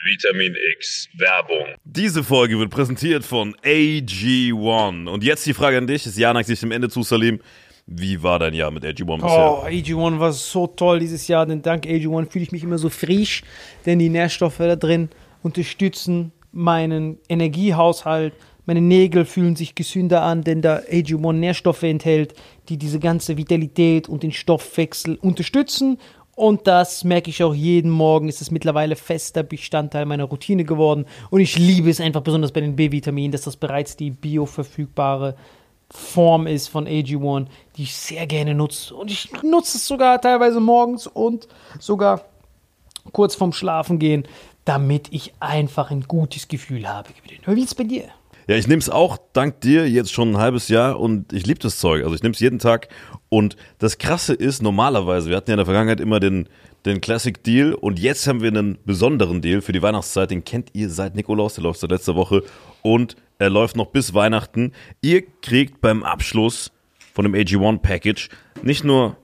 Vitamin 0.05 0.55
X 0.75 1.09
Werbung. 1.17 1.75
Diese 1.83 2.23
Folge 2.23 2.57
wird 2.57 2.69
präsentiert 2.69 3.25
von 3.25 3.55
AG1. 3.63 5.09
Und 5.09 5.23
jetzt 5.23 5.45
die 5.45 5.53
Frage 5.53 5.77
an 5.77 5.87
dich, 5.87 6.05
ist 6.05 6.17
Jahr 6.17 6.33
nach 6.33 6.43
sich 6.43 6.59
dem 6.59 6.71
Ende 6.71 6.89
zu, 6.89 7.03
Salim. 7.03 7.39
Wie 7.85 8.21
war 8.21 8.39
dein 8.39 8.53
Jahr 8.53 8.71
mit 8.71 8.83
AG1 8.83 9.21
bisher? 9.21 9.51
Oh, 9.51 9.65
AG1 9.65 10.19
war 10.19 10.31
so 10.31 10.67
toll 10.67 10.99
dieses 10.99 11.27
Jahr, 11.27 11.45
denn 11.45 11.61
dank 11.61 11.85
AG1 11.85 12.31
fühle 12.31 12.43
ich 12.43 12.51
mich 12.51 12.63
immer 12.63 12.77
so 12.77 12.89
frisch, 12.89 13.43
denn 13.85 13.99
die 13.99 14.09
Nährstoffe 14.09 14.59
da 14.59 14.75
drin 14.75 15.09
unterstützen 15.41 16.31
meinen 16.51 17.17
Energiehaushalt. 17.27 18.33
Meine 18.65 18.81
Nägel 18.81 19.25
fühlen 19.25 19.55
sich 19.55 19.73
gesünder 19.73 20.21
an, 20.21 20.43
denn 20.43 20.61
da 20.61 20.77
AG1 20.77 21.33
Nährstoffe 21.33 21.83
enthält, 21.83 22.35
die 22.69 22.77
diese 22.77 22.99
ganze 22.99 23.35
Vitalität 23.37 24.07
und 24.07 24.21
den 24.21 24.31
Stoffwechsel 24.31 25.15
unterstützen. 25.15 25.97
Und 26.39 26.67
das 26.67 27.03
merke 27.03 27.29
ich 27.29 27.43
auch 27.43 27.53
jeden 27.53 27.91
Morgen, 27.91 28.29
ist 28.29 28.39
es 28.39 28.49
mittlerweile 28.49 28.95
fester 28.95 29.43
Bestandteil 29.43 30.05
meiner 30.05 30.23
Routine 30.23 30.63
geworden. 30.63 31.05
Und 31.31 31.41
ich 31.41 31.57
liebe 31.57 31.89
es 31.89 31.99
einfach 31.99 32.21
besonders 32.21 32.53
bei 32.53 32.61
den 32.61 32.77
B-Vitaminen, 32.77 33.33
dass 33.33 33.41
das 33.41 33.57
bereits 33.57 33.97
die 33.97 34.09
bioverfügbare 34.09 35.35
Form 35.89 36.47
ist 36.47 36.69
von 36.69 36.87
AG1, 36.87 37.47
die 37.75 37.83
ich 37.83 37.93
sehr 37.93 38.25
gerne 38.25 38.55
nutze. 38.55 38.95
Und 38.95 39.11
ich 39.11 39.29
nutze 39.43 39.79
es 39.79 39.85
sogar 39.85 40.21
teilweise 40.21 40.61
morgens 40.61 41.07
und 41.07 41.49
sogar 41.77 42.21
kurz 43.11 43.35
vorm 43.35 43.51
Schlafen 43.51 43.99
gehen, 43.99 44.25
damit 44.63 45.09
ich 45.11 45.33
einfach 45.41 45.91
ein 45.91 46.03
gutes 46.03 46.47
Gefühl 46.47 46.87
habe. 46.87 47.09
Wie 47.47 47.61
ist 47.61 47.67
es 47.67 47.75
bei 47.75 47.83
dir? 47.83 48.05
Ja, 48.49 48.55
ich 48.55 48.67
nehme 48.67 48.79
es 48.79 48.89
auch 48.89 49.19
dank 49.33 49.61
dir 49.61 49.87
jetzt 49.87 50.11
schon 50.11 50.31
ein 50.31 50.37
halbes 50.39 50.69
Jahr 50.69 50.99
und 50.99 51.33
ich 51.33 51.45
liebe 51.45 51.59
das 51.59 51.77
Zeug. 51.77 52.03
Also 52.03 52.15
ich 52.15 52.23
nehme 52.23 52.33
es 52.33 52.39
jeden 52.39 52.57
Tag. 52.57 52.87
Und 53.29 53.55
das 53.77 53.99
Krasse 53.99 54.33
ist, 54.33 54.63
normalerweise, 54.63 55.29
wir 55.29 55.37
hatten 55.37 55.51
ja 55.51 55.53
in 55.53 55.59
der 55.59 55.67
Vergangenheit 55.67 55.99
immer 55.99 56.19
den, 56.19 56.49
den 56.83 56.99
Classic 56.99 57.43
Deal 57.43 57.75
und 57.75 57.99
jetzt 57.99 58.25
haben 58.25 58.41
wir 58.41 58.47
einen 58.47 58.79
besonderen 58.85 59.43
Deal 59.43 59.61
für 59.61 59.71
die 59.71 59.83
Weihnachtszeit. 59.83 60.31
Den 60.31 60.45
kennt 60.45 60.71
ihr 60.73 60.89
seit 60.89 61.13
Nikolaus, 61.13 61.53
der 61.53 61.63
läuft 61.63 61.79
seit 61.79 61.91
letzter 61.91 62.15
Woche 62.15 62.41
und 62.81 63.17
er 63.37 63.51
läuft 63.51 63.75
noch 63.75 63.91
bis 63.91 64.15
Weihnachten. 64.15 64.71
Ihr 64.99 65.21
kriegt 65.43 65.79
beim 65.79 66.01
Abschluss 66.01 66.71
von 67.13 67.25
dem 67.25 67.35
AG1 67.35 67.83
Package 67.83 68.29
nicht 68.63 68.83
nur 68.83 69.15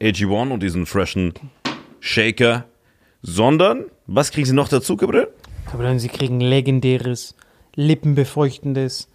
AG1 0.00 0.50
und 0.50 0.60
diesen 0.60 0.86
freshen 0.86 1.34
Shaker, 2.00 2.64
sondern 3.22 3.84
was 4.08 4.32
kriegen 4.32 4.48
sie 4.48 4.54
noch 4.54 4.66
dazu, 4.66 4.96
Gabriel? 4.96 5.28
Aber 5.72 5.96
sie 6.00 6.08
kriegen 6.08 6.40
legendäres, 6.40 7.36
lippenbefeuchtendes, 7.74 9.08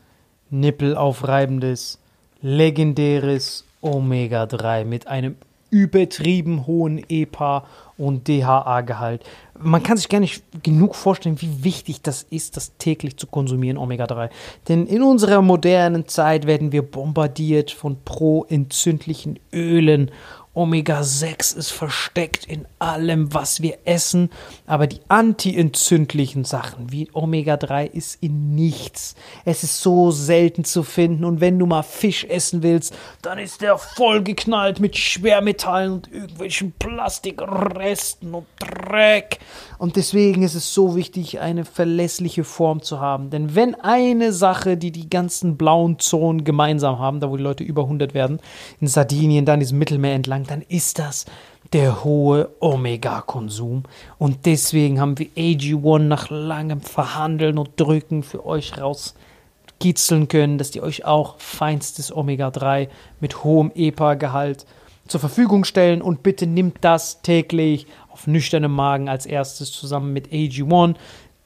nippelaufreibendes, 0.50 2.00
legendäres 2.42 3.66
Omega-3 3.82 4.86
mit 4.86 5.08
einem 5.08 5.36
übertrieben 5.70 6.66
hohen 6.66 7.04
EPA 7.10 7.66
und 7.98 8.28
DHA-Gehalt. 8.28 9.24
Man 9.60 9.84
kann 9.84 9.98
sich 9.98 10.08
gar 10.08 10.20
nicht 10.20 10.44
genug 10.64 10.96
vorstellen, 10.96 11.42
wie 11.42 11.64
wichtig 11.64 12.02
das 12.02 12.24
ist, 12.24 12.56
das 12.56 12.78
täglich 12.78 13.18
zu 13.18 13.28
konsumieren, 13.28 13.78
Omega-3. 13.78 14.30
Denn 14.70 14.86
in 14.86 15.02
unserer 15.02 15.42
modernen 15.42 16.08
Zeit 16.08 16.46
werden 16.46 16.72
wir 16.72 16.84
bombardiert 16.84 17.72
von 17.72 17.98
pro-entzündlichen 18.06 19.40
Ölen 19.52 20.12
Omega-6 20.58 21.56
ist 21.56 21.70
versteckt 21.70 22.46
in 22.46 22.66
allem, 22.80 23.32
was 23.32 23.62
wir 23.62 23.78
essen, 23.86 24.32
aber 24.66 24.88
die 24.88 25.02
antientzündlichen 25.08 26.46
Sachen 26.46 26.92
wie 26.92 27.10
Omega-3 27.14 27.86
ist 27.92 28.24
in 28.24 28.56
nichts. 28.56 29.14
Es 29.46 29.64
ist 29.64 29.80
so 29.80 30.10
selten 30.10 30.66
zu 30.66 30.82
finden 30.82 31.26
und 31.26 31.42
wenn 31.42 31.60
du 31.60 31.68
mal 31.68 31.84
Fisch 31.84 32.24
essen 32.24 32.64
willst, 32.64 32.96
dann 33.22 33.38
ist 33.38 33.62
der 33.62 33.78
vollgeknallt 33.78 34.80
mit 34.80 34.98
Schwermetallen 34.98 35.92
und 35.94 36.12
irgendwelchen 36.12 36.72
Plastikresten 36.72 38.34
und 38.34 38.48
Dreck. 38.58 39.38
Und 39.78 39.96
deswegen 39.96 40.42
ist 40.42 40.56
es 40.56 40.74
so 40.74 40.96
wichtig, 40.96 41.40
eine 41.40 41.66
verlässliche 41.66 42.44
Form 42.44 42.82
zu 42.82 43.00
haben. 43.00 43.30
Denn 43.30 43.54
wenn 43.54 43.76
eine 43.76 44.34
Sache, 44.34 44.76
die 44.76 44.92
die 44.92 45.08
ganzen 45.08 45.56
blauen 45.56 46.00
Zonen 46.00 46.44
gemeinsam 46.44 46.98
haben, 46.98 47.20
da 47.20 47.30
wo 47.30 47.38
die 47.38 47.44
Leute 47.44 47.64
über 47.64 47.84
100 47.84 48.16
werden, 48.16 48.40
in 48.82 48.88
Sardinien, 48.88 49.46
dann 49.46 49.60
diesem 49.60 49.78
Mittelmeer 49.78 50.16
entlang, 50.16 50.47
dann 50.48 50.62
ist 50.62 51.00
das 51.00 51.26
der 51.74 52.04
hohe 52.04 52.50
Omega-Konsum. 52.60 53.84
Und 54.18 54.46
deswegen 54.46 55.00
haben 55.00 55.20
wir 55.20 55.28
AG1 55.36 56.00
nach 56.00 56.30
langem 56.30 56.82
Verhandeln 56.82 57.58
und 57.58 57.72
Drücken 57.80 58.24
für 58.24 58.46
euch 58.46 58.74
rauskitzeln 58.78 60.28
können, 60.28 60.58
dass 60.58 60.72
die 60.72 60.82
euch 60.82 61.06
auch 61.06 61.40
feinstes 61.40 62.16
Omega-3 62.16 62.88
mit 63.20 63.44
hohem 63.44 63.72
EPA-Gehalt 63.76 64.66
zur 65.08 65.20
Verfügung 65.20 65.66
stellen. 65.66 66.02
Und 66.02 66.24
bitte 66.24 66.48
nimmt 66.48 66.78
das 66.82 67.22
täglich 67.22 67.88
auf 68.10 68.28
nüchternem 68.28 68.72
Magen 68.72 69.10
als 69.10 69.26
erstes 69.26 69.72
zusammen 69.72 70.14
mit 70.14 70.30
AG1. 70.30 70.96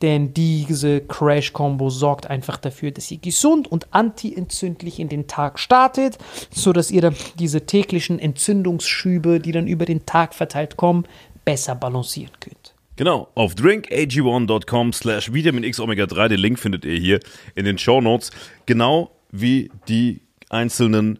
Denn 0.02 0.34
diese 0.34 1.02
Crash-Combo 1.02 1.90
sorgt 1.90 2.28
einfach 2.28 2.58
dafür, 2.58 2.92
dass 2.92 3.12
ihr 3.12 3.20
gesund 3.20 3.68
und 3.72 3.94
antientzündlich 3.94 5.00
in 5.00 5.10
den 5.10 5.28
Tag 5.28 5.60
startet, 5.60 6.18
sodass 6.50 6.90
ihr 6.90 7.02
dann 7.02 7.16
diese 7.38 7.66
täglichen 7.66 8.18
Entzündungsschübe, 8.18 9.40
die 9.40 9.52
dann 9.52 9.68
über 9.68 9.86
den 9.86 10.06
Tag 10.06 10.34
verteilt 10.34 10.78
kommen, 10.78 11.06
besser 11.46 11.76
balancieren 11.76 12.34
könnt. 12.40 12.74
Genau, 12.96 13.30
auf 13.36 13.54
drinkag1.com 13.54 14.94
slash 14.94 15.34
Vitamin 15.34 15.64
X 15.64 15.80
Omega 15.80 16.06
3, 16.06 16.30
den 16.30 16.40
Link 16.40 16.60
findet 16.60 16.86
ihr 16.86 17.00
hier 17.00 17.20
in 17.56 17.66
den 17.66 17.78
Show 17.78 18.02
Notes, 18.02 18.32
genau 18.66 19.12
wie 19.32 19.72
die 19.88 20.22
einzelnen 20.50 21.20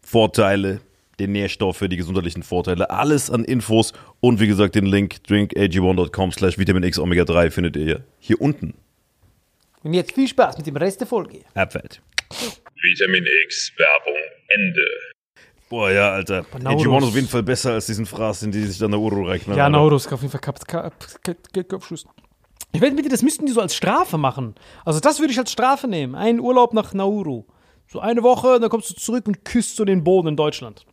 Vorteile, 0.00 0.80
die 1.18 1.26
Nährstoffe, 1.26 1.84
die 1.90 1.96
gesundheitlichen 1.96 2.42
Vorteile, 2.42 2.90
alles 2.90 3.30
an 3.30 3.44
Infos 3.44 3.92
und 4.20 4.40
wie 4.40 4.46
gesagt 4.46 4.74
den 4.74 4.86
Link 4.86 5.16
drinkag1.com 5.28 6.32
slash 6.32 6.58
Vitamin 6.58 6.82
X 6.82 6.98
Omega 6.98 7.24
3 7.24 7.50
findet 7.50 7.76
ihr 7.76 8.04
hier 8.18 8.40
unten. 8.40 8.74
Und 9.82 9.94
jetzt 9.94 10.12
viel 10.12 10.28
Spaß 10.28 10.58
mit 10.58 10.66
dem 10.66 10.76
Rest 10.76 11.00
der 11.00 11.06
Folge. 11.06 11.40
Abfällt. 11.54 12.02
Vitamin 12.30 13.24
X 13.44 13.72
Werbung 13.76 14.20
Ende. 14.48 14.86
Boah, 15.68 15.90
ja, 15.90 16.12
Alter. 16.12 16.46
Naurus. 16.60 16.86
AG1 16.86 16.98
ist 16.98 17.04
auf 17.04 17.14
jeden 17.14 17.28
Fall 17.28 17.42
besser 17.42 17.72
als 17.72 17.86
diesen 17.86 18.06
Fraß, 18.06 18.40
den 18.40 18.52
die 18.52 18.62
sich 18.62 18.78
dann 18.78 18.90
der 18.90 19.00
Uro 19.00 19.22
rechnen. 19.22 19.56
Ja. 19.56 19.68
Naurus, 19.68 20.06
auf 20.10 20.22
jeden 20.22 20.32
Fall 20.32 20.40
Kopfschuss. 20.40 22.06
Ich 22.72 22.80
wette 22.80 22.94
mit 22.94 23.04
dir, 23.04 23.10
das 23.10 23.22
müssten 23.22 23.46
die 23.46 23.52
so 23.52 23.60
als 23.60 23.74
Strafe 23.74 24.18
machen. 24.18 24.54
Also 24.84 25.00
das 25.00 25.20
würde 25.20 25.32
ich 25.32 25.38
als 25.38 25.52
Strafe 25.52 25.88
nehmen. 25.88 26.14
Einen 26.14 26.40
Urlaub 26.40 26.74
nach 26.74 26.92
Nauru. 26.92 27.44
So 27.86 28.00
eine 28.00 28.22
Woche, 28.22 28.60
dann 28.60 28.68
kommst 28.68 28.90
du 28.90 28.94
zurück 28.94 29.26
und 29.26 29.44
küsst 29.44 29.76
so 29.76 29.84
den 29.84 30.04
Boden 30.04 30.28
in 30.28 30.36
Deutschland. 30.36 30.84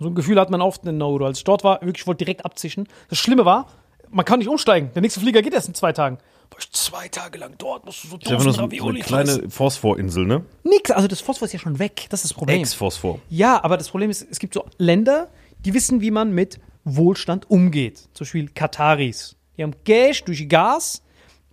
So 0.00 0.06
ein 0.06 0.14
Gefühl 0.14 0.38
hat 0.38 0.50
man 0.50 0.60
oft 0.60 0.84
in 0.84 0.98
Nauru. 0.98 1.24
Als 1.24 1.38
ich 1.38 1.44
dort 1.44 1.64
war, 1.64 1.80
wirklich, 1.80 2.02
ich 2.02 2.06
wollte 2.06 2.24
direkt 2.24 2.44
abzischen. 2.44 2.88
Das 3.08 3.18
Schlimme 3.18 3.44
war, 3.44 3.68
man 4.10 4.24
kann 4.24 4.38
nicht 4.38 4.48
umsteigen. 4.48 4.90
Der 4.94 5.02
nächste 5.02 5.20
Flieger 5.20 5.42
geht 5.42 5.54
erst 5.54 5.68
in 5.68 5.74
zwei 5.74 5.92
Tagen. 5.92 6.18
War 6.50 6.58
ich 6.60 6.72
zwei 6.72 7.08
Tage 7.08 7.38
lang 7.38 7.54
dort, 7.58 7.84
musst 7.84 8.04
du 8.04 8.08
so 8.08 8.14
einfach 8.16 8.28
nur 8.28 8.38
tausend 8.38 8.44
so, 8.44 8.50
so 8.52 8.62
eine 8.62 8.72
Ravioli 8.72 9.00
kleine 9.00 9.50
Phosphorinsel, 9.50 10.24
ne? 10.24 10.44
Nix, 10.64 10.90
also 10.90 11.06
das 11.06 11.20
Phosphor 11.20 11.46
ist 11.46 11.52
ja 11.52 11.58
schon 11.58 11.78
weg. 11.78 12.06
Das 12.08 12.24
ist 12.24 12.30
das 12.30 12.34
Problem. 12.34 12.60
Ex-Phosphor. 12.60 13.20
Ja, 13.28 13.62
aber 13.62 13.76
das 13.76 13.90
Problem 13.90 14.08
ist, 14.08 14.26
es 14.30 14.38
gibt 14.38 14.54
so 14.54 14.64
Länder, 14.78 15.28
die 15.64 15.74
wissen, 15.74 16.00
wie 16.00 16.10
man 16.10 16.32
mit 16.32 16.58
Wohlstand 16.84 17.50
umgeht. 17.50 17.98
Zum 18.14 18.24
Beispiel 18.24 18.48
Kataris. 18.48 19.36
Die 19.56 19.62
haben 19.62 19.74
Cash 19.84 20.24
durch 20.24 20.48
Gas. 20.48 21.02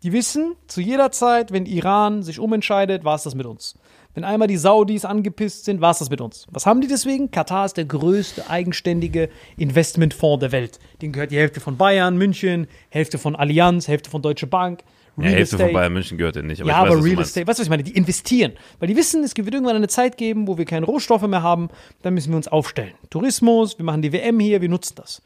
Die 0.04 0.14
wissen 0.14 0.56
zu 0.68 0.82
jeder 0.82 1.12
Zeit, 1.12 1.52
wenn 1.52 1.66
Iran 1.66 2.24
sich 2.24 2.40
umentscheidet, 2.40 3.04
war 3.04 3.16
es 3.16 3.24
das 3.24 3.36
mit 3.36 3.48
uns. 3.48 3.76
Wenn 4.16 4.24
einmal 4.24 4.48
die 4.48 4.56
Saudis 4.56 5.04
angepisst 5.04 5.66
sind, 5.66 5.82
war 5.82 5.92
es 5.92 6.00
das 6.00 6.10
mit 6.10 6.22
uns. 6.22 6.48
Was 6.50 6.66
haben 6.66 6.80
die 6.80 6.88
deswegen? 6.88 7.32
Katar 7.32 7.66
ist 7.66 7.76
der 7.76 7.84
größte 7.84 8.50
eigenständige 8.50 9.30
Investmentfonds 9.58 10.40
der 10.40 10.54
Welt. 10.54 10.80
Den 11.02 11.12
gehört 11.12 11.32
die 11.32 11.38
Hälfte 11.38 11.60
von 11.60 11.76
Bayern, 11.76 12.18
München, 12.18 12.68
Hälfte 12.90 13.18
von 13.18 13.36
Allianz, 13.36 13.90
Hälfte 13.90 14.10
von 14.10 14.22
Deutsche 14.22 14.48
Bank. 14.48 14.84
Ja, 15.18 15.24
Real 15.24 15.34
Hälfte 15.34 15.58
von 15.58 15.66
Estate. 15.66 15.74
Bayern 15.74 15.94
München 15.94 16.18
gehört 16.18 16.38
ja 16.38 16.42
nicht. 16.44 16.62
Aber 16.62 16.70
ja, 16.70 16.82
weiß, 16.82 16.92
aber 16.94 17.04
Real. 17.04 17.20
Estate, 17.20 17.46
weißt 17.46 17.60
du, 17.60 17.62
was 17.62 17.66
ich 17.66 17.70
meine? 17.70 17.84
Die 17.84 17.92
investieren. 17.92 18.54
Weil 18.80 18.88
die 18.88 18.96
wissen, 18.96 19.22
es 19.22 19.36
wird 19.36 19.54
irgendwann 19.54 19.76
eine 19.76 19.90
Zeit 19.90 20.18
geben, 20.18 20.48
wo 20.48 20.58
wir 20.58 20.64
keine 20.64 20.86
Rohstoffe 20.86 21.28
mehr 21.28 21.44
haben. 21.44 21.68
Dann 22.02 22.14
müssen 22.14 22.32
wir 22.32 22.38
uns 22.38 22.48
aufstellen. 22.48 22.94
Tourismus, 23.10 23.78
wir 23.78 23.84
machen 23.84 24.02
die 24.02 24.14
WM 24.14 24.40
hier, 24.40 24.62
wir 24.62 24.70
nutzen 24.70 24.96
das. 24.96 25.22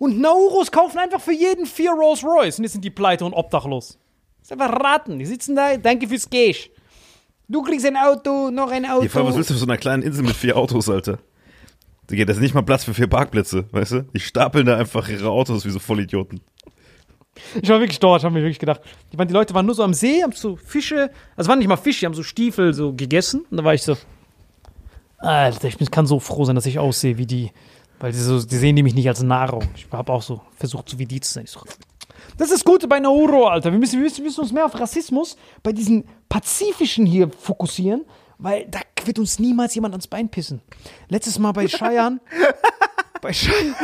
Und 0.00 0.20
Nauros 0.20 0.72
kaufen 0.72 0.98
einfach 0.98 1.20
für 1.20 1.32
jeden 1.32 1.64
vier 1.64 1.92
Rolls 1.92 2.24
Royce. 2.24 2.58
Und 2.58 2.64
jetzt 2.64 2.72
sind 2.72 2.84
die 2.84 2.90
pleite 2.90 3.24
und 3.24 3.34
obdachlos. 3.34 3.98
Das 4.40 4.50
ist 4.50 4.60
einfach 4.60 4.80
raten. 4.80 5.20
Die 5.20 5.26
sitzen 5.26 5.54
da, 5.54 5.76
danke 5.76 6.08
fürs 6.08 6.28
Cash. 6.28 6.70
Du 7.52 7.62
kriegst 7.62 7.84
ein 7.84 7.96
Auto, 7.98 8.50
noch 8.50 8.70
ein 8.70 8.86
Auto. 8.86 9.04
Ja, 9.04 9.24
was 9.26 9.36
willst 9.36 9.50
du 9.50 9.54
auf 9.54 9.60
so 9.60 9.66
einer 9.66 9.76
kleinen 9.76 10.02
Insel 10.02 10.24
mit 10.24 10.34
vier 10.34 10.56
Autos, 10.56 10.88
Alter? 10.88 11.18
Digga, 12.10 12.24
das 12.24 12.36
ist 12.38 12.42
nicht 12.42 12.54
mal 12.54 12.62
Platz 12.62 12.84
für 12.84 12.94
vier 12.94 13.06
Parkplätze, 13.06 13.66
weißt 13.72 13.92
du? 13.92 14.02
Die 14.14 14.20
stapeln 14.20 14.64
da 14.66 14.76
einfach 14.78 15.08
ihre 15.08 15.28
Autos 15.28 15.64
wie 15.66 15.70
so 15.70 15.78
Vollidioten. 15.78 16.40
Ich 17.62 17.68
war 17.68 17.78
wirklich 17.80 18.00
dort, 18.00 18.24
haben 18.24 18.32
mir 18.32 18.40
wirklich 18.40 18.58
gedacht. 18.58 18.80
Ich 19.10 19.16
meine, 19.18 19.28
die 19.28 19.34
Leute 19.34 19.52
waren 19.54 19.66
nur 19.66 19.74
so 19.74 19.82
am 19.82 19.94
See, 19.94 20.22
haben 20.22 20.32
so 20.32 20.56
Fische, 20.56 21.10
also 21.36 21.48
waren 21.50 21.58
nicht 21.58 21.68
mal 21.68 21.76
Fische, 21.76 22.00
die 22.00 22.06
haben 22.06 22.14
so 22.14 22.22
Stiefel 22.22 22.72
so 22.74 22.92
gegessen. 22.94 23.44
Und 23.50 23.56
da 23.58 23.64
war 23.64 23.74
ich 23.74 23.82
so, 23.82 23.96
Alter, 25.18 25.68
ich 25.68 25.76
bin- 25.78 25.90
kann 25.90 26.06
so 26.06 26.20
froh 26.20 26.44
sein, 26.44 26.56
dass 26.56 26.66
ich 26.66 26.78
aussehe 26.78 27.18
wie 27.18 27.26
die. 27.26 27.52
Weil 28.00 28.12
die, 28.12 28.18
so, 28.18 28.42
die 28.42 28.56
sehen 28.56 28.76
die 28.76 28.82
mich 28.82 28.94
nicht 28.94 29.08
als 29.08 29.22
Nahrung. 29.22 29.64
Ich 29.76 29.86
habe 29.92 30.12
auch 30.12 30.22
so 30.22 30.40
versucht, 30.56 30.88
so 30.88 30.98
wie 30.98 31.06
die 31.06 31.20
zu 31.20 31.32
sein. 31.34 31.44
Ich 31.44 31.50
so, 31.50 31.60
das 32.38 32.48
ist 32.50 32.58
das 32.58 32.64
Gute 32.64 32.88
bei 32.88 33.00
Nauru, 33.00 33.44
Alter. 33.46 33.70
Wir 33.72 33.78
müssen, 33.78 33.94
wir, 33.98 34.02
müssen, 34.04 34.18
wir 34.18 34.24
müssen 34.24 34.40
uns 34.40 34.52
mehr 34.52 34.64
auf 34.66 34.78
Rassismus 34.78 35.36
bei 35.62 35.72
diesen 35.72 36.04
Pazifischen 36.28 37.06
hier 37.06 37.30
fokussieren, 37.30 38.04
weil 38.38 38.66
da 38.70 38.80
wird 39.04 39.18
uns 39.18 39.38
niemals 39.38 39.74
jemand 39.74 39.94
ans 39.94 40.06
Bein 40.06 40.28
pissen. 40.28 40.60
Letztes 41.08 41.38
Mal 41.38 41.52
bei 41.52 41.66
Cheyenne. 41.66 42.20
bei 43.20 43.32
Cheyenne. 43.32 43.74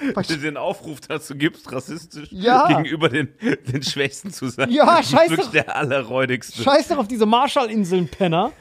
Wenn 0.00 0.22
du 0.28 0.36
den 0.38 0.56
Aufruf 0.56 1.00
dazu 1.00 1.34
gibst, 1.34 1.72
rassistisch 1.72 2.28
Ja. 2.30 2.68
gegenüber 2.68 3.08
den, 3.08 3.28
den 3.66 3.82
Schwächsten 3.82 4.32
zu 4.32 4.48
sein. 4.48 4.70
Ja, 4.70 4.86
Du 4.86 4.96
bist 4.98 5.10
scheiß 5.10 5.30
wirklich 5.30 5.48
der 5.48 5.74
allerräudigste. 5.74 6.62
Scheiß 6.62 6.88
doch 6.88 6.98
auf 6.98 7.08
diese 7.08 7.26
Marshallinseln, 7.26 8.06
Penner. 8.08 8.52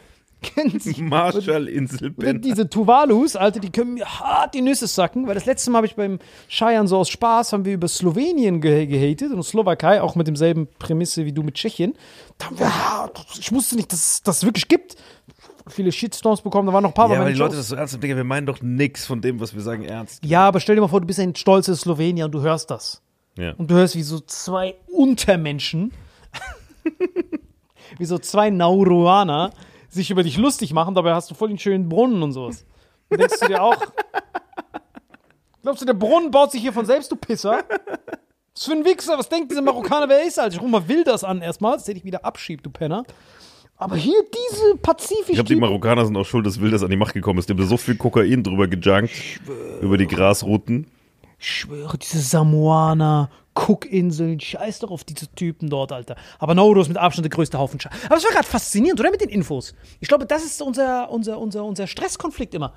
Kennen 0.41 0.79
Sie? 0.79 1.01
Marshallinsel 1.01 2.11
Ben. 2.11 2.41
Diese 2.41 2.69
Tuvalus, 2.69 3.35
Alter, 3.35 3.59
die 3.59 3.71
können 3.71 3.95
mir 3.95 4.05
hart 4.05 4.53
die 4.53 4.61
Nüsse 4.61 4.85
sacken, 4.87 5.25
weil 5.27 5.33
das 5.33 5.45
letzte 5.45 5.71
Mal 5.71 5.77
habe 5.77 5.87
ich 5.87 5.95
beim 5.95 6.19
Scheiern 6.47 6.87
so 6.87 6.97
aus 6.97 7.09
Spaß, 7.09 7.53
haben 7.53 7.65
wir 7.65 7.73
über 7.73 7.87
Slowenien 7.87 8.61
ge 8.61 8.85
gehatet 8.85 9.31
und 9.33 9.41
Slowakei, 9.43 10.01
auch 10.01 10.13
mit 10.15 10.27
demselben 10.27 10.67
Prämisse 10.79 11.25
wie 11.25 11.33
du 11.33 11.41
mit 11.43 11.55
Tschechien. 11.55 11.93
Da 12.37 12.45
haben 12.47 12.59
wir, 12.59 12.67
hart- 12.91 13.25
ich 13.39 13.51
wusste 13.51 13.75
nicht, 13.75 13.91
dass 13.91 13.99
es 14.13 14.23
das 14.23 14.43
wirklich 14.43 14.67
gibt. 14.67 14.95
Viele 15.69 15.91
Shitstorms 15.91 16.41
bekommen, 16.41 16.67
da 16.67 16.73
waren 16.73 16.83
noch 16.83 16.91
ein 16.91 16.93
paar 16.93 17.11
Ja, 17.11 17.19
aber 17.19 17.29
die 17.29 17.35
Leute 17.35 17.55
das 17.57 17.67
so 17.69 17.75
ernst 17.75 17.93
nehmen, 17.93 18.01
Digga, 18.01 18.15
wir 18.15 18.23
meinen 18.23 18.45
doch 18.45 18.61
nichts 18.61 19.05
von 19.05 19.19
dem, 19.21 19.39
was 19.39 19.53
wir 19.55 19.61
sagen, 19.61 19.83
ernst. 19.83 20.23
Ja, 20.23 20.47
aber 20.47 20.59
stell 20.59 20.75
dir 20.75 20.81
mal 20.81 20.87
vor, 20.87 21.01
du 21.01 21.07
bist 21.07 21.19
ein 21.19 21.35
stolzes 21.35 21.81
Slowenier 21.81 22.25
und 22.25 22.31
du 22.31 22.41
hörst 22.41 22.69
das. 22.71 23.01
Ja. 23.37 23.53
Und 23.57 23.69
du 23.69 23.75
hörst, 23.75 23.95
wie 23.95 24.03
so 24.03 24.19
zwei 24.19 24.75
Untermenschen, 24.87 25.91
wie 27.97 28.05
so 28.05 28.17
zwei 28.17 28.49
Nauruaner 28.49 29.51
sich 29.97 30.09
über 30.09 30.23
dich 30.23 30.37
lustig 30.37 30.73
machen, 30.73 30.95
dabei 30.95 31.13
hast 31.13 31.29
du 31.29 31.35
voll 31.35 31.49
den 31.49 31.59
schönen 31.59 31.89
Brunnen 31.89 32.23
und 32.23 32.31
sowas. 32.31 32.65
Und 33.09 33.19
denkst 33.19 33.39
du 33.41 33.47
dir 33.47 33.61
auch, 33.61 33.75
glaubst 35.61 35.81
du, 35.81 35.85
der 35.85 35.93
Brunnen 35.93 36.31
baut 36.31 36.51
sich 36.51 36.61
hier 36.61 36.73
von 36.73 36.85
selbst, 36.85 37.11
du 37.11 37.15
Pisser? 37.15 37.63
Was 38.55 38.65
für 38.65 38.71
ein 38.71 38.85
Wichser, 38.85 39.17
was 39.19 39.29
denkt 39.29 39.51
dieser 39.51 39.61
Marokkaner, 39.61 40.09
wer 40.09 40.25
ist, 40.25 40.39
Alter? 40.39 40.55
Ich 40.55 40.61
ruf 40.61 40.69
mal 40.69 40.87
Wilders 40.87 41.23
an 41.23 41.41
erstmal, 41.41 41.73
dass 41.73 41.83
der 41.83 41.93
dich 41.93 42.05
wieder 42.05 42.25
abschiebt, 42.25 42.65
du 42.65 42.69
Penner. 42.69 43.03
Aber 43.75 43.95
hier 43.95 44.23
diese 44.33 44.75
pazifisch 44.77 45.29
Ich 45.29 45.35
glaube, 45.35 45.49
die 45.49 45.55
Marokkaner 45.55 46.05
sind 46.05 46.17
auch 46.17 46.25
schuld, 46.25 46.45
dass 46.47 46.59
Wilders 46.59 46.81
an 46.81 46.89
die 46.89 46.97
Macht 46.97 47.13
gekommen 47.13 47.37
ist. 47.37 47.47
Die 47.47 47.53
haben 47.53 47.59
da 47.59 47.65
so 47.65 47.77
viel 47.77 47.95
Kokain 47.95 48.41
drüber 48.41 48.67
gejunkt, 48.67 49.11
über 49.81 49.97
die 49.97 50.07
Grasrouten. 50.07 50.87
Ich 51.37 51.47
schwöre, 51.47 51.97
diese 51.99 52.19
Samoaner, 52.19 53.29
Cookinseln, 53.57 54.39
scheiß 54.39 54.79
doch 54.79 54.91
auf 54.91 55.03
diese 55.03 55.27
Typen 55.33 55.69
dort, 55.69 55.91
Alter. 55.91 56.15
Aber 56.39 56.53
Nauru 56.53 56.81
ist 56.81 56.87
mit 56.87 56.97
Abstand 56.97 57.25
der 57.25 57.31
größte 57.31 57.57
Haufen 57.57 57.79
Scheiß. 57.79 57.91
Aber 58.05 58.17
es 58.17 58.23
war 58.23 58.31
gerade 58.31 58.47
faszinierend, 58.47 58.99
oder? 58.99 59.11
Mit 59.11 59.21
den 59.21 59.29
Infos. 59.29 59.73
Ich 59.99 60.07
glaube, 60.07 60.25
das 60.25 60.45
ist 60.45 60.61
unser, 60.61 61.09
unser, 61.09 61.39
unser, 61.39 61.65
unser 61.65 61.87
Stresskonflikt 61.87 62.53
immer. 62.53 62.73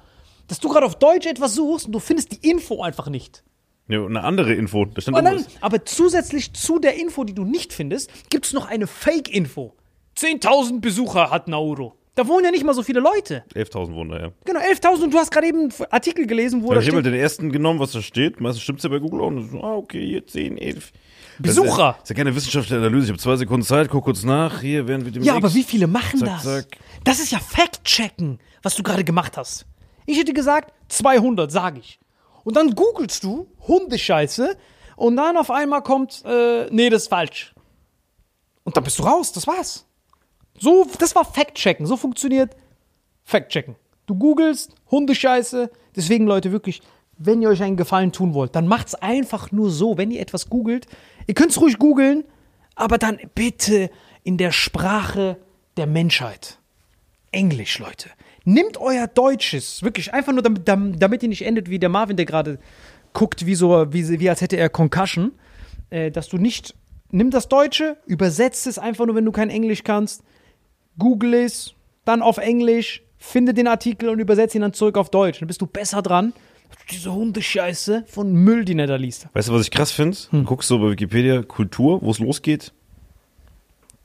Dass 0.49 0.59
du 0.59 0.68
gerade 0.68 0.87
auf 0.87 0.99
Deutsch 0.99 1.26
etwas 1.26 1.55
suchst 1.55 1.87
und 1.87 1.93
du 1.93 1.99
findest 2.01 2.33
die 2.33 2.49
Info 2.49 2.83
einfach 2.83 3.09
nicht. 3.09 3.45
Ja, 3.89 4.01
und 4.01 4.16
eine 4.16 4.24
andere 4.24 4.55
Info. 4.55 4.85
Da 4.85 5.01
stand 5.01 5.16
dann, 5.18 5.45
aber 5.61 5.85
zusätzlich 5.85 6.53
zu 6.53 6.78
der 6.78 6.95
Info, 6.95 7.24
die 7.24 7.35
du 7.35 7.45
nicht 7.45 7.72
findest, 7.72 8.11
gibt 8.31 8.47
es 8.47 8.53
noch 8.53 8.68
eine 8.68 8.87
Fake-Info. 8.87 9.74
10.000 10.16 10.81
Besucher 10.81 11.31
hat 11.31 11.49
Nauru. 11.49 11.93
Da 12.21 12.29
wohnen 12.29 12.45
ja 12.45 12.51
nicht 12.51 12.64
mal 12.64 12.75
so 12.75 12.83
viele 12.83 13.01
Leute. 13.01 13.45
11.000 13.55 13.95
Wunder, 13.95 14.21
ja. 14.21 14.31
Genau, 14.45 14.61
11.000 14.61 15.05
und 15.05 15.14
du 15.14 15.16
hast 15.16 15.31
gerade 15.31 15.47
eben 15.47 15.61
einen 15.61 15.73
Artikel 15.91 16.27
gelesen, 16.27 16.62
wo 16.62 16.68
Ja, 16.68 16.75
da 16.75 16.81
ich 16.83 16.89
habe 16.89 16.97
halt 16.97 17.07
steht, 17.07 17.14
den 17.14 17.18
ersten 17.21 17.51
genommen, 17.51 17.81
was 17.81 17.93
da 17.93 18.03
steht. 18.03 18.43
Meistens 18.43 18.62
stimmt 18.62 18.81
es 18.81 18.83
ja 18.83 18.91
bei 18.91 18.99
Google 18.99 19.23
auch. 19.23 19.29
Und 19.29 19.51
so, 19.51 19.62
ah, 19.62 19.75
okay, 19.77 20.07
hier 20.07 20.27
10, 20.27 20.59
11. 20.59 20.93
Besucher. 21.39 21.64
Das 21.64 21.73
ist, 21.73 21.79
ja- 21.79 21.91
ist 22.03 22.09
ja 22.11 22.14
keine 22.16 22.35
wissenschaftliche 22.37 22.77
Analyse. 22.77 23.05
Ich 23.07 23.11
habe 23.12 23.18
zwei 23.18 23.37
Sekunden 23.37 23.64
Zeit, 23.64 23.89
guck 23.89 24.05
kurz 24.05 24.23
nach. 24.23 24.61
Hier 24.61 24.87
werden 24.87 25.07
wir 25.07 25.12
dem 25.12 25.23
Ja, 25.23 25.35
aber 25.35 25.55
wie 25.55 25.62
viele 25.62 25.87
machen 25.87 26.18
Zack, 26.21 26.29
das? 26.29 26.43
zack. 26.43 26.66
Das 27.05 27.21
ist 27.21 27.33
ja 27.33 27.39
Fact-Checken, 27.39 28.39
was 28.62 28.75
du 28.77 28.83
gerade 28.83 29.03
gemacht 29.03 29.39
hast. 29.39 29.64
Ich 30.05 30.18
hätte 30.18 30.35
gesagt, 30.35 30.75
200, 30.89 31.51
sage 31.51 31.81
ich. 31.81 31.99
Und 32.45 32.55
dann 32.57 32.75
googelst 32.75 33.25
du 33.25 33.47
Hundescheiße 33.66 34.59
und 34.97 35.16
dann 35.16 35.39
auf 35.39 35.51
einmal 35.51 35.83
kommt, 35.83 36.23
äh, 36.27 36.66
nee, 36.71 36.91
das 36.91 37.05
ist 37.05 37.09
falsch. 37.09 37.55
Und 38.64 38.77
dann 38.77 38.85
bist 38.85 38.99
du 38.99 39.05
raus, 39.05 39.33
das 39.33 39.47
war's. 39.47 39.87
So, 40.61 40.87
das 40.99 41.17
war 41.17 41.25
Fact-Checken. 41.25 41.87
So 41.87 41.97
funktioniert 41.97 42.55
Fact-Checken. 43.25 43.77
Du 44.07 44.15
googelst 44.15 44.75
Hundescheiße. 44.91 45.71
Deswegen, 45.97 46.27
Leute, 46.27 46.53
wirklich, 46.53 46.83
wenn 47.17 47.41
ihr 47.41 47.49
euch 47.49 47.63
einen 47.63 47.77
Gefallen 47.77 48.13
tun 48.13 48.35
wollt, 48.35 48.55
dann 48.55 48.69
macht's 48.69 48.95
einfach 48.95 49.53
nur 49.53 49.71
so. 49.71 49.97
Wenn 49.97 50.11
ihr 50.11 50.21
etwas 50.21 50.51
googelt, 50.51 50.87
ihr 51.27 51.35
könnt's 51.35 51.61
ruhig 51.61 51.79
googeln, 51.79 52.25
aber 52.75 52.99
dann 52.99 53.19
bitte 53.35 53.91
in 54.23 54.37
der 54.37 54.53
Sprache 54.53 55.39
der 55.77 55.87
Menschheit. 55.87 56.59
Englisch, 57.33 57.79
Leute. 57.79 58.11
Nimmt 58.45 58.77
euer 58.79 59.07
Deutsches, 59.07 59.83
wirklich 59.83 60.13
einfach 60.13 60.33
nur, 60.33 60.43
damit, 60.43 60.67
damit 60.67 61.23
ihr 61.23 61.29
nicht 61.29 61.47
endet 61.47 61.71
wie 61.71 61.79
der 61.79 61.89
Marvin, 61.89 62.17
der 62.17 62.27
gerade 62.27 62.59
guckt, 63.13 63.47
wie, 63.47 63.55
so, 63.55 63.93
wie, 63.93 64.21
wie 64.21 64.29
als 64.29 64.41
hätte 64.41 64.57
er 64.57 64.69
Concussion, 64.69 65.33
äh, 65.91 66.11
dass 66.11 66.29
du 66.29 66.37
nicht, 66.37 66.75
nimm 67.11 67.31
das 67.31 67.49
Deutsche, 67.49 67.97
übersetzt 68.07 68.67
es 68.67 68.79
einfach 68.79 69.07
nur, 69.07 69.15
wenn 69.15 69.25
du 69.25 69.33
kein 69.33 69.51
Englisch 69.51 69.85
kannst, 69.85 70.23
google 70.99 71.34
es, 71.34 71.74
dann 72.05 72.22
auf 72.22 72.38
Englisch, 72.38 73.03
finde 73.18 73.55
den 73.55 73.66
Artikel 73.66 74.09
und 74.09 74.18
übersetze 74.18 74.59
ihn 74.59 74.62
dann 74.62 74.72
zurück 74.72 74.97
auf 74.97 75.11
Deutsch. 75.11 75.41
Dann 75.41 75.47
bist 75.47 75.61
du 75.61 75.66
besser 75.66 76.03
dran. 76.03 76.32
Diese 76.91 77.12
Hundescheiße 77.12 78.05
von 78.07 78.32
Müll, 78.32 78.64
die 78.64 78.76
er 78.78 78.86
da 78.86 78.97
liest. 78.97 79.28
Weißt 79.32 79.49
du, 79.49 79.53
was 79.53 79.62
ich 79.62 79.70
krass 79.70 79.93
finde? 79.93 80.16
Hm. 80.30 80.41
Du 80.41 80.45
guckst 80.45 80.68
so 80.68 80.78
bei 80.78 80.91
Wikipedia 80.91 81.43
Kultur, 81.43 82.01
wo 82.03 82.11
es 82.11 82.18
losgeht. 82.18 82.72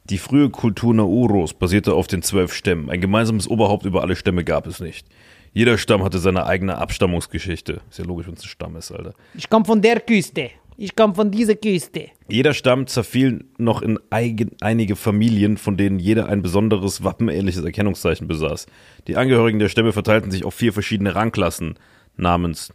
Die 0.09 0.19
frühe 0.19 0.49
Kultur 0.49 0.93
Nauros 0.93 1.53
basierte 1.53 1.93
auf 1.93 2.05
den 2.07 2.21
zwölf 2.21 2.53
Stämmen. 2.53 2.91
Ein 2.91 3.01
gemeinsames 3.01 3.47
Oberhaupt 3.47 3.86
über 3.86 4.01
alle 4.01 4.15
Stämme 4.15 4.43
gab 4.43 4.67
es 4.67 4.79
nicht. 4.79 5.07
Jeder 5.51 5.77
Stamm 5.77 6.03
hatte 6.03 6.19
seine 6.19 6.45
eigene 6.45 6.77
Abstammungsgeschichte. 6.77 7.81
Ist 7.89 7.97
ja 7.97 8.05
logisch, 8.05 8.27
wenn 8.27 8.33
es 8.36 8.43
ein 8.43 8.49
Stamm 8.49 8.75
ist, 8.75 8.91
Alter. 8.91 9.13
Ich 9.33 9.49
komme 9.49 9.65
von 9.65 9.81
der 9.81 10.01
Küste. 10.01 10.51
Ich 10.78 10.95
komme 10.95 11.15
von 11.15 11.32
dieser 11.32 11.55
Küste. 11.55 12.09
Jeder 12.28 12.53
Stamm 12.53 12.88
zerfiel 12.88 13.45
noch 13.57 13.82
in 13.82 13.97
eigen, 14.09 14.51
einige 14.59 14.95
Familien, 14.95 15.57
von 15.57 15.78
denen 15.78 15.99
jeder 15.99 16.28
ein 16.28 16.41
besonderes 16.41 17.03
wappenähnliches 17.03 17.63
Erkennungszeichen 17.63 18.28
besaß. 18.28 18.65
Die 19.07 19.15
Angehörigen 19.15 19.59
der 19.59 19.69
Stämme 19.69 19.93
verteilten 19.93 20.32
sich 20.32 20.43
auf 20.43 20.53
vier 20.53 20.73
verschiedene 20.73 21.15
Rangklassen 21.15 21.76
namens 22.17 22.73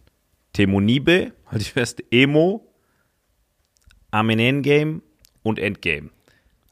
Temonibe, 0.53 1.31
halt 1.45 1.61
ich 1.61 1.71
fest, 1.71 2.03
Emo, 2.11 2.67
Amenengame 4.09 5.01
und 5.43 5.59
Endgame. 5.59 6.09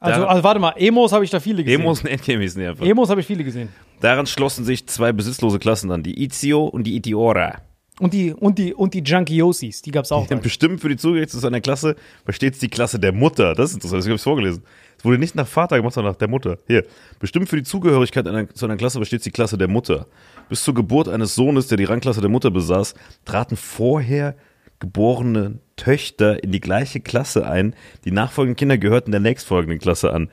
Also, 0.00 0.26
also 0.26 0.42
warte 0.42 0.60
mal, 0.60 0.72
Emos 0.76 1.12
habe 1.12 1.24
ich 1.24 1.30
da 1.30 1.40
viele 1.40 1.62
gesehen. 1.62 1.80
Emos 1.80 2.00
und 2.00 2.08
Endgame 2.08 2.42
hießen 2.42 2.60
die 2.60 2.66
einfach. 2.66 2.86
Emos 2.86 3.10
habe 3.10 3.20
ich 3.20 3.26
viele 3.26 3.44
gesehen. 3.44 3.68
Daran 4.00 4.26
schlossen 4.26 4.64
sich 4.64 4.86
zwei 4.86 5.12
besitzlose 5.12 5.58
Klassen 5.58 5.90
an, 5.92 6.02
die 6.02 6.22
Izio 6.24 6.64
und 6.64 6.84
die 6.84 6.96
Itiora. 6.96 7.60
Und 8.00 8.14
die, 8.14 8.32
und 8.32 8.58
die, 8.58 8.72
und 8.72 8.94
die 8.94 9.02
Junkiosis, 9.04 9.82
die 9.82 9.90
gab's 9.90 10.10
auch. 10.10 10.26
Denn 10.26 10.38
da. 10.38 10.42
bestimmt 10.42 10.80
für 10.80 10.88
die 10.88 10.96
Zugehörigkeit 10.96 11.30
zu 11.30 11.38
seiner 11.38 11.60
Klasse 11.60 11.96
versteht 12.24 12.60
die 12.62 12.68
Klasse 12.68 12.98
der 12.98 13.12
Mutter. 13.12 13.54
Das 13.54 13.70
ist 13.70 13.74
interessant, 13.74 14.00
das 14.00 14.06
habe 14.06 14.16
ich 14.16 14.22
vorgelesen. 14.22 14.62
Es 14.96 15.04
wurde 15.04 15.18
nicht 15.18 15.34
nach 15.34 15.46
Vater 15.46 15.76
gemacht, 15.76 15.92
sondern 15.92 16.12
nach 16.14 16.18
der 16.18 16.28
Mutter. 16.28 16.56
Hier. 16.66 16.86
Bestimmt 17.18 17.50
für 17.50 17.56
die 17.56 17.62
Zugehörigkeit 17.62 18.26
einer, 18.26 18.48
zu 18.48 18.64
einer 18.64 18.78
Klasse 18.78 18.98
versteht 18.98 19.22
die 19.26 19.30
Klasse 19.30 19.58
der 19.58 19.68
Mutter. 19.68 20.06
Bis 20.48 20.64
zur 20.64 20.72
Geburt 20.72 21.08
eines 21.08 21.34
Sohnes, 21.34 21.68
der 21.68 21.76
die 21.76 21.84
Rangklasse 21.84 22.22
der 22.22 22.30
Mutter 22.30 22.50
besaß, 22.50 22.94
traten 23.26 23.58
vorher 23.58 24.34
geborene 24.78 25.58
Töchter 25.76 26.42
in 26.42 26.52
die 26.52 26.60
gleiche 26.60 27.00
Klasse 27.00 27.46
ein. 27.46 27.74
Die 28.06 28.12
nachfolgenden 28.12 28.56
Kinder 28.56 28.78
gehörten 28.78 29.10
der 29.10 29.20
nächstfolgenden 29.20 29.78
Klasse 29.78 30.10
an. 30.14 30.30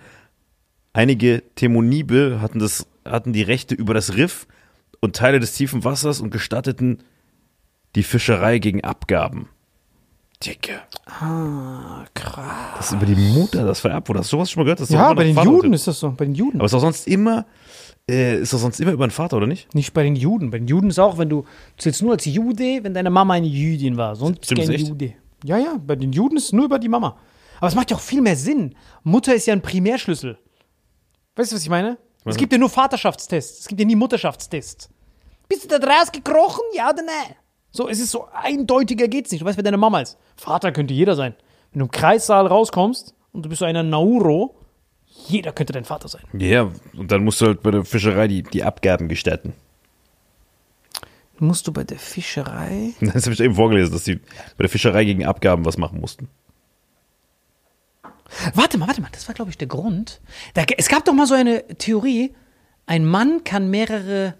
Einige 0.93 1.43
Themonibe 1.55 2.39
hatten, 2.41 2.59
das, 2.59 2.88
hatten 3.03 3.34
die 3.34 3.43
Rechte 3.43 3.76
über 3.76 3.93
das 3.93 4.15
Riff 4.15 4.47
und 5.01 5.18
Teile 5.18 5.41
des 5.41 5.53
tiefen 5.53 5.84
Wassers 5.84 6.22
und 6.22 6.32
gestatteten 6.32 7.03
die 7.96 8.04
Fischerei 8.04 8.60
gegen 8.60 8.84
Abgaben. 8.84 9.50
Dicke. 10.44 10.82
Ah, 11.06 12.06
krass. 12.14 12.78
Das 12.78 12.86
ist 12.88 12.92
über 12.94 13.06
die 13.08 13.16
Mutter, 13.16 13.66
das 13.66 13.80
vererbt 13.80 14.08
wurde. 14.08 14.20
Hast 14.20 14.32
du 14.32 14.38
sowas 14.38 14.52
schon 14.52 14.62
mal 14.62 14.66
gehört? 14.66 14.80
Das 14.80 14.90
ist 14.90 14.94
Ja, 14.94 15.12
bei 15.14 15.24
den 15.24 15.34
Vater 15.34 15.50
Juden 15.50 15.74
ist 15.74 15.88
das 15.88 16.00
so. 16.00 16.12
Bei 16.12 16.26
den 16.26 16.36
Juden. 16.36 16.58
Aber 16.58 16.66
ist 16.66 16.74
doch 16.74 16.80
sonst 16.80 17.08
immer, 17.08 17.46
äh, 18.10 18.40
ist 18.40 18.54
doch 18.54 18.60
sonst 18.60 18.80
immer 18.80 18.92
über 18.92 19.08
den 19.08 19.12
Vater, 19.12 19.38
oder 19.38 19.48
nicht? 19.48 19.74
Nicht 19.74 19.94
bei 19.94 20.04
den 20.04 20.16
Juden. 20.16 20.52
Bei 20.52 20.60
den 20.60 20.68
Juden 20.68 20.90
ist 20.92 21.00
auch, 21.00 21.18
wenn 21.18 21.30
du, 21.30 21.42
du 21.42 21.48
zählst 21.78 22.04
nur 22.04 22.12
als 22.12 22.26
Jude, 22.26 22.84
wenn 22.84 22.94
deine 22.94 23.10
Mama 23.10 23.34
eine 23.34 23.48
Jüdin 23.48 23.98
war. 23.98 24.16
Sonst 24.16 24.48
kein? 24.54 24.72
Jude. 24.72 25.14
Ja, 25.44 25.58
ja, 25.58 25.78
bei 25.84 25.96
den 25.96 26.14
Juden 26.14 26.38
ist 26.38 26.46
es 26.46 26.54
nur 26.54 26.66
über 26.66 26.78
die 26.78 26.90
Mama. 26.90 27.18
Aber 27.58 27.68
es 27.68 27.76
macht 27.76 27.90
ja 27.90 27.98
auch 27.98 28.02
viel 28.02 28.22
mehr 28.22 28.36
Sinn. 28.36 28.76
Mutter 29.04 29.34
ist 29.34 29.48
ja 29.48 29.54
ein 29.54 29.62
Primärschlüssel. 29.62 30.38
Weißt 31.36 31.52
du, 31.52 31.56
was 31.56 31.64
ich 31.64 31.70
meine? 31.70 31.98
Es 32.26 32.38
gibt 32.38 32.52
ja 32.52 32.58
nur 32.60 32.70
Vaterschaftstests. 32.70 33.62
Es 33.62 33.68
gibt 33.68 33.80
ja 33.80 33.88
nie 33.88 33.96
Mutterschaftstests. 33.96 34.90
Bist 35.48 35.64
du 35.64 35.68
da 35.68 35.80
draus 35.80 36.12
gekrochen? 36.12 36.64
Ja 36.76 36.90
oder 36.90 37.04
nein? 37.04 37.36
So, 37.78 37.88
es 37.88 38.00
ist 38.00 38.10
so 38.10 38.28
eindeutiger 38.34 39.08
geht's 39.08 39.32
nicht. 39.32 39.42
Du 39.42 39.46
weißt, 39.46 39.56
wer 39.56 39.64
deine 39.64 39.78
Mama 39.78 40.02
ist. 40.02 40.18
Vater 40.36 40.72
könnte 40.72 40.96
jeder 40.96 41.16
sein. 41.16 41.36
Wenn 41.72 41.80
du 41.80 41.86
im 41.86 41.92
Kreissaal 41.92 42.48
rauskommst 42.48 43.14
und 43.34 43.46
du 43.46 43.50
bist 43.50 43.60
so 43.60 43.66
einer 43.66 43.84
Nauro, 43.84 44.56
jeder 45.06 45.52
könnte 45.52 45.74
dein 45.74 45.86
Vater 45.86 46.08
sein. 46.08 46.24
Ja, 46.34 46.72
und 46.98 47.12
dann 47.12 47.24
musst 47.24 47.40
du 47.40 47.46
halt 47.46 47.62
bei 47.62 47.70
der 47.70 47.86
Fischerei 47.86 48.28
die, 48.28 48.42
die 48.42 48.64
Abgaben 48.64 49.10
gestatten. 49.10 49.54
Musst 51.38 51.68
du 51.68 51.72
bei 51.72 51.84
der 51.84 52.00
Fischerei. 52.00 52.94
Das 53.00 53.26
habe 53.26 53.34
ich 53.34 53.40
eben 53.42 53.54
vorgelesen, 53.54 53.94
dass 53.94 54.06
die 54.06 54.16
bei 54.16 54.62
der 54.62 54.70
Fischerei 54.70 55.06
gegen 55.06 55.24
Abgaben 55.24 55.64
was 55.64 55.78
machen 55.78 56.02
mussten. 56.02 56.30
Warte 58.56 58.80
mal, 58.80 58.88
warte 58.88 59.02
mal, 59.02 59.10
das 59.12 59.28
war, 59.28 59.36
glaube 59.36 59.52
ich, 59.52 59.58
der 59.60 59.68
Grund. 59.68 60.20
Da, 60.56 60.64
es 60.76 60.90
gab 60.90 61.06
doch 61.06 61.14
mal 61.14 61.28
so 61.28 61.36
eine 61.36 61.68
Theorie, 61.78 62.34
ein 62.88 63.06
Mann 63.06 63.44
kann 63.44 63.70
mehrere, 63.70 64.34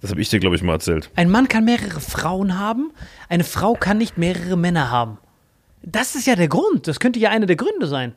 Das 0.00 0.10
habe 0.10 0.20
ich 0.20 0.28
dir, 0.28 0.40
glaube 0.40 0.56
ich, 0.56 0.62
mal 0.62 0.74
erzählt. 0.74 1.10
ein 1.16 1.30
Mann 1.30 1.48
kann 1.48 1.64
mehrere 1.64 2.00
Frauen 2.00 2.58
haben, 2.58 2.92
eine 3.28 3.44
Frau 3.44 3.74
kann 3.74 3.98
nicht 3.98 4.18
mehrere 4.18 4.56
Männer 4.56 4.90
haben. 4.90 5.18
Das 5.82 6.14
ist 6.14 6.26
ja 6.26 6.36
der 6.36 6.48
Grund, 6.48 6.86
das 6.86 7.00
könnte 7.00 7.18
ja 7.18 7.30
einer 7.30 7.46
der 7.46 7.56
Gründe 7.56 7.86
sein. 7.86 8.14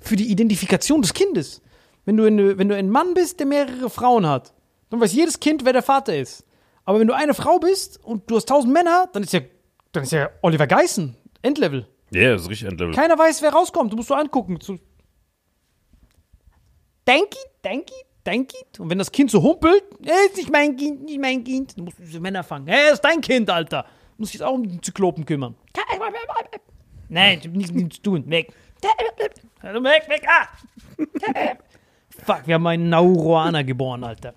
Für 0.00 0.16
die 0.16 0.30
Identifikation 0.30 1.02
des 1.02 1.14
Kindes. 1.14 1.62
Wenn 2.04 2.16
du, 2.16 2.24
eine, 2.24 2.58
wenn 2.58 2.68
du 2.68 2.76
ein 2.76 2.90
Mann 2.90 3.14
bist, 3.14 3.38
der 3.38 3.46
mehrere 3.46 3.88
Frauen 3.90 4.26
hat, 4.26 4.52
dann 4.90 5.00
weiß 5.00 5.12
jedes 5.12 5.38
Kind, 5.38 5.64
wer 5.64 5.72
der 5.72 5.82
Vater 5.82 6.16
ist. 6.16 6.44
Aber 6.84 6.98
wenn 6.98 7.06
du 7.06 7.14
eine 7.14 7.34
Frau 7.34 7.58
bist 7.58 8.02
und 8.04 8.28
du 8.28 8.36
hast 8.36 8.48
tausend 8.48 8.72
Männer, 8.72 9.08
dann 9.12 9.22
ist 9.22 9.32
ja, 9.32 9.40
dann 9.92 10.02
ist 10.02 10.12
ja 10.12 10.30
Oliver 10.42 10.66
Geissen, 10.66 11.16
Endlevel. 11.42 11.86
Ja, 12.10 12.32
das 12.32 12.42
ist 12.42 12.50
richtig 12.50 12.68
Endlevel. 12.68 12.94
Keiner 12.94 13.18
weiß, 13.18 13.42
wer 13.42 13.52
rauskommt. 13.52 13.92
Du 13.92 13.96
musst 13.96 14.08
so 14.08 14.14
angucken. 14.14 14.60
Zu 14.60 14.78
Denki, 17.06 17.38
Denki, 18.26 18.56
Denki. 18.56 18.82
Und 18.82 18.90
wenn 18.90 18.98
das 18.98 19.10
Kind 19.10 19.30
so 19.30 19.42
humpelt, 19.42 19.82
hey, 20.04 20.26
ist 20.26 20.36
nicht 20.36 20.50
mein 20.50 20.76
Kind, 20.76 21.04
nicht 21.04 21.20
mein 21.20 21.42
Kind. 21.44 21.76
Du 21.76 21.84
musst 21.84 21.98
diese 21.98 22.20
Männer 22.20 22.42
fangen. 22.42 22.66
Hey, 22.66 22.92
ist 22.92 23.00
dein 23.00 23.20
Kind, 23.20 23.50
Alter. 23.50 23.82
Du 23.82 24.22
musst 24.22 24.32
dich 24.32 24.40
jetzt 24.40 24.46
auch 24.46 24.54
um 24.54 24.68
den 24.68 24.82
Zyklopen 24.82 25.24
kümmern. 25.24 25.54
Nein, 27.08 27.38
ich 27.40 27.46
hab 27.46 27.54
nichts 27.54 27.72
mit 27.72 27.82
ihm 27.82 27.90
zu 27.90 28.02
tun. 28.02 28.30
Weg. 28.30 28.52
Weg, 29.62 30.08
weg, 30.08 30.26
ah. 30.28 30.48
Fuck, 32.24 32.46
wir 32.46 32.54
haben 32.54 32.66
einen 32.66 32.88
Nauruaner 32.88 33.64
geboren, 33.64 34.04
Alter. 34.04 34.34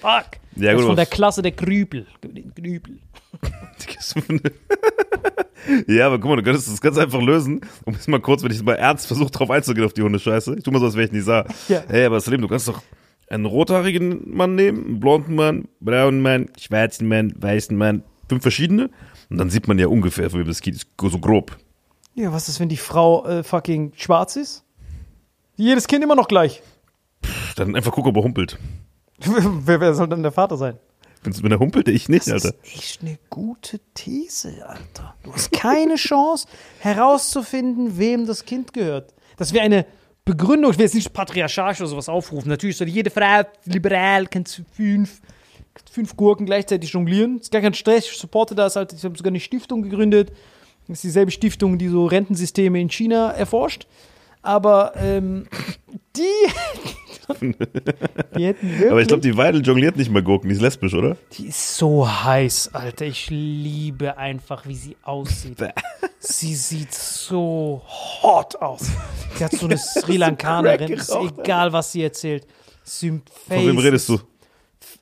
Fuck. 0.00 0.38
Ja, 0.56 0.72
das 0.72 0.74
gut, 0.74 0.80
ist 0.80 0.86
von 0.86 0.96
der 0.96 1.06
Klasse 1.06 1.42
der 1.42 1.52
Krüpel. 1.52 2.06
Den 2.22 2.54
Krüpel. 2.54 2.98
Ja, 5.86 6.06
aber 6.06 6.18
guck 6.18 6.30
mal, 6.30 6.36
du 6.36 6.42
könntest 6.42 6.70
das 6.70 6.80
ganz 6.80 6.98
einfach 6.98 7.20
lösen. 7.20 7.60
Um 7.84 7.94
jetzt 7.94 8.08
mal 8.08 8.20
kurz, 8.20 8.42
wenn 8.42 8.50
ich 8.50 8.62
mal 8.62 8.74
ernst 8.74 9.06
versuche, 9.06 9.30
drauf 9.30 9.50
einzugehen 9.50 9.86
auf 9.86 9.92
die 9.92 10.02
Hundescheiße. 10.02 10.56
Ich 10.56 10.64
tu 10.64 10.70
mal 10.70 10.78
so, 10.78 10.86
als 10.86 10.94
wäre 10.94 11.06
ich 11.06 11.12
nicht 11.12 11.24
sah. 11.24 11.44
Ja. 11.68 11.82
Hey, 11.88 12.04
aber 12.04 12.20
Salim, 12.20 12.42
du 12.42 12.48
kannst 12.48 12.68
doch 12.68 12.82
einen 13.28 13.44
rothaarigen 13.44 14.34
Mann 14.36 14.54
nehmen, 14.54 14.84
einen 14.84 15.00
blonden 15.00 15.34
Mann, 15.34 15.68
braunen 15.80 16.22
Mann, 16.22 16.48
schwarzen 16.58 17.08
Mann, 17.08 17.34
weißen 17.36 17.76
Mann, 17.76 18.04
fünf 18.28 18.42
verschiedene. 18.42 18.90
Und 19.30 19.38
dann 19.38 19.50
sieht 19.50 19.66
man 19.66 19.78
ja 19.78 19.88
ungefähr, 19.88 20.32
wem 20.32 20.46
das 20.46 20.60
Kind 20.60 20.76
ist, 20.76 20.86
so 21.00 21.18
grob. 21.18 21.56
Ja, 22.14 22.32
was 22.32 22.48
ist, 22.48 22.60
wenn 22.60 22.68
die 22.68 22.76
Frau 22.76 23.26
äh, 23.26 23.42
fucking 23.42 23.92
schwarz 23.96 24.36
ist? 24.36 24.64
Jedes 25.56 25.86
Kind 25.86 26.04
immer 26.04 26.14
noch 26.14 26.28
gleich. 26.28 26.62
Dann 27.56 27.74
einfach 27.74 27.92
gucken, 27.92 28.10
ob 28.10 28.16
er 28.16 28.22
humpelt. 28.22 28.58
wer, 29.18 29.80
wer 29.80 29.94
soll 29.94 30.08
dann 30.08 30.22
der 30.22 30.32
Vater 30.32 30.56
sein? 30.56 30.78
Wenn 31.42 31.52
er 31.52 31.58
humpelt, 31.58 31.88
ich 31.88 32.08
nicht, 32.08 32.26
Das 32.26 32.44
Alter. 32.44 32.56
ist 32.62 32.76
echt 32.76 33.02
eine 33.02 33.18
gute 33.30 33.80
These, 33.94 34.66
Alter. 34.66 35.14
Du 35.22 35.32
hast 35.32 35.52
keine 35.52 35.94
Chance 35.96 36.46
herauszufinden, 36.80 37.98
wem 37.98 38.26
das 38.26 38.44
Kind 38.44 38.72
gehört. 38.72 39.12
Das 39.36 39.52
wäre 39.52 39.64
eine 39.64 39.86
Begründung, 40.24 40.72
ich 40.72 40.78
will 40.78 40.84
jetzt 40.86 40.94
nicht 40.94 41.12
patriarchalisch 41.12 41.80
oder 41.80 41.88
sowas 41.88 42.08
aufrufen. 42.08 42.48
Natürlich 42.48 42.76
soll 42.76 42.88
jede 42.88 43.10
Frau 43.10 43.42
liberal, 43.64 44.26
kannst 44.26 44.58
du 44.58 44.62
fünf, 44.72 45.20
fünf 45.90 46.16
Gurken 46.16 46.46
gleichzeitig 46.46 46.90
jonglieren. 46.90 47.38
Ist 47.38 47.52
gar 47.52 47.62
kein 47.62 47.74
Stress, 47.74 48.06
ich 48.06 48.16
supporte 48.18 48.54
das 48.54 48.76
halt. 48.76 48.92
Ich 48.92 49.04
habe 49.04 49.16
sogar 49.16 49.30
eine 49.30 49.40
Stiftung 49.40 49.82
gegründet. 49.82 50.30
Das 50.88 50.98
ist 50.98 51.04
dieselbe 51.04 51.30
Stiftung, 51.30 51.78
die 51.78 51.88
so 51.88 52.06
Rentensysteme 52.06 52.80
in 52.80 52.88
China 52.90 53.30
erforscht. 53.32 53.86
Aber 54.42 54.92
ähm, 54.96 55.48
die, 56.16 56.22
die 58.36 58.44
hätten 58.44 58.78
wirklich 58.78 58.90
Aber 58.90 59.00
ich 59.00 59.08
glaube, 59.08 59.22
die 59.22 59.36
Weidel 59.36 59.62
jongliert 59.62 59.96
nicht 59.96 60.10
mal 60.10 60.22
Gurken, 60.22 60.48
die 60.48 60.54
ist 60.54 60.62
lesbisch, 60.62 60.94
oder? 60.94 61.16
die 61.32 61.48
ist 61.48 61.76
so 61.76 62.08
heiß, 62.08 62.70
Alter. 62.74 63.04
Ich 63.06 63.28
liebe 63.30 64.16
einfach, 64.16 64.66
wie 64.66 64.76
sie 64.76 64.96
aussieht. 65.02 65.58
Sie 66.18 66.54
sieht 66.54 66.94
so 66.94 67.82
hot 68.22 68.56
aus. 68.56 68.86
Sie 69.36 69.44
hat 69.44 69.52
so 69.52 69.66
eine 69.66 69.78
Sri 69.78 70.16
Lankanerin. 70.16 70.92
Ist 70.92 71.14
egal, 71.14 71.72
was 71.72 71.92
sie 71.92 72.02
erzählt. 72.02 72.46
Von 72.84 73.22
wem 73.48 73.78
redest 73.78 74.08
du? 74.08 74.20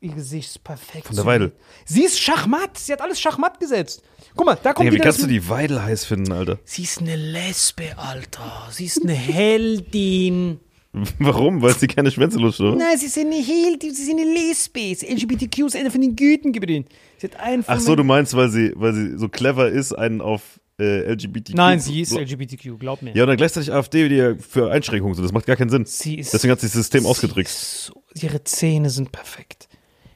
Ihr 0.00 0.14
Gesicht 0.14 0.50
ist 0.50 0.64
perfekt. 0.64 1.06
Von 1.06 1.16
der 1.16 1.26
Weidel. 1.26 1.52
Sie 1.84 2.04
ist 2.04 2.18
Schachmatt. 2.18 2.78
Sie 2.78 2.92
hat 2.92 3.00
alles 3.00 3.20
Schachmatt 3.20 3.60
gesetzt. 3.60 4.02
Guck 4.36 4.46
mal, 4.46 4.58
da 4.62 4.72
kommt 4.72 4.86
Digga, 4.86 4.96
wie 4.96 5.04
kannst 5.04 5.22
du 5.22 5.26
die 5.26 5.48
Weidel 5.48 5.82
heiß 5.82 6.04
finden, 6.04 6.32
Alter? 6.32 6.58
Sie 6.64 6.82
ist 6.82 6.98
eine 7.00 7.14
Lesbe, 7.16 7.96
Alter. 7.96 8.68
Sie 8.70 8.86
ist 8.86 9.02
eine 9.02 9.12
Heldin. 9.12 10.58
Warum? 11.18 11.60
Weil 11.62 11.74
sie 11.74 11.86
keine 11.86 12.10
Schwänze 12.10 12.38
lutscht, 12.38 12.60
oder? 12.60 12.76
Nein, 12.76 12.98
sie 12.98 13.06
ist 13.06 13.18
eine 13.18 13.34
Heldin. 13.36 13.94
Sie 13.94 14.02
ist 14.02 14.10
eine 14.10 14.24
Lesbe. 14.24 14.94
Sie- 14.94 15.06
LGBTQ 15.06 15.66
ist 15.66 15.76
eine 15.76 15.90
von 15.90 16.00
den 16.00 16.14
Güten 16.16 16.52
geblieben. 16.52 16.86
Sie 17.18 17.26
hat 17.28 17.38
einen 17.40 17.62
von 17.64 17.74
Ach 17.74 17.80
so, 17.80 17.96
du 17.96 18.04
meinst, 18.04 18.34
weil 18.36 18.48
sie, 18.50 18.72
weil 18.76 18.92
sie 18.94 19.18
so 19.18 19.28
clever 19.28 19.68
ist, 19.68 19.92
einen 19.92 20.20
auf 20.20 20.60
äh, 20.80 21.12
LGBTQ. 21.12 21.54
Nein, 21.56 21.78
sie 21.80 22.00
ist 22.00 22.12
LGBTQ, 22.12 22.78
glaub 22.78 23.02
mir. 23.02 23.14
Ja, 23.14 23.22
und 23.24 23.28
dann 23.28 23.36
gleichzeitig 23.36 23.72
AfD, 23.72 24.08
die 24.08 24.16
ja 24.16 24.34
für 24.36 24.70
Einschränkungen 24.70 25.14
sind. 25.14 25.24
Das 25.24 25.32
macht 25.32 25.46
gar 25.46 25.56
keinen 25.56 25.70
Sinn. 25.70 25.84
Sie 25.84 26.16
ist, 26.18 26.32
Deswegen 26.32 26.50
hat 26.52 26.60
sich 26.60 26.70
das 26.70 26.76
System 26.78 27.02
sie 27.02 27.08
ausgedrückt. 27.08 27.48
ist 27.48 27.86
So, 27.86 28.02
ihre 28.20 28.42
Zähne 28.44 28.90
sind 28.90 29.12
perfekt. 29.12 29.68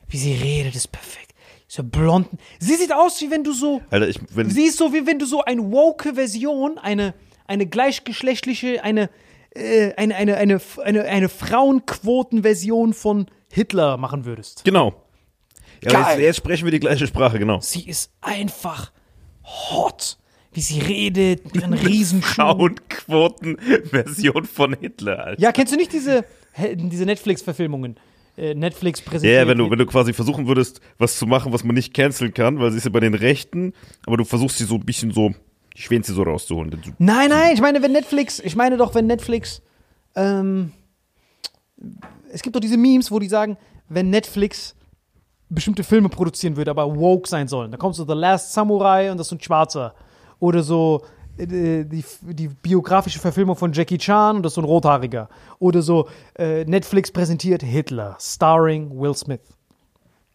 Wie 0.08 0.16
sie 0.18 0.32
redet, 0.34 0.74
ist 0.74 0.90
perfekt. 0.90 1.27
So 1.70 1.84
blonden. 1.84 2.38
Sie 2.58 2.76
sieht 2.76 2.94
aus, 2.94 3.20
wie 3.20 3.30
wenn 3.30 3.44
du 3.44 3.52
so. 3.52 3.82
Alter, 3.90 4.08
ich, 4.08 4.18
wenn, 4.34 4.48
Sie 4.48 4.62
ist 4.64 4.78
so, 4.78 4.94
wie 4.94 5.06
wenn 5.06 5.18
du 5.18 5.26
so 5.26 5.44
eine 5.44 5.70
woke 5.70 6.14
Version, 6.14 6.78
eine, 6.78 7.12
eine 7.46 7.66
gleichgeschlechtliche, 7.66 8.82
eine, 8.82 9.10
äh, 9.50 9.92
eine, 9.96 10.16
eine, 10.16 10.38
eine, 10.38 10.62
eine, 10.82 11.04
eine 11.04 11.28
Frauenquoten-Version 11.28 12.94
von 12.94 13.26
Hitler 13.52 13.98
machen 13.98 14.24
würdest. 14.24 14.64
genau. 14.64 14.94
Ja, 15.84 16.10
jetzt, 16.10 16.20
jetzt 16.20 16.36
sprechen 16.38 16.64
wir 16.64 16.72
die 16.72 16.80
gleiche 16.80 17.06
Sprache, 17.06 17.38
genau. 17.38 17.60
Sie 17.60 17.88
ist 17.88 18.10
einfach 18.20 18.90
hot. 19.44 20.18
Wie 20.52 20.60
sie 20.60 20.80
redet, 20.80 21.44
mit 21.44 21.54
ihren 21.54 21.72
Riesenschuhen. 21.74 22.34
Frauenquoten-Version 22.34 24.44
von 24.44 24.76
Hitler, 24.80 25.24
Alter. 25.24 25.40
Ja, 25.40 25.52
kennst 25.52 25.72
du 25.72 25.76
nicht 25.76 25.92
diese, 25.92 26.24
diese 26.74 27.04
Netflix-Verfilmungen? 27.04 27.96
Äh, 28.38 28.54
Netflix 28.54 29.00
Ja, 29.00 29.10
präsentiert. 29.10 29.40
ja, 29.42 29.48
wenn 29.48 29.58
du, 29.58 29.70
wenn 29.70 29.78
du 29.78 29.86
quasi 29.86 30.12
versuchen 30.12 30.46
würdest, 30.46 30.80
was 30.98 31.18
zu 31.18 31.26
machen, 31.26 31.52
was 31.52 31.64
man 31.64 31.74
nicht 31.74 31.92
canceln 31.92 32.32
kann, 32.32 32.58
weil 32.60 32.70
sie 32.70 32.78
ist 32.78 32.84
ja 32.84 32.90
bei 32.90 33.00
den 33.00 33.14
Rechten, 33.14 33.72
aber 34.06 34.16
du 34.16 34.24
versuchst 34.24 34.58
sie 34.58 34.64
so 34.64 34.76
ein 34.76 34.84
bisschen 34.84 35.10
so, 35.10 35.32
die 35.76 35.82
Schwänze 35.82 36.12
so 36.14 36.22
rauszuholen. 36.22 36.70
Nein, 36.98 37.30
nein, 37.30 37.52
ich 37.54 37.60
meine, 37.60 37.82
wenn 37.82 37.92
Netflix, 37.92 38.38
ich 38.40 38.54
meine 38.56 38.76
doch, 38.76 38.94
wenn 38.94 39.06
Netflix, 39.06 39.60
ähm, 40.14 40.72
es 42.32 42.42
gibt 42.42 42.54
doch 42.54 42.60
diese 42.60 42.76
Memes, 42.76 43.10
wo 43.10 43.18
die 43.18 43.28
sagen, 43.28 43.56
wenn 43.88 44.10
Netflix 44.10 44.74
bestimmte 45.48 45.82
Filme 45.82 46.08
produzieren 46.08 46.56
würde, 46.56 46.70
aber 46.70 46.94
woke 46.94 47.28
sein 47.28 47.48
sollen. 47.48 47.70
Da 47.70 47.76
kommt 47.76 47.94
so 47.94 48.04
The 48.06 48.12
Last 48.12 48.52
Samurai 48.52 49.10
und 49.10 49.18
das 49.18 49.28
ist 49.28 49.32
ein 49.32 49.40
Schwarzer. 49.40 49.94
Oder 50.40 50.62
so 50.62 51.02
äh, 51.38 51.84
die, 51.84 52.04
die 52.22 52.48
biografische 52.48 53.18
Verfilmung 53.18 53.56
von 53.56 53.72
Jackie 53.72 53.98
Chan 53.98 54.36
und 54.36 54.42
das 54.42 54.52
ist 54.52 54.54
so 54.54 54.60
ein 54.60 54.64
Rothaariger. 54.64 55.28
Oder 55.58 55.82
so 55.82 56.08
äh, 56.36 56.64
Netflix 56.64 57.10
präsentiert 57.10 57.62
Hitler, 57.62 58.16
starring 58.20 58.90
Will 58.98 59.14
Smith. 59.14 59.40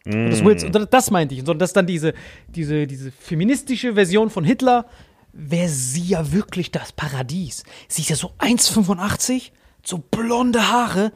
Und 0.06 0.32
das, 0.32 0.64
und 0.64 0.93
das 0.93 1.12
meinte 1.12 1.34
ich. 1.34 1.41
Sondern 1.41 1.60
das 1.60 1.70
ist 1.70 1.78
dann 1.78 1.88
diese, 1.88 2.14
diese, 2.47 2.88
diese 2.88 3.12
feministische 3.12 3.93
Version 3.93 4.30
von 4.30 4.43
Hitler, 4.43 4.86
wäre 5.32 5.70
sie 5.70 6.04
ja 6.04 6.32
wirklich 6.32 6.72
das 6.72 6.91
Paradies. 6.91 7.64
Sie 7.88 8.01
ist 8.01 8.10
ja 8.10 8.16
so 8.16 8.32
1,85, 8.39 9.51
so 9.84 9.97
blonde 9.97 10.70
Haare, 10.70 11.12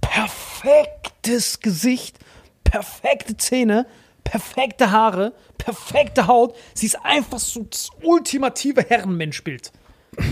perfektes 0.00 1.60
Gesicht, 1.60 2.18
perfekte 2.64 3.36
Zähne, 3.36 3.86
perfekte 4.30 4.92
Haare, 4.92 5.32
perfekte 5.58 6.28
Haut. 6.28 6.54
Sie 6.72 6.86
ist 6.86 7.04
einfach 7.04 7.40
so 7.40 7.64
das 7.68 7.90
ultimative 8.02 8.82
Herrenmenschbild. 8.82 9.72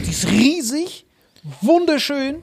Die 0.04 0.10
ist 0.10 0.30
riesig, 0.30 1.04
wunderschön, 1.60 2.42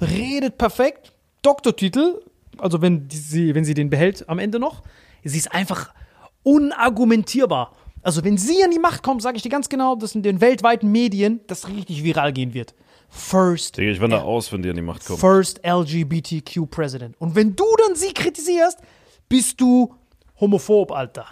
redet 0.00 0.58
perfekt, 0.58 1.12
Doktortitel, 1.42 2.20
also 2.58 2.82
wenn 2.82 3.08
sie, 3.10 3.54
wenn 3.54 3.64
sie 3.64 3.74
den 3.74 3.90
behält 3.90 4.28
am 4.28 4.40
Ende 4.40 4.58
noch, 4.58 4.82
sie 5.22 5.38
ist 5.38 5.52
einfach 5.52 5.94
unargumentierbar. 6.42 7.76
Also 8.02 8.24
wenn 8.24 8.36
sie 8.36 8.64
an 8.64 8.72
die 8.72 8.80
Macht 8.80 9.04
kommt, 9.04 9.22
sage 9.22 9.36
ich 9.36 9.44
dir 9.44 9.50
ganz 9.50 9.68
genau, 9.68 9.94
dass 9.94 10.16
in 10.16 10.24
den 10.24 10.40
weltweiten 10.40 10.90
Medien 10.90 11.40
das 11.46 11.68
richtig 11.68 12.02
viral 12.02 12.32
gehen 12.32 12.54
wird. 12.54 12.74
First, 13.08 13.76
Digga, 13.76 13.92
ich 13.92 14.00
wandere 14.00 14.22
aus, 14.22 14.52
wenn 14.52 14.62
die 14.62 14.70
an 14.70 14.76
die 14.76 14.82
Macht 14.82 15.04
kommen. 15.04 15.18
first 15.20 15.60
LGBTQ 15.64 16.68
President. 16.68 17.14
Und 17.20 17.36
wenn 17.36 17.54
du 17.54 17.64
dann 17.86 17.94
sie 17.94 18.12
kritisierst, 18.12 18.80
bist 19.28 19.60
du 19.60 19.94
homophob, 20.40 20.92
Alter. 20.92 21.26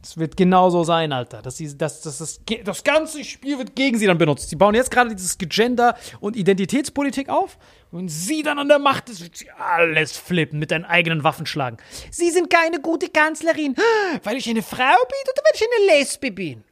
Das 0.00 0.16
wird 0.16 0.36
genauso 0.36 0.84
sein, 0.84 1.12
Alter. 1.12 1.48
Sie, 1.50 1.76
dass, 1.76 2.00
dass 2.02 2.18
das, 2.18 2.40
ge- 2.46 2.62
das 2.62 2.84
ganze 2.84 3.24
Spiel 3.24 3.58
wird 3.58 3.74
gegen 3.74 3.98
sie 3.98 4.06
dann 4.06 4.16
benutzt. 4.16 4.48
Sie 4.48 4.54
bauen 4.56 4.74
jetzt 4.76 4.92
gerade 4.92 5.14
dieses 5.14 5.36
Gender- 5.38 5.96
und 6.20 6.36
Identitätspolitik 6.36 7.28
auf. 7.28 7.58
Und 7.90 7.98
wenn 7.98 8.08
sie 8.08 8.42
dann 8.44 8.58
an 8.60 8.68
der 8.68 8.78
Macht 8.78 9.08
ist, 9.08 9.20
wird 9.22 9.36
sie 9.36 9.50
alles 9.50 10.16
flippen, 10.16 10.60
mit 10.60 10.70
deinen 10.70 10.84
eigenen 10.84 11.24
Waffen 11.24 11.46
schlagen. 11.46 11.78
Sie 12.12 12.30
sind 12.30 12.48
keine 12.48 12.80
gute 12.80 13.08
Kanzlerin, 13.08 13.74
weil 14.22 14.36
ich 14.36 14.48
eine 14.48 14.62
Frau 14.62 14.76
bin 14.78 15.32
oder 15.32 15.42
weil 15.44 15.52
ich 15.54 15.62
eine 15.62 15.98
Lesbe 15.98 16.30
bin. 16.30 16.62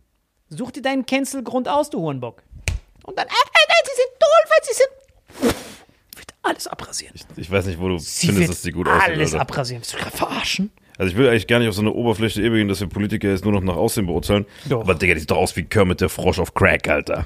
Such 0.48 0.70
dir 0.70 0.82
deinen 0.82 1.04
Cancelgrund 1.04 1.68
aus, 1.68 1.90
du 1.90 1.98
Hurenbock. 2.00 2.42
Und 3.04 3.18
dann, 3.18 3.26
ah, 3.26 3.48
nein, 3.68 3.84
sie 3.84 3.96
sind 3.96 4.20
toll, 4.20 4.50
weil 4.50 4.62
sie 4.62 5.52
sind. 5.54 6.16
Wird 6.16 6.34
alles 6.42 6.66
abrasieren. 6.68 7.14
Ich 7.36 7.50
weiß 7.50 7.66
nicht, 7.66 7.80
wo 7.80 7.88
du 7.88 7.98
Sie 7.98 8.28
findest, 8.28 8.50
dass 8.50 8.62
die 8.62 8.70
gut 8.70 8.86
aussieht. 8.88 9.10
alles 9.10 9.34
abrasieren. 9.34 9.82
Willst 9.82 9.94
du 9.94 9.98
gerade 9.98 10.16
verarschen? 10.16 10.70
Also 10.98 11.10
ich 11.12 11.16
will 11.18 11.28
eigentlich 11.28 11.46
gar 11.46 11.58
nicht 11.58 11.68
auf 11.68 11.74
so 11.74 11.82
eine 11.82 11.92
Oberfläche 11.92 12.40
ewig 12.42 12.58
gehen, 12.60 12.68
dass 12.68 12.80
wir 12.80 12.86
Politiker 12.88 13.28
jetzt 13.28 13.44
nur 13.44 13.52
noch 13.52 13.62
nach 13.62 13.76
Aussehen 13.76 14.06
beurteilen. 14.06 14.46
Doch. 14.68 14.80
Aber 14.80 14.94
Digga, 14.94 15.14
die 15.14 15.20
sieht 15.20 15.30
doch 15.30 15.36
aus 15.36 15.54
wie 15.56 15.62
Kermit 15.64 16.00
der 16.00 16.08
Frosch 16.08 16.38
auf 16.38 16.54
Crack, 16.54 16.88
Alter. 16.88 17.24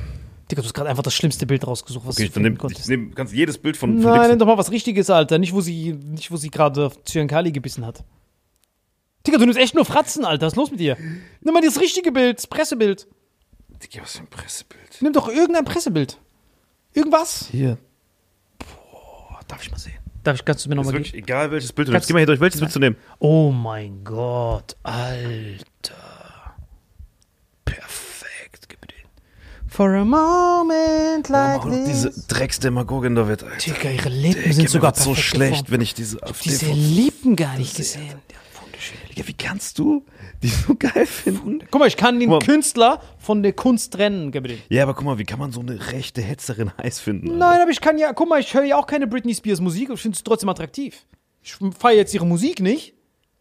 Digga, 0.50 0.62
du 0.62 0.66
hast 0.66 0.74
gerade 0.74 0.90
einfach 0.90 1.04
das 1.04 1.14
schlimmste 1.14 1.46
Bild 1.46 1.64
rausgesucht, 1.66 2.04
was 2.06 2.16
Okay, 2.16 2.26
du 2.26 2.32
finden 2.32 2.58
konntest. 2.58 2.82
ich 2.82 2.88
nehm, 2.88 3.14
kannst 3.14 3.32
jedes 3.32 3.58
Bild 3.58 3.76
von, 3.76 3.94
von 3.94 4.00
Nein, 4.02 4.14
Dixon- 4.14 4.28
nimm 4.30 4.38
doch 4.40 4.46
mal 4.46 4.58
was 4.58 4.70
Richtiges, 4.72 5.08
Alter. 5.10 5.38
Nicht, 5.38 5.52
wo 5.52 5.60
sie, 5.60 5.92
nicht, 5.92 6.30
wo 6.32 6.36
sie 6.36 6.50
gerade 6.50 6.86
auf 6.86 7.04
Zyankali 7.04 7.52
gebissen 7.52 7.86
hat. 7.86 8.02
Digga, 9.26 9.38
du 9.38 9.44
nimmst 9.44 9.60
echt 9.60 9.74
nur 9.76 9.84
Fratzen, 9.84 10.24
Alter. 10.24 10.46
Was 10.46 10.54
ist 10.54 10.56
los 10.56 10.70
mit 10.72 10.80
dir? 10.80 10.96
Nimm 11.42 11.54
mal 11.54 11.62
das 11.62 11.78
richtige 11.80 12.10
Bild, 12.10 12.38
das 12.38 12.46
Pressebild. 12.48 13.06
Digga, 13.82 14.02
was 14.02 14.14
für 14.16 14.20
ein 14.24 14.26
Pressebild. 14.26 14.98
Nimm 15.00 15.12
doch 15.12 15.28
irgendein 15.28 15.64
Pressebild. 15.64 16.18
Irgendwas. 16.94 17.46
Hier. 17.52 17.78
Oh, 18.92 19.34
darf 19.46 19.62
ich 19.62 19.70
mal 19.70 19.78
sehen? 19.78 19.94
Darf 20.22 20.36
ich, 20.36 20.44
kannst 20.44 20.64
du 20.64 20.68
mir 20.68 20.74
nochmal 20.76 21.00
geben? 21.00 21.16
egal, 21.16 21.50
welches 21.50 21.72
Bild 21.72 21.88
du 21.88 21.92
nimmst. 21.92 22.06
Geh 22.06 22.12
mal 22.12 22.18
hier 22.20 22.26
durch, 22.26 22.40
welches 22.40 22.60
willst 22.60 22.76
du 22.76 22.80
nehmen? 22.80 22.96
Oh 23.18 23.50
mein 23.50 24.04
Gott, 24.04 24.76
Alter. 24.82 26.56
Perfekt. 27.64 28.68
Gib 28.68 28.80
mir 28.82 28.88
den. 28.88 28.96
For 29.66 29.88
a 29.94 30.04
moment 30.04 31.28
like 31.28 31.60
Auch 31.60 31.64
noch 31.64 31.84
diese 31.86 32.10
this. 32.10 32.26
Drecksdemagogin 32.26 33.14
da 33.14 33.28
wird, 33.28 33.44
Alter. 33.44 33.56
Digga, 33.72 33.90
ihre 33.90 34.08
Lippen 34.10 34.42
Digga, 34.42 34.52
sind 34.52 34.62
mir 34.64 34.68
sogar 34.68 34.94
wird 34.94 35.04
so 35.04 35.14
schlecht, 35.14 35.70
wenn 35.70 35.80
ich 35.80 35.94
diese 35.94 36.22
AfD 36.22 36.50
Diese 36.50 36.72
Lippen 36.72 37.36
gar 37.36 37.56
nicht 37.56 37.76
gesehen. 37.76 38.08
Ja. 38.30 38.39
Digga, 39.10 39.26
wie 39.26 39.32
kannst 39.34 39.78
du 39.78 40.04
die 40.42 40.48
so 40.48 40.74
geil 40.76 41.04
finden? 41.06 41.60
Guck 41.70 41.80
mal, 41.80 41.88
ich 41.88 41.96
kann 41.96 42.18
den. 42.20 42.38
Künstler 42.38 43.02
von 43.18 43.42
der 43.42 43.52
Kunst 43.52 43.92
trennen, 43.92 44.30
den. 44.32 44.58
Ja, 44.68 44.84
aber 44.84 44.94
guck 44.94 45.04
mal, 45.04 45.18
wie 45.18 45.24
kann 45.24 45.38
man 45.38 45.52
so 45.52 45.60
eine 45.60 45.92
rechte 45.92 46.22
Hetzerin 46.22 46.70
heiß 46.78 47.00
finden? 47.00 47.26
Alter? 47.28 47.38
Nein, 47.38 47.60
aber 47.62 47.70
ich 47.70 47.80
kann 47.80 47.98
ja, 47.98 48.12
guck 48.12 48.28
mal, 48.28 48.40
ich 48.40 48.54
höre 48.54 48.64
ja 48.64 48.76
auch 48.76 48.86
keine 48.86 49.06
Britney 49.06 49.34
Spears 49.34 49.60
Musik, 49.60 49.88
aber 49.88 49.94
ich 49.94 50.00
finde 50.02 50.16
sie 50.16 50.24
trotzdem 50.24 50.48
attraktiv. 50.48 51.04
Ich 51.42 51.56
feiere 51.78 51.96
jetzt 51.96 52.14
ihre 52.14 52.26
Musik 52.26 52.60
nicht 52.60 52.94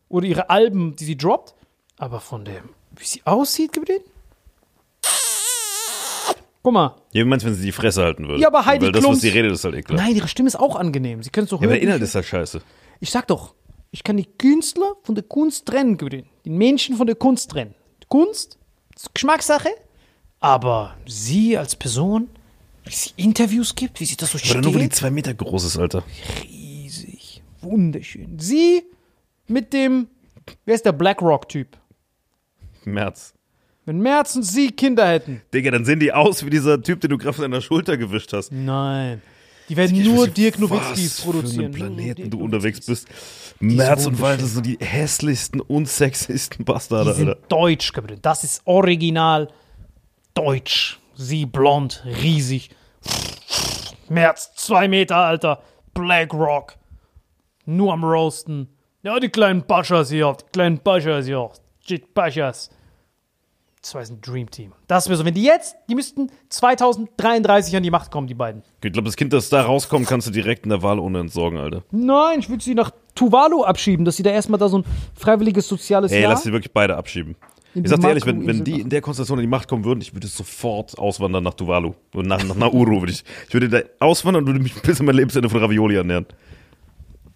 oder 0.07 0.25
ihre 0.25 0.49
Alben, 0.49 0.95
die 0.95 1.05
sie 1.05 1.17
droppt, 1.17 1.53
aber 1.97 2.19
von 2.19 2.45
dem, 2.45 2.69
wie 2.95 3.05
sie 3.05 3.21
aussieht, 3.25 3.75
den. 3.75 3.99
Guck 6.61 6.73
mal. 6.73 6.95
Ja, 7.13 7.23
wie 7.23 7.27
meinst 7.27 7.45
du, 7.45 7.49
wenn 7.49 7.55
sie 7.55 7.65
die 7.65 7.71
Fresse 7.71 8.03
halten 8.03 8.27
würde? 8.27 8.41
Ja, 8.41 8.47
aber 8.49 8.65
Heidi 8.65 8.85
Weil 8.85 8.91
das, 8.91 9.03
Klums- 9.03 9.11
was 9.15 9.21
sie 9.21 9.29
redet, 9.29 9.51
ist 9.53 9.63
halt 9.63 9.75
ekelhaft. 9.75 10.05
Nein, 10.05 10.15
ihre 10.15 10.27
Stimme 10.27 10.47
ist 10.47 10.57
auch 10.59 10.75
angenehm. 10.75 11.23
Sie 11.23 11.29
können 11.29 11.45
es 11.45 11.51
doch 11.51 11.61
Ja, 11.61 11.67
aber 11.67 11.73
hören. 11.75 11.79
der 11.81 11.87
Inhalt 11.87 12.01
ist 12.01 12.15
halt 12.15 12.25
scheiße. 12.25 12.61
Ich 12.99 13.09
sag 13.11 13.27
doch, 13.27 13.53
ich 13.91 14.03
kann 14.03 14.17
die 14.17 14.25
Künstler 14.37 14.95
von 15.03 15.15
der 15.15 15.23
Kunst 15.23 15.65
trennen, 15.65 15.97
den. 15.97 16.25
Den 16.45 16.57
Menschen 16.57 16.95
von 16.95 17.07
der 17.07 17.15
Kunst 17.15 17.51
trennen. 17.51 17.73
Die 18.03 18.07
Kunst 18.07 18.57
ist 18.95 19.13
Geschmackssache, 19.13 19.69
aber 20.39 20.95
sie 21.07 21.57
als 21.57 21.75
Person, 21.75 22.29
wie 22.85 22.93
sie 22.93 23.11
Interviews 23.17 23.73
gibt, 23.75 23.99
wie 23.99 24.05
sie 24.05 24.15
das 24.15 24.31
so 24.31 24.37
Oder 24.37 24.61
nur, 24.61 24.73
weil 24.73 24.81
die 24.81 24.85
steht, 24.85 24.95
zwei 24.95 25.11
Meter 25.11 25.33
groß 25.33 25.65
ist, 25.65 25.77
Alter. 25.77 26.03
riesig, 26.43 27.41
wunderschön. 27.61 28.37
Sie 28.39 28.83
mit 29.47 29.73
dem, 29.73 30.07
wer 30.65 30.75
ist 30.75 30.85
der 30.85 30.93
BlackRock-Typ? 30.93 31.77
März. 32.85 33.33
Wenn 33.85 33.99
Merz 34.01 34.35
und 34.35 34.43
sie 34.43 34.69
Kinder 34.71 35.07
hätten. 35.07 35.41
Digga, 35.53 35.71
dann 35.71 35.83
sehen 35.83 35.99
die 35.99 36.13
aus 36.13 36.45
wie 36.45 36.51
dieser 36.51 36.81
Typ, 36.81 37.01
den 37.01 37.09
du 37.09 37.17
gerade 37.17 37.33
von 37.33 37.41
deiner 37.41 37.61
Schulter 37.61 37.97
gewischt 37.97 38.33
hast. 38.33 38.51
Nein. 38.51 39.21
Die 39.67 39.77
werden 39.77 39.95
Ich 39.95 40.05
nur 40.05 40.27
Dirk 40.27 40.59
Nowitzkis 40.59 41.17
was 41.17 41.25
produzieren. 41.25 41.73
Für 41.73 41.85
einen 41.85 41.95
Planeten 41.95 42.29
du 42.29 42.39
unterwegs 42.39 42.85
bist. 42.85 43.07
März 43.59 44.05
und. 44.05 44.21
Walter 44.21 44.45
sind 44.45 44.65
die 44.65 44.77
hässlichsten 44.79 45.59
und 45.61 45.87
sexiesten 45.87 46.65
Bastarde, 46.65 47.11
Die 47.11 47.17
sind 47.17 47.29
Alter. 47.29 47.41
deutsch, 47.49 47.93
Gabriel. 47.93 48.19
Das 48.21 48.43
ist 48.43 48.61
original 48.65 49.49
deutsch. 50.33 50.99
Sie 51.15 51.45
blond, 51.45 52.03
riesig. 52.05 52.69
März, 54.07 54.53
zwei 54.55 54.87
Meter, 54.87 55.17
Alter. 55.17 55.61
Black 55.93 56.33
Rock. 56.33 56.75
Nur 57.65 57.93
am 57.93 58.03
Roasten. 58.03 58.69
Ja, 59.03 59.19
die 59.19 59.29
kleinen 59.29 59.63
Paschas 59.63 60.09
hier, 60.09 60.35
die 60.39 60.51
kleinen 60.51 60.79
Paschas 60.79 61.25
hier. 61.25 61.49
Shit, 61.85 62.13
Paschas. 62.13 62.69
Das 63.81 63.95
war 63.95 64.01
ein 64.01 64.19
Dream 64.21 64.49
Team. 64.51 64.73
Das 64.87 65.07
wäre 65.07 65.17
so, 65.17 65.23
wenn 65.23 65.33
die 65.33 65.43
jetzt, 65.43 65.75
die 65.89 65.95
müssten 65.95 66.29
2033 66.49 67.77
an 67.77 67.83
die 67.83 67.91
Macht 67.91 68.11
kommen, 68.11 68.27
die 68.27 68.33
beiden. 68.33 68.61
Ich 68.83 68.91
glaube, 68.91 69.05
das 69.05 69.15
Kind, 69.15 69.31
das 69.31 69.47
da 69.47 69.61
rauskommt, 69.61 70.05
kannst 70.05 70.27
du 70.27 70.31
direkt 70.31 70.65
in 70.65 70.69
der 70.69 70.83
Wahl 70.83 70.99
ohne 70.99 71.19
entsorgen, 71.19 71.57
Alter. 71.57 71.83
Nein, 71.91 72.39
ich 72.39 72.49
würde 72.49 72.61
sie 72.61 72.75
nach 72.75 72.91
Tuvalu 73.15 73.63
abschieben, 73.63 74.03
dass 74.03 74.17
sie 74.17 74.23
da 74.23 74.31
erstmal 74.31 74.59
da 74.59 74.67
so 74.67 74.79
ein 74.79 74.85
freiwilliges 75.15 75.67
soziales 75.67 76.11
Ey, 76.11 76.21
Jahr. 76.21 76.33
lass 76.33 76.43
die 76.43 76.51
wirklich 76.51 76.73
beide 76.73 76.97
abschieben. 76.97 77.35
Ich 77.73 77.87
sag 77.87 78.01
dir 78.01 78.09
ehrlich, 78.09 78.25
wenn, 78.25 78.45
wenn 78.47 78.63
die 78.63 78.81
in 78.81 78.89
der 78.89 78.99
Konstellation 79.01 79.37
an 79.37 79.43
die 79.43 79.47
Macht 79.47 79.69
kommen 79.69 79.85
würden, 79.85 80.01
ich 80.01 80.13
würde 80.13 80.27
sofort 80.27 80.97
auswandern 80.97 81.43
nach 81.43 81.53
Tuvalu. 81.53 81.93
Und 82.13 82.27
nach, 82.27 82.43
nach 82.43 82.55
Nauru 82.55 82.99
würde 82.99 83.11
ich. 83.11 83.23
Ich 83.47 83.53
würde 83.53 83.69
da 83.69 83.79
auswandern 83.99 84.43
und 84.43 84.47
würde 84.47 84.59
mich 84.59 84.73
bis 84.81 84.99
an 84.99 85.05
mein 85.05 85.15
Lebensende 85.15 85.49
von 85.49 85.59
Ravioli 85.59 85.95
ernähren. 85.95 86.25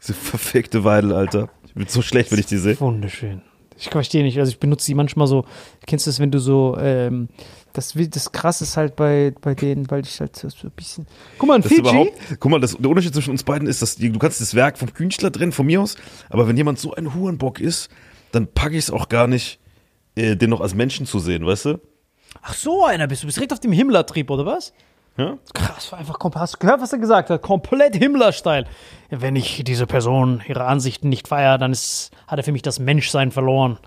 Diese 0.01 0.13
verfickte 0.13 0.83
Weidel, 0.83 1.13
Alter. 1.13 1.49
Ich 1.65 1.73
bin 1.73 1.87
so 1.87 2.01
schlecht, 2.01 2.31
wenn 2.31 2.39
ich 2.39 2.47
die 2.47 2.57
sehe. 2.57 2.79
Wunderschön. 2.79 3.41
Ich 3.85 3.89
verstehe 3.89 4.23
nicht. 4.23 4.39
Also 4.39 4.51
ich 4.51 4.59
benutze 4.59 4.85
die 4.85 4.95
manchmal 4.95 5.27
so. 5.27 5.43
Kennst 5.85 6.05
du 6.07 6.09
das, 6.09 6.19
wenn 6.19 6.31
du 6.31 6.39
so, 6.39 6.77
ähm, 6.79 7.27
das, 7.73 7.93
das 7.95 8.31
krass 8.31 8.61
ist 8.61 8.77
halt 8.77 8.95
bei, 8.95 9.33
bei 9.41 9.55
denen, 9.55 9.91
weil 9.91 10.03
ich 10.05 10.19
halt 10.21 10.35
so 10.37 10.47
ein 10.47 10.71
bisschen. 10.75 11.05
Guck 11.37 11.47
mal, 11.49 11.55
in 11.57 11.61
Das 11.63 11.71
ist 11.71 11.85
Fiji. 11.85 12.11
guck 12.39 12.51
mal, 12.51 12.61
das, 12.61 12.77
der 12.77 12.89
Unterschied 12.89 13.13
zwischen 13.13 13.31
uns 13.31 13.43
beiden 13.43 13.67
ist, 13.67 13.81
dass 13.81 13.95
die, 13.95 14.09
du 14.09 14.19
kannst 14.19 14.39
das 14.39 14.55
Werk 14.55 14.77
vom 14.77 14.93
Künstler 14.93 15.31
trennen, 15.31 15.51
von 15.51 15.65
mir 15.65 15.81
aus, 15.81 15.95
aber 16.29 16.47
wenn 16.47 16.55
jemand 16.55 16.79
so 16.79 16.93
ein 16.93 17.13
Hurenbock 17.13 17.59
ist, 17.59 17.89
dann 18.31 18.47
packe 18.47 18.73
ich 18.77 18.85
es 18.85 18.91
auch 18.91 19.09
gar 19.09 19.27
nicht, 19.27 19.59
äh, 20.15 20.35
den 20.37 20.49
noch 20.49 20.61
als 20.61 20.75
Menschen 20.75 21.05
zu 21.05 21.19
sehen, 21.19 21.45
weißt 21.45 21.65
du? 21.65 21.79
Ach, 22.41 22.53
so 22.53 22.85
einer 22.85 23.07
bist 23.07 23.21
du. 23.21 23.25
Du 23.25 23.27
bist 23.27 23.37
direkt 23.37 23.53
auf 23.53 23.59
dem 23.59 23.73
Himmler-Trieb, 23.73 24.29
oder 24.29 24.45
was? 24.45 24.71
Ja? 25.17 25.37
Krass, 25.53 25.91
war 25.91 25.99
einfach 25.99 26.17
komplett. 26.17 26.41
Hast 26.41 26.55
du 26.55 26.59
gehört, 26.59 26.81
was 26.81 26.91
er 26.91 26.99
gesagt 26.99 27.29
hat? 27.29 27.41
Komplett 27.41 27.95
Himmler-Style. 27.95 28.65
Wenn 29.09 29.35
ich 29.35 29.63
diese 29.63 29.85
Person, 29.85 30.41
ihre 30.47 30.65
Ansichten 30.65 31.09
nicht 31.09 31.27
feiere, 31.27 31.57
dann 31.57 31.71
ist, 31.71 32.11
hat 32.27 32.39
er 32.39 32.43
für 32.43 32.51
mich 32.51 32.63
das 32.63 32.79
Menschsein 32.79 33.31
verloren 33.31 33.77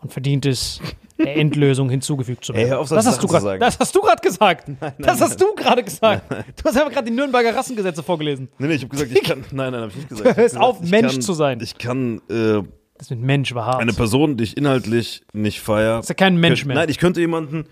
und 0.00 0.12
verdient 0.12 0.44
es, 0.44 0.80
der 1.18 1.36
Endlösung 1.36 1.88
hinzugefügt 1.88 2.44
zu 2.44 2.52
werden. 2.52 2.64
Ey, 2.64 2.70
hör 2.70 2.80
auf, 2.80 2.88
das, 2.90 3.04
solche 3.04 3.18
hast 3.22 3.42
grad, 3.44 3.62
das 3.62 3.78
hast 3.80 3.94
du 3.96 4.00
gerade 4.02 4.20
gesagt. 4.20 4.68
das 4.98 5.20
hast 5.20 5.40
du 5.40 5.54
gerade 5.54 5.82
gesagt. 5.82 6.30
Du 6.30 6.64
hast 6.64 6.76
einfach 6.76 6.92
gerade 6.92 7.10
die 7.10 7.16
Nürnberger 7.16 7.56
Rassengesetze 7.56 8.02
vorgelesen. 8.02 8.48
Nee, 8.58 8.66
nee, 8.66 8.74
ich 8.74 8.82
habe 8.82 8.90
gesagt, 8.90 9.10
ich 9.10 9.22
kann, 9.22 9.44
nein, 9.52 9.72
nein, 9.72 9.80
habe 9.82 9.90
ich 9.90 9.96
nicht 9.96 10.08
gesagt. 10.10 10.36
Gesagt, 10.36 10.62
auf, 10.62 10.82
ich 10.82 10.90
Mensch 10.90 11.12
kann, 11.14 11.22
zu 11.22 11.32
sein. 11.32 11.60
Ich 11.62 11.78
kann 11.78 12.20
äh, 12.28 12.62
Das 12.98 13.08
mit 13.08 13.20
Mensch 13.20 13.54
war 13.54 13.64
hart. 13.64 13.80
eine 13.80 13.94
Person, 13.94 14.36
die 14.36 14.44
ich 14.44 14.56
inhaltlich 14.58 15.22
nicht 15.32 15.60
feiere. 15.60 16.00
ist 16.00 16.10
ja 16.10 16.14
kein 16.14 16.36
Mensch 16.36 16.66
mehr. 16.66 16.76
Nein, 16.76 16.90
ich 16.90 16.98
könnte 16.98 17.20
jemanden, 17.20 17.64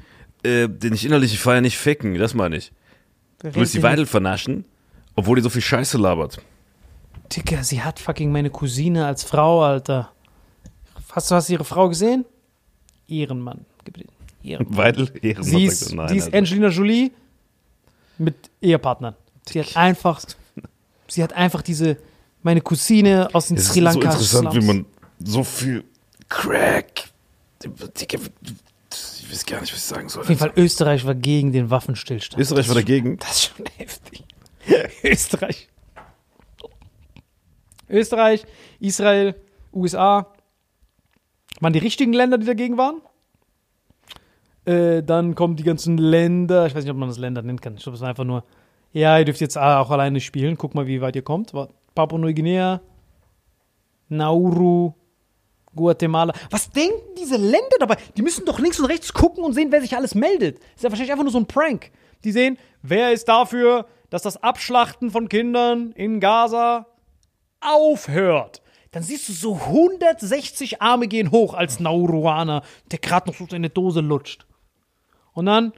äh, 0.44 0.68
den 0.68 0.94
ich 0.94 1.04
inhaltlich 1.04 1.38
feiere, 1.38 1.60
nicht 1.60 1.76
ficken, 1.76 2.14
das 2.14 2.32
meine 2.32 2.56
ich. 2.56 2.72
Du 3.42 3.54
willst 3.54 3.74
die 3.74 3.82
Weidel 3.82 4.06
vernaschen, 4.06 4.64
obwohl 5.16 5.36
die 5.36 5.42
so 5.42 5.50
viel 5.50 5.62
Scheiße 5.62 5.98
labert. 5.98 6.40
Digga, 7.32 7.62
sie 7.64 7.82
hat 7.82 7.98
fucking 7.98 8.30
meine 8.30 8.50
Cousine 8.50 9.06
als 9.06 9.24
Frau, 9.24 9.62
Alter. 9.62 10.10
Hast 11.10 11.30
du 11.30 11.34
hast 11.34 11.50
ihre 11.50 11.64
Frau 11.64 11.88
gesehen? 11.88 12.24
Ehrenmann. 13.08 13.64
Gib 13.84 13.96
den. 13.98 14.08
Ehrenmann. 14.42 14.76
Weidel, 14.76 15.10
Ehrenmann, 15.22 15.44
Sie 15.50 15.64
ist. 15.64 15.94
Nein, 15.94 16.08
die 16.08 16.16
ist 16.18 16.24
Alter. 16.26 16.38
Angelina 16.38 16.68
Jolie 16.68 17.12
mit 18.18 18.50
Ehepartnern. 18.60 19.14
Sie 19.48 19.60
hat 19.60 19.76
einfach, 19.76 20.20
sie 21.08 21.22
hat 21.22 21.32
einfach 21.32 21.62
diese, 21.62 21.96
meine 22.42 22.60
Cousine 22.60 23.28
aus 23.32 23.48
den 23.48 23.56
Es 23.56 23.68
Sri 23.68 23.80
ist 23.80 23.92
so 23.92 24.00
Lanka 24.00 24.10
interessant, 24.12 24.50
Slums. 24.52 24.64
wie 24.64 24.66
man 24.66 24.86
so 25.18 25.42
viel 25.42 25.84
Crack. 26.28 27.08
Ich 29.22 29.30
weiß 29.30 29.46
gar 29.46 29.60
nicht, 29.60 29.72
was 29.72 29.78
ich 29.78 29.84
sagen 29.84 30.08
soll. 30.08 30.22
Auf 30.22 30.28
jeden 30.28 30.40
Fall, 30.40 30.52
Österreich 30.56 31.06
war 31.06 31.14
gegen 31.14 31.52
den 31.52 31.70
Waffenstillstand. 31.70 32.40
Österreich 32.40 32.68
war 32.68 32.74
dagegen. 32.74 33.18
Das 33.18 33.30
ist 33.30 33.52
schon 33.56 33.66
heftig. 33.76 34.24
Österreich. 35.02 35.68
Österreich, 37.88 38.44
Israel, 38.80 39.34
USA. 39.72 40.32
Waren 41.60 41.72
die 41.72 41.78
richtigen 41.78 42.12
Länder, 42.12 42.38
die 42.38 42.46
dagegen 42.46 42.78
waren? 42.78 43.00
Äh, 44.64 45.02
dann 45.02 45.34
kommen 45.34 45.56
die 45.56 45.62
ganzen 45.62 45.98
Länder. 45.98 46.66
Ich 46.66 46.74
weiß 46.74 46.84
nicht, 46.84 46.90
ob 46.90 46.96
man 46.96 47.08
das 47.08 47.18
Länder 47.18 47.42
nennen 47.42 47.60
kann. 47.60 47.76
Ich 47.76 47.82
glaube, 47.82 47.96
es 47.96 48.02
war 48.02 48.08
einfach 48.08 48.24
nur. 48.24 48.44
Ja, 48.92 49.18
ihr 49.18 49.24
dürft 49.24 49.40
jetzt 49.40 49.56
auch 49.56 49.90
alleine 49.90 50.20
spielen. 50.20 50.56
Guck 50.58 50.74
mal, 50.74 50.86
wie 50.86 51.00
weit 51.00 51.16
ihr 51.16 51.22
kommt. 51.22 51.52
Papua-Neuguinea, 51.94 52.80
Nauru, 54.08 54.94
Guatemala. 55.74 56.32
Was 56.50 56.70
denken 56.70 57.14
diese 57.18 57.36
Länder 57.36 57.76
dabei? 57.78 57.96
Die 58.16 58.22
müssen 58.22 58.44
doch 58.44 58.58
links 58.58 58.78
und 58.78 58.86
rechts 58.86 59.12
gucken 59.12 59.44
und 59.44 59.52
sehen, 59.52 59.72
wer 59.72 59.80
sich 59.80 59.96
alles 59.96 60.14
meldet. 60.14 60.58
ist 60.74 60.82
ja 60.82 60.90
wahrscheinlich 60.90 61.12
einfach 61.12 61.24
nur 61.24 61.32
so 61.32 61.38
ein 61.38 61.46
Prank. 61.46 61.90
Die 62.24 62.32
sehen, 62.32 62.58
wer 62.82 63.12
ist 63.12 63.28
dafür, 63.28 63.86
dass 64.10 64.22
das 64.22 64.42
Abschlachten 64.42 65.10
von 65.10 65.28
Kindern 65.28 65.92
in 65.92 66.20
Gaza 66.20 66.86
aufhört. 67.60 68.62
Dann 68.90 69.02
siehst 69.02 69.28
du 69.28 69.32
so 69.32 69.54
160 69.54 70.82
Arme 70.82 71.08
gehen 71.08 71.30
hoch 71.30 71.54
als 71.54 71.80
Nauruaner, 71.80 72.62
der 72.90 72.98
gerade 72.98 73.30
noch 73.30 73.36
so 73.36 73.46
seine 73.50 73.70
Dose 73.70 74.00
lutscht. 74.00 74.46
Und 75.32 75.46
dann, 75.46 75.72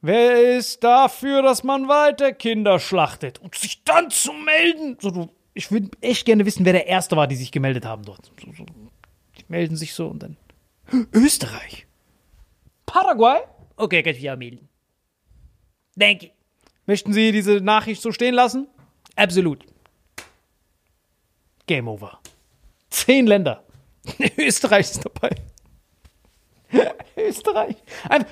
wer 0.00 0.56
ist 0.56 0.82
dafür, 0.82 1.42
dass 1.42 1.62
man 1.62 1.86
weiter 1.86 2.32
Kinder 2.32 2.80
schlachtet? 2.80 3.38
Und 3.38 3.54
sich 3.54 3.84
dann 3.84 4.10
zu 4.10 4.32
melden. 4.32 4.96
So, 5.00 5.28
ich 5.54 5.70
würde 5.70 5.90
echt 6.00 6.26
gerne 6.26 6.46
wissen, 6.46 6.64
wer 6.64 6.72
der 6.72 6.88
Erste 6.88 7.16
war, 7.16 7.28
die 7.28 7.36
sich 7.36 7.52
gemeldet 7.52 7.84
haben 7.84 8.04
dort. 8.04 8.32
So, 8.44 8.52
so, 8.52 8.66
melden 9.50 9.76
sich 9.76 9.92
so 9.92 10.08
und 10.08 10.22
dann. 10.22 10.36
Österreich. 11.12 11.86
Paraguay? 12.86 13.40
Okay, 13.76 14.02
kann 14.02 14.14
ich 14.14 14.30
auch 14.30 14.36
melden. 14.36 14.68
Danke. 15.96 16.30
Möchten 16.86 17.12
Sie 17.12 17.32
diese 17.32 17.60
Nachricht 17.60 18.00
so 18.00 18.12
stehen 18.12 18.34
lassen? 18.34 18.68
Absolut. 19.16 19.64
Game 21.66 21.88
over. 21.88 22.20
Zehn 22.88 23.26
Länder. 23.26 23.64
Österreich 24.38 24.90
ist 24.90 25.04
dabei. 25.04 25.30
Österreich. 27.16 27.76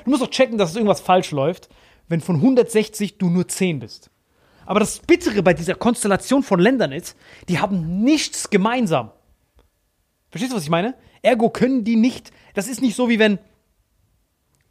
Du 0.05 0.11
musst 0.11 0.23
doch 0.23 0.31
checken, 0.31 0.59
dass 0.59 0.75
irgendwas 0.75 1.01
falsch 1.01 1.31
läuft, 1.31 1.69
wenn 2.09 2.21
von 2.21 2.37
160 2.37 3.19
du 3.19 3.29
nur 3.29 3.47
10 3.47 3.81
bist. 3.81 4.11
Aber 4.67 4.81
das 4.81 5.01
Bittere 5.01 5.43
bei 5.43 5.55
dieser 5.55 5.75
Konstellation 5.75 6.43
von 6.43 6.61
Ländern 6.61 6.93
ist, 6.93 7.17
die 7.49 7.59
haben 7.59 8.03
nichts 8.03 8.51
gemeinsam. 8.51 9.13
Verstehst 10.31 10.53
du, 10.53 10.57
was 10.57 10.65
ich 10.65 10.71
meine? 10.71 10.95
Ergo 11.23 11.51
können 11.51 11.85
die 11.85 11.97
nicht. 11.97 12.31
Das 12.55 12.69
ist 12.69 12.83
nicht 12.83 12.97
so, 12.97 13.09
wie 13.09 13.19
wenn 13.19 13.39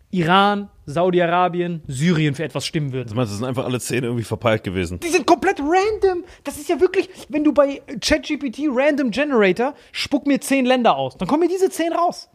Iran, 0.10 0.70
Saudi-Arabien, 0.86 1.82
Syrien 1.88 2.34
für 2.34 2.43
etwas 2.43 2.66
stimmen 2.66 2.93
würden. 2.93 3.10
Du 3.10 3.16
meinst, 3.16 3.32
das 3.32 3.39
sind 3.39 3.48
einfach 3.48 3.66
alle 3.66 3.80
zehn 3.80 4.04
irgendwie 4.04 4.24
verpeilt 4.24 4.64
gewesen. 4.64 5.00
Die 5.02 5.10
sind 5.10 5.26
komplett 5.26 5.60
random. 5.60 6.24
Das 6.45 6.58
ist 6.58 6.70
ja 6.70 6.80
wirklich, 6.80 7.10
wenn 7.28 7.43
du 7.43 7.52
bei 7.52 7.82
ChatGPT 8.00 8.68
Random 8.70 9.12
Generator 9.12 9.74
spuck 9.91 10.26
mir 10.26 10.39
zehn 10.39 10.66
Länder 10.66 10.95
aus, 10.95 11.18
dann 11.18 11.28
kommen 11.28 11.41
mir 11.41 11.50
diese 11.50 11.70
zehn 11.70 11.91
raus. 11.91 12.30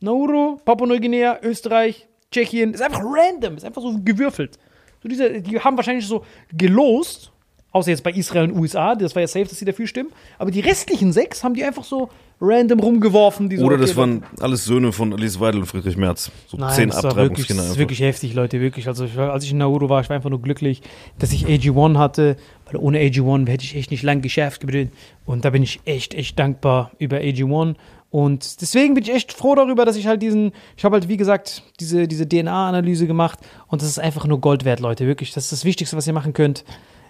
Nauru, 0.00 0.56
Papua-Neuguinea, 0.64 1.38
Österreich, 1.42 2.08
Tschechien. 2.32 2.74
Ist 2.74 2.82
einfach 2.82 3.02
random, 3.02 3.56
ist 3.56 3.64
einfach 3.64 3.80
so 3.80 3.96
gewürfelt. 4.04 4.58
So 5.02 5.08
diese, 5.08 5.40
die 5.40 5.60
haben 5.60 5.76
wahrscheinlich 5.76 6.06
so 6.06 6.24
gelost, 6.52 7.32
außer 7.70 7.90
jetzt 7.90 8.02
bei 8.02 8.10
Israel 8.10 8.50
und 8.50 8.58
USA, 8.58 8.96
das 8.96 9.14
war 9.14 9.22
ja 9.22 9.28
safe, 9.28 9.46
dass 9.46 9.58
sie 9.58 9.64
dafür 9.64 9.86
stimmen. 9.86 10.12
Aber 10.38 10.50
die 10.50 10.60
restlichen 10.60 11.12
sechs 11.12 11.44
haben 11.44 11.54
die 11.54 11.64
einfach 11.64 11.84
so 11.84 12.10
random 12.44 12.80
rumgeworfen. 12.80 13.48
Die 13.48 13.56
so, 13.56 13.64
Oder 13.64 13.76
okay, 13.76 13.86
das 13.86 13.96
waren 13.96 14.22
alles 14.40 14.64
Söhne 14.64 14.92
von 14.92 15.12
Alice 15.12 15.38
Weidel 15.40 15.60
und 15.60 15.66
Friedrich 15.66 15.96
Merz. 15.96 16.30
So 16.46 16.56
Nein, 16.56 16.74
zehn 16.74 16.88
das 16.90 16.96
war 16.96 17.02
wirklich, 17.02 17.14
Abtreibungskinder 17.14 17.62
das 17.62 17.72
ist 17.72 17.78
wirklich 17.78 18.00
heftig, 18.00 18.34
Leute, 18.34 18.60
wirklich. 18.60 18.88
Also 18.88 19.04
ich 19.04 19.16
war, 19.16 19.32
als 19.32 19.44
ich 19.44 19.52
in 19.52 19.58
Nauru 19.58 19.88
war, 19.88 20.00
ich 20.00 20.08
war 20.08 20.16
einfach 20.16 20.30
nur 20.30 20.42
glücklich, 20.42 20.82
dass 21.18 21.32
ich 21.32 21.46
AG1 21.46 21.98
hatte, 21.98 22.36
weil 22.66 22.76
ohne 22.76 22.98
AG1 22.98 23.48
hätte 23.48 23.64
ich 23.64 23.76
echt 23.76 23.90
nicht 23.90 24.02
lang 24.02 24.20
geschafft. 24.20 24.60
gebrüllt. 24.60 24.90
Und 25.24 25.44
da 25.44 25.50
bin 25.50 25.62
ich 25.62 25.80
echt, 25.84 26.14
echt 26.14 26.38
dankbar 26.38 26.90
über 26.98 27.18
AG1. 27.18 27.74
Und 28.10 28.60
deswegen 28.60 28.94
bin 28.94 29.02
ich 29.02 29.12
echt 29.12 29.32
froh 29.32 29.56
darüber, 29.56 29.84
dass 29.84 29.96
ich 29.96 30.06
halt 30.06 30.22
diesen, 30.22 30.52
ich 30.76 30.84
habe 30.84 30.94
halt 30.94 31.08
wie 31.08 31.16
gesagt 31.16 31.64
diese, 31.80 32.06
diese 32.06 32.28
DNA-Analyse 32.28 33.08
gemacht 33.08 33.40
und 33.66 33.82
das 33.82 33.88
ist 33.88 33.98
einfach 33.98 34.24
nur 34.24 34.40
Gold 34.40 34.64
wert, 34.64 34.78
Leute, 34.78 35.06
wirklich. 35.08 35.32
Das 35.32 35.44
ist 35.44 35.52
das 35.52 35.64
Wichtigste, 35.64 35.96
was 35.96 36.06
ihr 36.06 36.12
machen 36.12 36.32
könnt. 36.32 36.64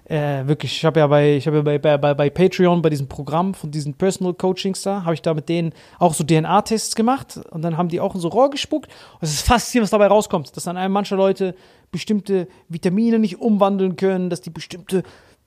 Äh, 0.07 0.47
wirklich, 0.47 0.77
ich 0.77 0.85
habe 0.85 1.01
ja 1.01 1.07
bei, 1.07 1.37
ich 1.37 1.47
habe 1.47 1.57
ja 1.57 1.63
bei, 1.63 1.79
bei, 1.79 2.15
bei, 2.15 2.31
Patreon, 2.31 2.83
bei 2.83 2.91
diesem 2.91 3.09
Programm 3.09 3.55
von 3.55 3.71
diesen 3.71 3.95
Personal 3.95 4.35
Coachings 4.35 4.83
da, 4.83 5.05
habe 5.05 5.15
ich 5.15 5.23
da 5.23 5.33
mit 5.33 5.49
denen 5.49 5.73
auch 5.99 6.13
so 6.13 6.25
DNA-Tests 6.25 6.95
gemacht 6.95 7.41
und 7.51 7.63
dann 7.63 7.79
haben 7.79 7.89
die 7.89 8.01
auch 8.01 8.15
in 8.15 8.21
so 8.21 8.29
Rohr 8.29 8.51
gespuckt 8.51 8.91
und 9.15 9.23
es 9.23 9.33
ist 9.33 9.47
faszinierend, 9.47 9.87
was 9.87 9.91
dabei 9.93 10.09
rauskommt, 10.09 10.55
dass 10.55 10.65
dann 10.65 10.93
manche 10.93 11.17
Leute 11.17 11.55
bestimmte 11.91 12.49
Vitamine 12.69 13.19
nicht 13.19 13.41
umwandeln 13.41 13.97
können, 13.97 14.29
dass 14.29 14.43
die 14.43 14.51
bestimmte 14.51 15.05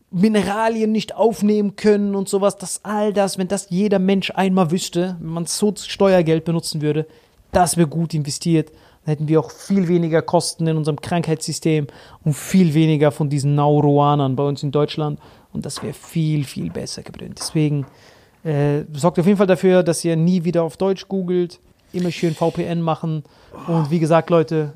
Mineralien 0.10 0.92
nicht 0.92 1.14
aufnehmen 1.16 1.76
können 1.76 2.16
und 2.16 2.28
sowas, 2.28 2.58
dass 2.58 2.84
all 2.84 3.14
das, 3.14 3.38
wenn 3.38 3.48
das 3.48 3.70
jeder 3.70 4.00
Mensch 4.00 4.32
einmal 4.32 4.72
wüsste, 4.72 5.18
wenn 5.20 5.34
man 5.34 5.46
so 5.46 5.74
Steuergeld 5.76 6.46
benutzen 6.46 6.82
würde, 6.82 7.06
das 7.52 7.78
wäre 7.78 7.88
gut 7.88 8.14
investiert. 8.14 8.72
Dann 9.08 9.14
hätten 9.14 9.28
wir 9.30 9.40
auch 9.40 9.52
viel 9.52 9.88
weniger 9.88 10.22
Kosten 10.22 10.68
in 10.68 10.76
unserem 10.76 11.00
Krankheitssystem 11.00 11.88
und 12.26 12.34
viel 12.34 12.74
weniger 12.74 13.12
von 13.12 13.30
diesen 13.30 13.56
Nauruanern 13.56 14.36
bei 14.36 14.44
uns 14.44 14.64
in 14.64 14.72
Deutschland. 14.72 15.18
Und 15.54 15.66
das 15.66 15.82
wäre 15.82 15.94
viel, 15.94 16.44
viel 16.44 16.70
besser 16.70 17.04
gebrüllt. 17.04 17.40
Deswegen 17.40 17.86
äh, 18.44 18.84
sorgt 18.92 19.18
auf 19.18 19.26
jeden 19.26 19.38
Fall 19.38 19.48
dafür, 19.48 19.82
dass 19.82 20.04
ihr 20.04 20.18
nie 20.18 20.44
wieder 20.44 20.64
auf 20.64 20.76
Deutsch 20.76 21.08
googelt. 21.08 21.62
Immer 21.94 22.12
schön 22.12 22.36
VPN 22.36 22.82
machen. 22.82 23.24
Und 23.68 23.90
wie 23.92 24.00
gesagt, 24.00 24.30
Leute, 24.30 24.74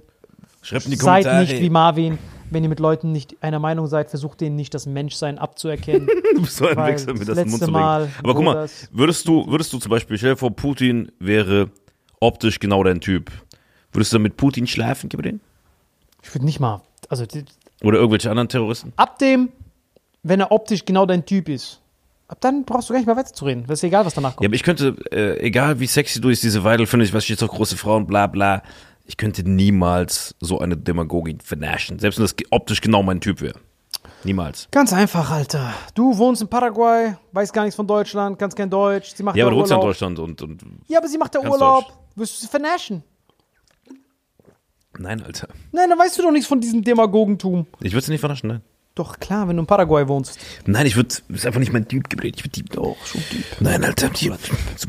Schreibt 0.61 0.85
in 0.85 0.91
die 0.91 0.97
seid 0.97 1.25
Kommentare. 1.25 1.41
nicht 1.41 1.61
wie 1.61 1.69
Marvin. 1.69 2.17
Wenn 2.49 2.63
ihr 2.63 2.69
mit 2.69 2.79
Leuten 2.79 3.11
nicht 3.11 3.35
einer 3.43 3.59
Meinung 3.59 3.87
seid, 3.87 4.09
versucht 4.09 4.39
denen 4.39 4.55
nicht 4.55 4.73
das 4.73 4.85
Menschsein 4.85 5.39
abzuerkennen. 5.39 6.07
Du 6.35 6.43
bist 6.43 6.55
so 6.55 6.67
ein 6.67 6.77
Weil 6.77 6.93
Wichser, 6.93 7.13
mir 7.13 7.25
das 7.25 7.27
in 7.27 7.35
den 7.35 7.49
Mund 7.49 7.59
zu 7.59 7.65
legen. 7.65 7.73
Mal, 7.73 8.09
Aber 8.23 8.33
guck 8.33 8.45
mal, 8.45 8.69
würdest 8.93 9.27
du, 9.27 9.45
würdest 9.47 9.73
du 9.73 9.79
zum 9.79 9.89
Beispiel, 9.89 10.17
stell 10.17 10.31
dir 10.31 10.37
vor, 10.37 10.51
Putin 10.51 11.11
wäre 11.19 11.69
optisch 12.21 12.59
genau 12.59 12.81
dein 12.85 13.01
Typ. 13.01 13.29
Würdest 13.93 14.13
du 14.13 14.19
mit 14.19 14.37
Putin 14.37 14.67
schlafen, 14.67 15.09
gib 15.09 15.19
mir 15.19 15.29
den? 15.29 15.41
Ich 16.23 16.33
würde 16.33 16.45
nicht 16.45 16.59
mal. 16.59 16.81
Also 17.09 17.25
Oder 17.83 17.97
irgendwelche 17.97 18.29
anderen 18.29 18.47
Terroristen? 18.49 18.93
ab 18.95 19.19
dem, 19.19 19.49
wenn 20.23 20.39
er 20.39 20.51
optisch 20.51 20.85
genau 20.85 21.05
dein 21.05 21.25
Typ 21.25 21.49
ist, 21.49 21.81
ab 22.27 22.37
dann 22.41 22.63
brauchst 22.63 22.89
du 22.89 22.93
gar 22.93 22.99
nicht 22.99 23.07
mehr 23.07 23.17
weiterzureden. 23.17 23.65
Das 23.67 23.79
ist 23.79 23.83
egal, 23.83 24.05
was 24.05 24.13
danach 24.13 24.31
Ja, 24.31 24.35
kommt. 24.35 24.45
aber 24.47 24.55
ich 24.55 24.63
könnte, 24.63 24.95
äh, 25.11 25.39
egal 25.45 25.79
wie 25.79 25.87
sexy 25.87 26.21
du 26.21 26.29
bist, 26.29 26.43
diese 26.43 26.63
Weidel, 26.63 26.85
finde 26.85 27.05
ich, 27.05 27.13
was 27.13 27.25
steht 27.25 27.41
doch 27.41 27.49
große 27.49 27.75
Frauen, 27.75 28.05
bla 28.07 28.27
bla. 28.27 28.61
Ich 29.05 29.17
könnte 29.17 29.43
niemals 29.49 30.35
so 30.39 30.59
eine 30.59 30.77
Demagogin 30.77 31.41
vernaschen. 31.41 31.99
Selbst 31.99 32.17
wenn 32.17 32.23
das 32.23 32.35
ge- 32.35 32.47
optisch 32.51 32.79
genau 32.81 33.03
mein 33.03 33.19
Typ 33.19 33.41
wäre. 33.41 33.59
Niemals. 34.23 34.67
Ganz 34.71 34.93
einfach, 34.93 35.31
Alter. 35.31 35.73
Du 35.95 36.17
wohnst 36.17 36.41
in 36.43 36.47
Paraguay, 36.47 37.15
weißt 37.33 37.51
gar 37.51 37.63
nichts 37.63 37.75
von 37.75 37.87
Deutschland, 37.87 38.37
kannst 38.39 38.55
kein 38.55 38.69
Deutsch. 38.69 39.13
Sie 39.15 39.23
macht 39.23 39.35
Ja, 39.35 39.43
da 39.43 39.47
aber 39.47 39.55
du 39.55 39.59
wohnst 39.59 39.71
ja 39.71 39.75
in 39.77 39.81
Urlaub. 39.81 39.89
Deutschland 39.89 40.19
und, 40.19 40.41
und. 40.43 40.61
Ja, 40.87 40.99
aber 40.99 41.07
sie 41.07 41.17
macht 41.17 41.33
da 41.35 41.39
Ganz 41.39 41.51
Urlaub. 41.53 41.85
Wirst 42.15 42.37
du 42.37 42.41
sie 42.41 42.47
vernaschen? 42.47 43.03
Nein, 44.97 45.23
Alter. 45.23 45.47
Nein, 45.71 45.89
dann 45.89 45.97
weißt 45.99 46.17
du 46.19 46.23
doch 46.23 46.31
nichts 46.31 46.47
von 46.47 46.59
diesem 46.61 46.83
Demagogentum. 46.83 47.65
Ich 47.81 47.93
würde 47.93 48.05
sie 48.05 48.11
nicht 48.11 48.19
vernaschen, 48.21 48.49
nein. 48.49 48.61
Doch, 48.93 49.19
klar, 49.19 49.47
wenn 49.47 49.55
du 49.55 49.61
in 49.61 49.67
Paraguay 49.67 50.05
wohnst. 50.09 50.37
Nein, 50.65 50.85
ich 50.85 50.97
würde, 50.97 51.15
ist 51.29 51.45
einfach 51.45 51.61
nicht 51.61 51.71
mein 51.71 51.87
Typ, 51.87 52.09
Gabriel. 52.09 52.33
Ich 52.35 52.43
würde 52.43 52.49
die. 52.61 52.63
Doch, 52.63 52.97
schon 53.05 53.21
Typ. 53.21 53.45
Nein, 53.61 53.85
Alter, 53.85 54.09
die, 54.09 54.25
so 54.27 54.33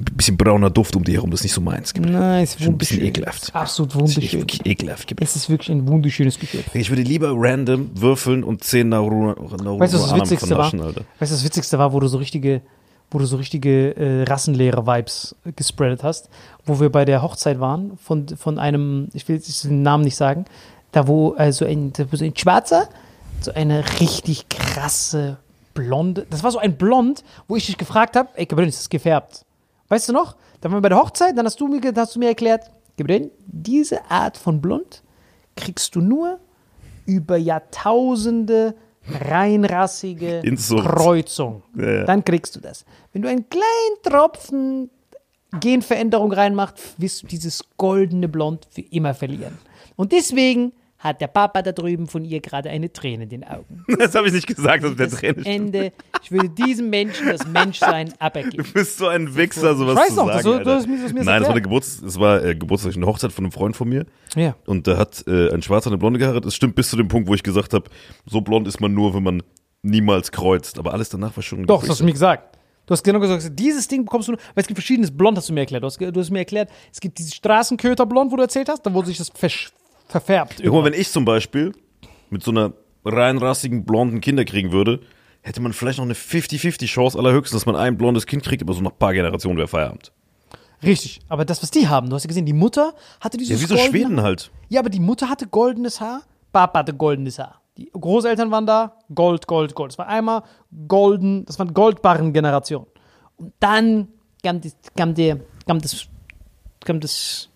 ein 0.00 0.04
bisschen 0.16 0.36
brauner 0.36 0.70
Duft 0.70 0.96
um 0.96 1.04
die 1.04 1.12
herum, 1.12 1.30
das 1.30 1.40
ist 1.40 1.44
nicht 1.44 1.52
so 1.52 1.60
meins. 1.60 1.94
Gabriel. 1.94 2.12
Nein, 2.14 2.42
ist 2.42 2.58
Schon 2.60 2.74
ein 2.74 2.78
bisschen 2.78 2.96
wunderschön. 2.96 3.08
ekelhaft. 3.22 3.54
Absolut 3.54 3.94
Das 3.94 4.02
ist 4.10 4.16
wunderschön. 4.16 4.40
wirklich 4.40 4.66
ekelhaft, 4.66 5.06
Gabriel. 5.06 5.24
Es 5.28 5.36
ist 5.36 5.48
wirklich 5.48 5.70
ein 5.70 5.86
wunderschönes 5.86 6.36
Gefühl. 6.40 6.64
Ich 6.74 6.90
würde 6.90 7.02
lieber 7.02 7.32
random 7.36 7.90
würfeln 7.94 8.42
und 8.42 8.64
10 8.64 8.88
Nauru, 8.88 9.34
Nauru 9.62 9.78
Weißt 9.78 9.94
du, 9.94 9.98
was 9.98 10.08
das 10.10 10.16
Witzigste 10.20 10.56
war? 10.58 10.64
Weißt 10.72 10.74
du, 10.74 11.04
was 11.20 11.30
das 11.30 11.44
Witzigste 11.44 11.78
war, 11.78 11.92
wo 11.92 12.00
du 12.00 12.08
so 12.08 12.18
richtige, 12.18 12.60
wo 13.12 13.18
du 13.18 13.26
so 13.26 13.36
richtige 13.36 13.94
äh, 13.96 14.22
Rassenlehrer-Vibes 14.24 15.36
äh, 15.44 15.52
gespreadet 15.52 16.02
hast, 16.02 16.30
wo 16.64 16.80
wir 16.80 16.90
bei 16.90 17.04
der 17.04 17.22
Hochzeit 17.22 17.60
waren 17.60 17.98
von, 17.98 18.28
von 18.28 18.58
einem, 18.58 19.08
ich 19.12 19.28
will 19.28 19.36
jetzt 19.36 19.64
den 19.64 19.82
Namen 19.82 20.04
nicht 20.04 20.16
sagen, 20.16 20.46
da 20.92 21.06
wo 21.06 21.34
äh, 21.34 21.52
so 21.52 21.64
ein, 21.64 21.92
so 21.94 22.24
ein 22.24 22.36
Schwarzer, 22.36 22.88
so 23.40 23.52
eine 23.52 23.84
richtig 24.00 24.48
krasse 24.48 25.38
blonde, 25.74 26.26
das 26.30 26.42
war 26.42 26.50
so 26.50 26.58
ein 26.58 26.76
Blond, 26.76 27.24
wo 27.48 27.56
ich 27.56 27.66
dich 27.66 27.78
gefragt 27.78 28.16
habe, 28.16 28.30
ey 28.34 28.46
Gabriel, 28.46 28.68
ist 28.68 28.80
das 28.80 28.88
gefärbt? 28.88 29.44
Weißt 29.88 30.08
du 30.08 30.12
noch? 30.12 30.36
Da 30.60 30.70
waren 30.70 30.78
wir 30.78 30.82
bei 30.82 30.88
der 30.88 30.98
Hochzeit, 30.98 31.36
dann 31.36 31.46
hast 31.46 31.60
du 31.60 31.68
mir, 31.68 31.80
hast 31.94 32.14
du 32.14 32.18
mir 32.18 32.28
erklärt, 32.28 32.70
Gabriel, 32.96 33.30
diese 33.46 34.10
Art 34.10 34.36
von 34.36 34.60
Blond 34.60 35.02
kriegst 35.56 35.94
du 35.94 36.00
nur 36.00 36.38
über 37.04 37.36
Jahrtausende 37.36 38.74
reinrassige 39.08 40.40
Inzucht. 40.40 40.84
Kreuzung. 40.88 41.62
Ja, 41.76 41.90
ja. 41.90 42.04
Dann 42.04 42.24
kriegst 42.24 42.56
du 42.56 42.60
das. 42.60 42.84
Wenn 43.12 43.22
du 43.22 43.28
einen 43.28 43.48
kleinen 43.48 44.02
Tropfen 44.02 44.90
Genveränderung 45.60 46.32
reinmachst, 46.32 46.94
wirst 46.98 47.22
du 47.22 47.26
dieses 47.26 47.62
goldene 47.76 48.28
Blond 48.28 48.66
für 48.70 48.80
immer 48.80 49.14
verlieren. 49.14 49.58
Und 49.96 50.12
deswegen 50.12 50.72
hat 51.02 51.20
der 51.20 51.26
Papa 51.26 51.62
da 51.62 51.72
drüben 51.72 52.06
von 52.06 52.24
ihr 52.24 52.40
gerade 52.40 52.70
eine 52.70 52.92
Träne 52.92 53.24
in 53.24 53.28
den 53.28 53.44
Augen. 53.44 53.84
Das 53.98 54.14
habe 54.14 54.28
ich 54.28 54.32
nicht 54.34 54.46
gesagt, 54.46 54.84
dass 54.84 54.94
der 54.96 55.06
Das 55.08 55.18
Träne 55.18 55.40
stimmt. 55.40 55.46
Ende. 55.46 55.92
Ich 56.22 56.30
würde 56.30 56.48
diesem 56.48 56.90
Menschen 56.90 57.26
das 57.26 57.46
Menschsein 57.46 58.12
abergeben. 58.20 58.64
Du 58.64 58.72
bist 58.72 58.98
so 58.98 59.08
ein 59.08 59.34
Wichser, 59.36 59.74
sowas 59.74 59.94
Ich 59.94 60.00
weiß 60.00 60.08
zu 60.10 60.14
doch, 60.16 60.32
sagen. 60.32 60.64
das- 60.64 60.86
das 60.86 61.02
das 61.02 61.12
mir 61.12 61.24
Nein, 61.24 61.40
das 61.40 61.42
war, 61.48 61.50
eine. 61.50 61.62
Geburts-, 61.62 62.02
es 62.02 62.18
war 62.20 62.44
äh, 62.44 62.54
Geburtstag, 62.54 62.94
eine 62.96 63.06
Hochzeit 63.06 63.32
von 63.32 63.44
einem 63.44 63.52
Freund 63.52 63.76
von 63.76 63.88
mir. 63.88 64.06
Ja. 64.36 64.54
Und 64.66 64.86
da 64.86 64.96
hat 64.96 65.24
äh, 65.26 65.52
ein 65.52 65.62
Schwarzer 65.62 65.88
eine 65.90 65.98
Blonde 65.98 66.18
geheiratet. 66.18 66.46
Es 66.46 66.54
stimmt 66.54 66.74
bis 66.76 66.88
zu 66.90 66.96
dem 66.96 67.08
Punkt, 67.08 67.28
wo 67.28 67.34
ich 67.34 67.42
gesagt 67.42 67.72
habe, 67.74 67.90
so 68.26 68.40
blond 68.40 68.68
ist 68.68 68.80
man 68.80 68.94
nur, 68.94 69.12
wenn 69.14 69.22
man 69.24 69.42
niemals 69.82 70.30
kreuzt. 70.30 70.78
Aber 70.78 70.92
alles 70.92 71.08
danach 71.08 71.36
war 71.36 71.42
schon. 71.42 71.66
Doch, 71.66 71.80
das 71.80 71.90
hast 71.90 72.00
du 72.00 72.04
mir 72.04 72.12
gesagt. 72.12 72.58
Du 72.86 72.92
hast 72.92 73.02
genau 73.04 73.20
gesagt, 73.20 73.48
dieses 73.58 73.86
Ding 73.86 74.04
bekommst 74.04 74.26
du 74.28 74.32
nur, 74.32 74.40
weil 74.54 74.62
es 74.62 74.66
gibt 74.66 74.76
verschiedenes 74.78 75.16
Blond, 75.16 75.36
hast 75.38 75.48
du 75.48 75.52
mir 75.52 75.60
erklärt. 75.60 75.82
Du 75.82 75.86
hast, 75.86 76.00
du 76.00 76.12
hast 76.20 76.30
mir 76.30 76.40
erklärt, 76.40 76.68
es 76.92 77.00
gibt 77.00 77.16
dieses 77.18 77.34
Straßenköterblond, 77.34 78.32
wo 78.32 78.36
du 78.36 78.42
erzählt 78.42 78.68
hast, 78.68 78.82
da 78.84 78.92
wo 78.92 79.02
sich 79.02 79.18
das 79.18 79.32
versch- 79.32 79.70
verfärbt. 80.12 80.60
Ja, 80.60 80.66
guck 80.66 80.80
mal, 80.80 80.84
wenn 80.84 80.98
ich 80.98 81.10
zum 81.10 81.24
Beispiel 81.24 81.72
mit 82.30 82.42
so 82.42 82.50
einer 82.50 82.72
reinrassigen 83.04 83.84
blonden 83.84 84.20
Kinder 84.20 84.44
kriegen 84.44 84.72
würde, 84.72 85.00
hätte 85.42 85.60
man 85.60 85.72
vielleicht 85.72 85.98
noch 85.98 86.04
eine 86.04 86.14
50-50 86.14 86.86
Chance 86.86 87.18
allerhöchstens, 87.18 87.60
dass 87.60 87.66
man 87.66 87.76
ein 87.76 87.98
blondes 87.98 88.26
Kind 88.26 88.44
kriegt, 88.44 88.62
aber 88.62 88.72
so 88.72 88.80
nach 88.80 88.92
ein 88.92 88.98
paar 88.98 89.12
Generationen 89.12 89.58
wäre 89.58 89.68
Feierabend. 89.68 90.12
Richtig. 90.82 91.20
Aber 91.28 91.44
das, 91.44 91.62
was 91.62 91.70
die 91.70 91.88
haben, 91.88 92.08
du 92.08 92.16
hast 92.16 92.24
ja 92.24 92.28
gesehen, 92.28 92.46
die 92.46 92.52
Mutter 92.52 92.94
hatte 93.20 93.36
Ja, 93.36 93.38
dieses 93.38 93.62
wie 93.62 93.66
so 93.66 93.76
Schweden 93.76 94.22
halt. 94.22 94.50
Ja, 94.68 94.80
aber 94.80 94.90
die 94.90 95.00
Mutter 95.00 95.28
hatte 95.28 95.46
goldenes 95.46 96.00
Haar, 96.00 96.22
Papa 96.52 96.80
hatte 96.80 96.94
goldenes 96.94 97.38
Haar. 97.38 97.60
Die 97.76 97.90
Großeltern 97.92 98.50
waren 98.50 98.66
da, 98.66 98.96
Gold, 99.14 99.46
Gold, 99.46 99.74
Gold. 99.74 99.92
Es 99.92 99.98
war 99.98 100.06
einmal 100.06 100.42
golden, 100.88 101.44
das 101.46 101.58
war 101.58 101.66
eine 101.66 101.72
Goldbarren-Generation. 101.72 102.86
Und 103.36 103.52
dann 103.60 104.08
kam, 104.42 104.60
die, 104.60 104.72
kam, 104.96 105.14
der, 105.14 105.40
kam 105.66 105.80
das, 105.80 106.06
kam 106.84 107.00
das 107.00 107.48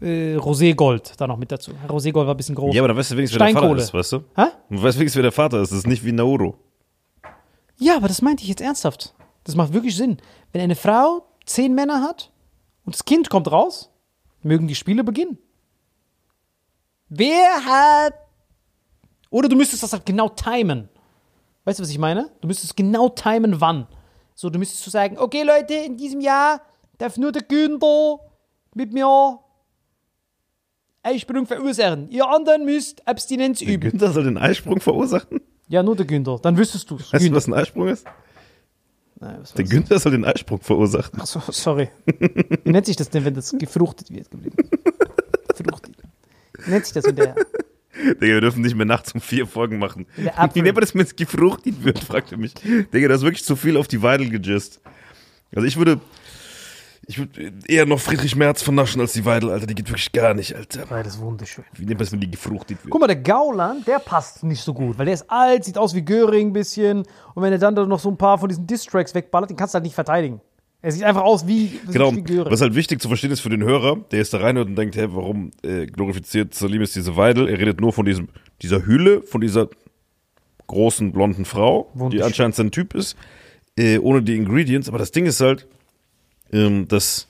äh, 0.00 0.36
Roségold 0.36 1.14
da 1.18 1.26
noch 1.26 1.36
mit 1.36 1.52
dazu. 1.52 1.72
Roségold 1.88 2.26
war 2.26 2.34
ein 2.34 2.36
bisschen 2.36 2.54
groß. 2.54 2.74
Ja, 2.74 2.80
aber 2.80 2.88
dann 2.88 2.96
weißt 2.96 3.10
du 3.12 3.16
wenigstens, 3.16 3.40
wer 3.40 3.46
der 3.46 3.54
Vater 3.54 3.76
ist, 3.76 3.94
weißt 3.94 4.12
du? 4.12 4.18
Hä? 4.36 4.44
Du 4.70 4.82
weißt 4.82 4.98
wenigstens, 4.98 5.16
wer 5.16 5.22
der 5.22 5.32
Vater 5.32 5.60
ist. 5.60 5.70
Das 5.70 5.78
ist 5.78 5.86
nicht 5.86 6.04
wie 6.04 6.12
Nauru. 6.12 6.54
Ja, 7.78 7.96
aber 7.96 8.08
das 8.08 8.22
meinte 8.22 8.42
ich 8.42 8.48
jetzt 8.48 8.60
ernsthaft. 8.60 9.14
Das 9.44 9.56
macht 9.56 9.72
wirklich 9.72 9.96
Sinn. 9.96 10.18
Wenn 10.52 10.62
eine 10.62 10.76
Frau 10.76 11.24
zehn 11.46 11.74
Männer 11.74 12.02
hat 12.02 12.30
und 12.84 12.94
das 12.94 13.04
Kind 13.04 13.30
kommt 13.30 13.50
raus, 13.50 13.90
mögen 14.42 14.68
die 14.68 14.74
Spiele 14.74 15.04
beginnen. 15.04 15.38
Wer 17.08 17.64
hat. 17.64 18.14
Oder 19.30 19.48
du 19.48 19.56
müsstest 19.56 19.82
das 19.82 19.92
halt 19.92 20.06
genau 20.06 20.28
timen. 20.28 20.88
Weißt 21.64 21.78
du, 21.78 21.82
was 21.82 21.90
ich 21.90 21.98
meine? 21.98 22.30
Du 22.40 22.48
müsstest 22.48 22.76
genau 22.76 23.08
timen, 23.08 23.60
wann. 23.60 23.86
So, 24.34 24.48
du 24.50 24.58
müsstest 24.58 24.84
so 24.84 24.90
sagen, 24.90 25.18
okay 25.18 25.42
Leute, 25.42 25.74
in 25.74 25.96
diesem 25.96 26.20
Jahr 26.20 26.60
darf 26.98 27.16
nur 27.16 27.32
der 27.32 27.42
Günther 27.42 28.20
mit 28.74 28.92
mir 28.92 29.38
Einsprung 31.02 31.46
verursachen. 31.46 32.10
Ihr 32.10 32.28
anderen 32.28 32.64
müsst 32.64 33.06
Abstinenz 33.06 33.62
üben. 33.62 33.90
Günther 33.90 34.12
soll 34.12 34.24
den 34.24 34.38
Eisprung 34.38 34.80
verursachen? 34.80 35.40
Ja, 35.68 35.82
nur 35.82 35.96
der 35.96 36.06
Günther. 36.06 36.38
Dann 36.42 36.56
wüsstest 36.56 36.90
du 36.90 36.96
es. 36.96 37.12
Weißt 37.12 37.26
du, 37.26 37.32
was 37.32 37.46
ein 37.46 37.54
Eisprung 37.54 37.88
ist? 37.88 38.06
Nein, 39.20 39.36
was 39.40 39.52
Der? 39.54 39.64
Günther 39.64 39.98
soll 39.98 40.12
den 40.12 40.24
Eisprung 40.24 40.60
verursachen. 40.60 41.18
Ach 41.22 41.26
so, 41.26 41.40
sorry. 41.48 41.88
Wie 42.64 42.70
nennt 42.70 42.86
sich 42.86 42.96
das 42.96 43.10
denn, 43.10 43.24
wenn 43.24 43.34
das 43.34 43.52
gefruchtet 43.56 44.10
wird? 44.10 44.28
Gefruchtet. 44.30 45.96
Wie 46.64 46.70
nennt 46.70 46.84
sich 46.86 46.94
das, 46.94 47.04
wenn 47.04 47.16
der. 47.16 47.34
Digga, 47.94 48.20
wir 48.20 48.40
dürfen 48.40 48.62
nicht 48.62 48.74
mehr 48.74 48.86
nachts 48.86 49.12
um 49.12 49.20
vier 49.20 49.46
Folgen 49.46 49.78
machen. 49.78 50.06
Der. 50.16 50.32
Wie 50.54 50.62
nennt 50.62 50.74
man 50.74 50.80
das, 50.80 50.94
wenn 50.94 51.02
es 51.02 51.14
gefruchtet 51.14 51.84
wird, 51.84 51.98
fragte 51.98 52.36
mich. 52.36 52.54
Digga, 52.54 53.08
das 53.08 53.18
ist 53.18 53.24
wirklich 53.24 53.44
zu 53.44 53.56
viel 53.56 53.76
auf 53.76 53.88
die 53.88 54.02
Weidel 54.02 54.30
gejist. 54.30 54.80
Also 55.54 55.66
ich 55.66 55.76
würde, 55.76 56.00
ich 57.10 57.18
würde 57.18 57.52
eher 57.66 57.86
noch 57.86 57.98
Friedrich 57.98 58.36
Merz 58.36 58.62
vernaschen 58.62 59.00
als 59.00 59.12
die 59.12 59.24
Weidel, 59.24 59.50
Alter. 59.50 59.66
Die 59.66 59.74
geht 59.74 59.88
wirklich 59.88 60.12
gar 60.12 60.32
nicht, 60.32 60.54
Alter. 60.54 60.86
Ja, 60.88 61.02
das 61.02 61.14
ist 61.16 61.20
wunderschön. 61.20 61.64
Wie 61.72 61.80
nennt 61.80 61.90
man 61.90 61.98
das, 61.98 62.12
wenn 62.12 62.20
die 62.20 62.30
gefruchtet 62.30 62.78
wird? 62.84 62.90
Guck 62.90 63.00
mal, 63.00 63.08
der 63.08 63.16
Gauland, 63.16 63.86
der 63.86 63.98
passt 63.98 64.44
nicht 64.44 64.62
so 64.62 64.72
gut, 64.72 64.96
weil 64.96 65.06
der 65.06 65.14
ist 65.14 65.28
alt, 65.28 65.64
sieht 65.64 65.76
aus 65.76 65.94
wie 65.94 66.02
Göring 66.02 66.48
ein 66.48 66.52
bisschen. 66.52 66.98
Und 67.34 67.42
wenn 67.42 67.52
er 67.52 67.58
dann 67.58 67.74
da 67.74 67.84
noch 67.84 67.98
so 67.98 68.08
ein 68.10 68.16
paar 68.16 68.38
von 68.38 68.48
diesen 68.48 68.66
Distracks 68.66 69.14
wegballert, 69.14 69.50
den 69.50 69.56
kannst 69.56 69.74
du 69.74 69.76
halt 69.76 69.84
nicht 69.84 69.94
verteidigen. 69.94 70.40
Er 70.82 70.92
sieht 70.92 71.02
einfach 71.02 71.22
aus 71.22 71.46
wie, 71.46 71.78
Genau, 71.92 72.14
wie 72.14 72.22
Göring. 72.22 72.50
was 72.52 72.60
halt 72.60 72.74
wichtig 72.76 73.02
zu 73.02 73.08
verstehen 73.08 73.32
ist 73.32 73.40
für 73.40 73.50
den 73.50 73.64
Hörer, 73.64 73.96
der 74.12 74.20
jetzt 74.20 74.32
da 74.32 74.38
reinhört 74.38 74.68
und 74.68 74.76
denkt, 74.76 74.96
hä, 74.96 75.08
warum 75.10 75.50
äh, 75.62 75.86
glorifiziert 75.86 76.54
Salim 76.54 76.80
jetzt 76.80 76.94
diese 76.96 77.16
Weidel? 77.16 77.48
Er 77.48 77.58
redet 77.58 77.80
nur 77.80 77.92
von 77.92 78.06
diesem, 78.06 78.28
dieser 78.62 78.86
Hülle, 78.86 79.22
von 79.22 79.40
dieser 79.40 79.68
großen 80.68 81.12
blonden 81.12 81.44
Frau, 81.44 81.90
die 82.12 82.22
anscheinend 82.22 82.54
sein 82.54 82.70
Typ 82.70 82.94
ist, 82.94 83.16
äh, 83.76 83.98
ohne 83.98 84.22
die 84.22 84.36
Ingredients. 84.36 84.88
Aber 84.88 84.98
das 84.98 85.10
Ding 85.10 85.26
ist 85.26 85.40
halt, 85.40 85.66
ähm, 86.52 86.88
dass 86.88 87.26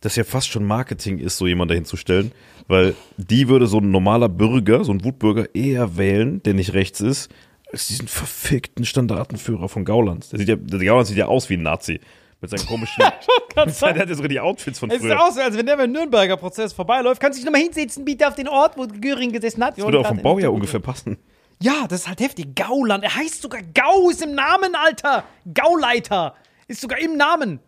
das 0.00 0.16
ja 0.16 0.24
fast 0.24 0.48
schon 0.48 0.64
Marketing 0.64 1.18
ist, 1.18 1.38
so 1.38 1.46
jemand 1.46 1.70
dahin 1.70 1.84
zu 1.84 1.96
stellen, 1.96 2.32
weil 2.68 2.94
die 3.16 3.48
würde 3.48 3.66
so 3.66 3.78
ein 3.78 3.90
normaler 3.90 4.28
Bürger, 4.28 4.84
so 4.84 4.92
ein 4.92 5.02
Wutbürger 5.04 5.54
eher 5.54 5.96
wählen, 5.96 6.42
der 6.42 6.54
nicht 6.54 6.74
rechts 6.74 7.00
ist, 7.00 7.30
als 7.72 7.88
diesen 7.88 8.06
verfickten 8.06 8.84
Standartenführer 8.84 9.68
von 9.68 9.84
Gauland. 9.84 10.30
Der, 10.30 10.38
sieht 10.38 10.48
ja, 10.48 10.56
der 10.56 10.78
Gauland 10.84 11.06
sieht 11.08 11.16
ja 11.16 11.26
aus 11.26 11.48
wie 11.48 11.54
ein 11.54 11.62
Nazi. 11.62 12.00
Mit 12.40 12.50
seinen 12.50 12.66
komischen. 12.66 13.02
Der 13.54 13.64
hat 13.94 14.08
ja 14.08 14.14
sogar 14.14 14.28
die 14.28 14.40
Outfits 14.40 14.78
von 14.78 14.90
Es 14.90 15.00
sieht 15.00 15.10
früher. 15.10 15.24
aus, 15.24 15.38
als 15.38 15.56
wenn 15.56 15.64
der 15.64 15.76
beim 15.76 15.90
Nürnberger 15.90 16.36
Prozess 16.36 16.72
vorbeiläuft. 16.72 17.20
Kannst 17.20 17.38
du 17.38 17.40
dich 17.40 17.46
nochmal 17.46 17.62
hinsetzen, 17.62 18.04
bitte 18.04 18.26
auf 18.28 18.34
den 18.34 18.48
Ort, 18.48 18.76
wo 18.76 18.86
Göring 18.86 19.32
gesessen 19.32 19.64
hat? 19.64 19.78
Das 19.78 19.84
würde 19.84 20.00
auch 20.00 20.06
vom 20.06 20.20
Baujahr 20.20 20.52
ungefähr 20.52 20.80
passen. 20.80 21.16
Ja, 21.62 21.86
das 21.88 22.00
ist 22.00 22.08
halt 22.08 22.20
heftig. 22.20 22.54
Gauland. 22.56 23.04
Er 23.04 23.14
heißt 23.14 23.40
sogar 23.40 23.62
Gau, 23.62 24.10
ist 24.10 24.22
im 24.22 24.34
Namen, 24.34 24.74
Alter. 24.74 25.24
Gauleiter. 25.54 26.34
Ist 26.66 26.80
sogar 26.80 26.98
im 26.98 27.16
Namen. 27.16 27.60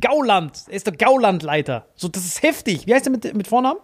Gauland. 0.00 0.64
Er 0.68 0.74
ist 0.74 0.86
der 0.86 0.96
Gaulandleiter. 0.96 1.86
So, 1.94 2.08
das 2.08 2.24
ist 2.24 2.42
heftig. 2.42 2.86
Wie 2.86 2.94
heißt 2.94 3.06
er 3.06 3.12
mit, 3.12 3.34
mit 3.34 3.46
Vornamen? 3.46 3.78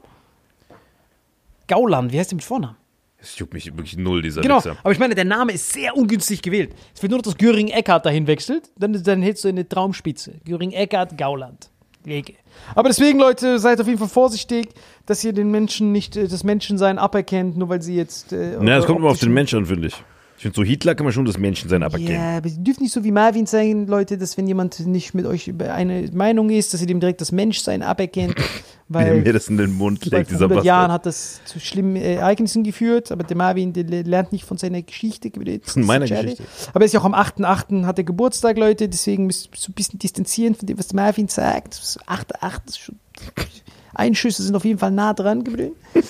Gauland. 1.68 2.12
Wie 2.12 2.18
heißt 2.18 2.32
er 2.32 2.36
mit 2.36 2.44
Vornamen? 2.44 2.76
Das 3.18 3.38
juckt 3.38 3.52
mich 3.52 3.66
wirklich 3.66 3.96
null, 3.98 4.22
dieser 4.22 4.40
Genau. 4.40 4.56
Wichser. 4.56 4.76
Aber 4.82 4.92
ich 4.92 4.98
meine, 4.98 5.14
der 5.14 5.26
Name 5.26 5.52
ist 5.52 5.72
sehr 5.72 5.94
ungünstig 5.96 6.40
gewählt. 6.42 6.74
Es 6.94 7.02
wird 7.02 7.10
nur 7.10 7.18
noch, 7.18 7.24
dass 7.24 7.36
Göring 7.36 7.68
Eckhardt 7.68 8.06
dahin 8.06 8.26
wechselt. 8.26 8.70
Dann, 8.78 9.00
dann 9.02 9.20
hättest 9.22 9.44
du 9.44 9.48
eine 9.48 9.68
Traumspitze. 9.68 10.40
Göring 10.44 10.72
Eckhardt, 10.72 11.18
Gauland. 11.18 11.70
Lege. 12.06 12.32
Aber 12.74 12.88
deswegen, 12.88 13.18
Leute, 13.18 13.58
seid 13.58 13.78
auf 13.78 13.86
jeden 13.86 13.98
Fall 13.98 14.08
vorsichtig, 14.08 14.68
dass 15.04 15.22
ihr 15.22 15.34
den 15.34 15.50
Menschen 15.50 15.92
nicht 15.92 16.16
äh, 16.16 16.28
das 16.28 16.44
Menschensein 16.44 16.98
aberkennt, 16.98 17.58
nur 17.58 17.68
weil 17.68 17.82
sie 17.82 17.94
jetzt. 17.94 18.32
Äh, 18.32 18.56
Na, 18.58 18.76
das 18.76 18.86
kommt 18.86 19.00
immer 19.00 19.10
auf 19.10 19.18
den 19.18 19.34
Mensch 19.34 19.52
an, 19.52 19.66
finde 19.66 19.88
ich. 19.88 20.02
Ich 20.40 20.42
finde, 20.42 20.56
so 20.56 20.64
Hitler 20.64 20.94
kann 20.94 21.04
man 21.04 21.12
schon 21.12 21.26
das 21.26 21.36
Menschensein 21.36 21.82
aberkennen. 21.82 22.14
Ja, 22.14 22.38
aber 22.38 22.48
sie 22.48 22.64
dürfen 22.64 22.82
nicht 22.84 22.94
so 22.94 23.04
wie 23.04 23.10
Marvin 23.12 23.44
sein, 23.44 23.86
Leute, 23.86 24.16
dass 24.16 24.38
wenn 24.38 24.46
jemand 24.46 24.80
nicht 24.86 25.12
mit 25.12 25.26
euch 25.26 25.48
über 25.48 25.74
eine 25.74 26.08
Meinung 26.14 26.48
ist, 26.48 26.72
dass 26.72 26.80
ihr 26.80 26.86
dem 26.86 26.98
direkt 26.98 27.20
das 27.20 27.30
Menschsein 27.30 27.82
aberkennt. 27.82 28.36
Er 28.92 28.94
Weil, 28.94 29.20
mir 29.20 29.32
das 29.34 29.46
in 29.48 29.56
den 29.56 29.72
Mund 29.74 30.04
legt, 30.06 30.14
vor 30.14 30.24
dieser 30.24 30.44
100 30.46 30.64
Jahren 30.64 30.88
Bastard. 30.88 30.92
hat 30.94 31.06
das 31.06 31.40
zu 31.44 31.60
schlimmen 31.60 31.94
äh, 31.94 32.14
Ereignissen 32.14 32.64
geführt, 32.64 33.12
aber 33.12 33.22
der 33.22 33.36
Marvin, 33.36 33.72
der 33.72 33.84
le- 33.84 34.02
lernt 34.02 34.32
nicht 34.32 34.44
von 34.44 34.56
seiner 34.58 34.82
Geschichte. 34.82 35.30
Von 35.62 35.84
meiner. 35.84 36.06
Geschichte. 36.08 36.42
Aber 36.72 36.80
er 36.80 36.86
ist 36.86 36.94
ja 36.94 36.98
auch 37.00 37.04
am 37.04 37.14
8.8. 37.14 37.84
hat 37.86 37.98
er 37.98 38.04
Geburtstag, 38.04 38.58
Leute, 38.58 38.88
deswegen 38.88 39.26
müsst 39.26 39.50
ihr 39.54 39.58
so 39.60 39.70
ein 39.70 39.74
bisschen 39.74 40.00
distanzieren 40.00 40.56
von 40.56 40.66
dem, 40.66 40.76
was 40.76 40.92
Marvin 40.92 41.28
sagt. 41.28 41.74
8.8. 41.74 42.60
ist 42.66 42.78
schon. 42.80 42.96
Einschüsse 43.94 44.42
sind 44.42 44.56
auf 44.56 44.64
jeden 44.64 44.80
Fall 44.80 44.90
nah 44.90 45.12
dran 45.14 45.44
geblieben. 45.44 45.74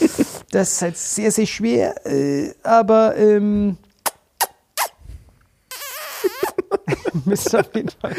Das 0.53 0.72
ist 0.72 0.83
halt 0.83 0.97
sehr, 0.97 1.31
sehr 1.33 1.47
schwer. 1.47 2.07
Äh, 2.07 2.55
aber 2.62 3.14
ähm, 3.18 3.76
ihr 7.27 7.55
auf 7.55 7.75
jeden 7.75 7.89
Fall. 7.91 8.14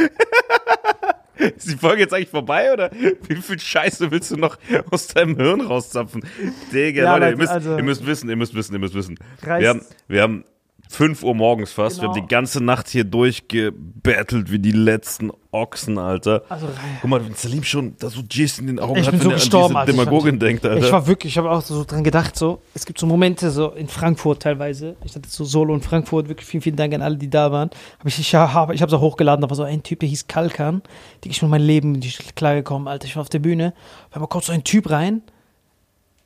Ist 1.37 1.71
die 1.71 1.77
Folge 1.77 2.01
jetzt 2.01 2.13
eigentlich 2.13 2.29
vorbei 2.29 2.71
oder 2.71 2.91
wie 3.27 3.35
viel 3.35 3.59
Scheiße 3.59 4.11
willst 4.11 4.29
du 4.31 4.37
noch 4.37 4.57
aus 4.91 5.07
deinem 5.07 5.35
Hirn 5.37 5.61
rauszapfen? 5.61 6.23
Digga, 6.71 7.03
Ja, 7.03 7.15
Leute, 7.15 7.31
ihr 7.31 7.37
müsst, 7.37 7.51
also- 7.51 7.77
ihr 7.77 7.83
müsst 7.83 8.05
wissen, 8.05 8.29
ihr 8.29 8.35
müsst 8.35 8.53
wissen, 8.53 8.73
ihr 8.73 8.79
müsst 8.79 8.93
wissen. 8.93 9.17
Reißt- 9.43 9.59
Wir 9.61 9.69
haben, 9.69 9.81
wir 10.07 10.21
haben 10.21 10.43
5 10.91 11.23
Uhr 11.23 11.33
morgens 11.33 11.71
fast, 11.71 11.97
wir 11.97 12.01
Genau. 12.09 12.15
haben 12.15 12.21
die 12.27 12.27
ganze 12.27 12.61
Nacht 12.61 12.89
hier 12.89 13.05
durchgebettelt 13.05 14.51
wie 14.51 14.59
die 14.59 14.71
letzten 14.73 15.31
Ochsen, 15.51 15.97
Alter. 15.97 16.43
Also, 16.49 16.67
Guck 17.01 17.09
mal, 17.09 17.23
wenn 17.25 17.33
Salim 17.33 17.63
schon 17.63 17.95
da 17.97 18.09
so 18.09 18.21
G's 18.27 18.59
in 18.59 18.67
den 18.67 18.77
Augen 18.79 18.97
Ich 18.99 19.05
hat, 19.07 19.11
bin 19.11 19.19
wenn 19.21 19.25
so 19.25 19.29
er 19.31 19.35
gestorben, 19.35 19.75
an 19.77 19.85
diese 19.85 19.97
Ich 19.97 20.03
Demagogin 20.05 20.33
hab- 20.35 20.39
denkt, 20.41 20.65
Alter. 20.65 20.85
Ich 20.85 20.91
war 20.91 21.07
wirklich, 21.07 21.33
ich 21.33 21.37
habe 21.37 21.49
auch 21.49 21.61
so 21.61 21.83
dran 21.85 22.03
gedacht, 22.03 22.35
so, 22.37 22.61
es 22.73 22.85
gibt 22.85 22.99
so 22.99 23.05
Momente, 23.07 23.51
so 23.51 23.69
in 23.71 23.87
Frankfurt 23.87 24.41
teilweise, 24.41 24.95
ich 25.05 25.15
hatte 25.15 25.29
so 25.29 25.45
Solo 25.45 25.73
in 25.75 25.81
Frankfurt, 25.81 26.27
wirklich 26.27 26.47
vielen, 26.47 26.61
vielen 26.61 26.75
Dank 26.75 26.93
an 26.93 27.01
alle, 27.01 27.15
die 27.17 27.29
da 27.29 27.51
waren. 27.53 27.69
Aber 27.99 28.07
ich, 28.09 28.19
ich 28.19 28.35
habe 28.35 28.73
es 28.73 28.93
auch 28.93 29.01
hochgeladen, 29.01 29.41
da 29.41 29.49
war 29.49 29.55
so 29.55 29.63
ein 29.63 29.83
Typ, 29.83 30.01
der 30.01 30.09
hieß 30.09 30.27
Kalkan, 30.27 30.81
die 31.23 31.29
ich 31.29 31.41
mit 31.41 31.51
meinem 31.51 31.65
Leben 31.65 31.91
nicht 31.93 32.35
klargekommen, 32.35 32.87
Alter, 32.89 33.05
ich 33.05 33.15
war 33.15 33.21
auf 33.21 33.29
der 33.29 33.39
Bühne, 33.39 33.73
auf 34.09 34.15
einmal 34.15 34.27
kommt 34.27 34.43
so 34.43 34.51
ein 34.51 34.63
Typ 34.65 34.89
rein, 34.89 35.21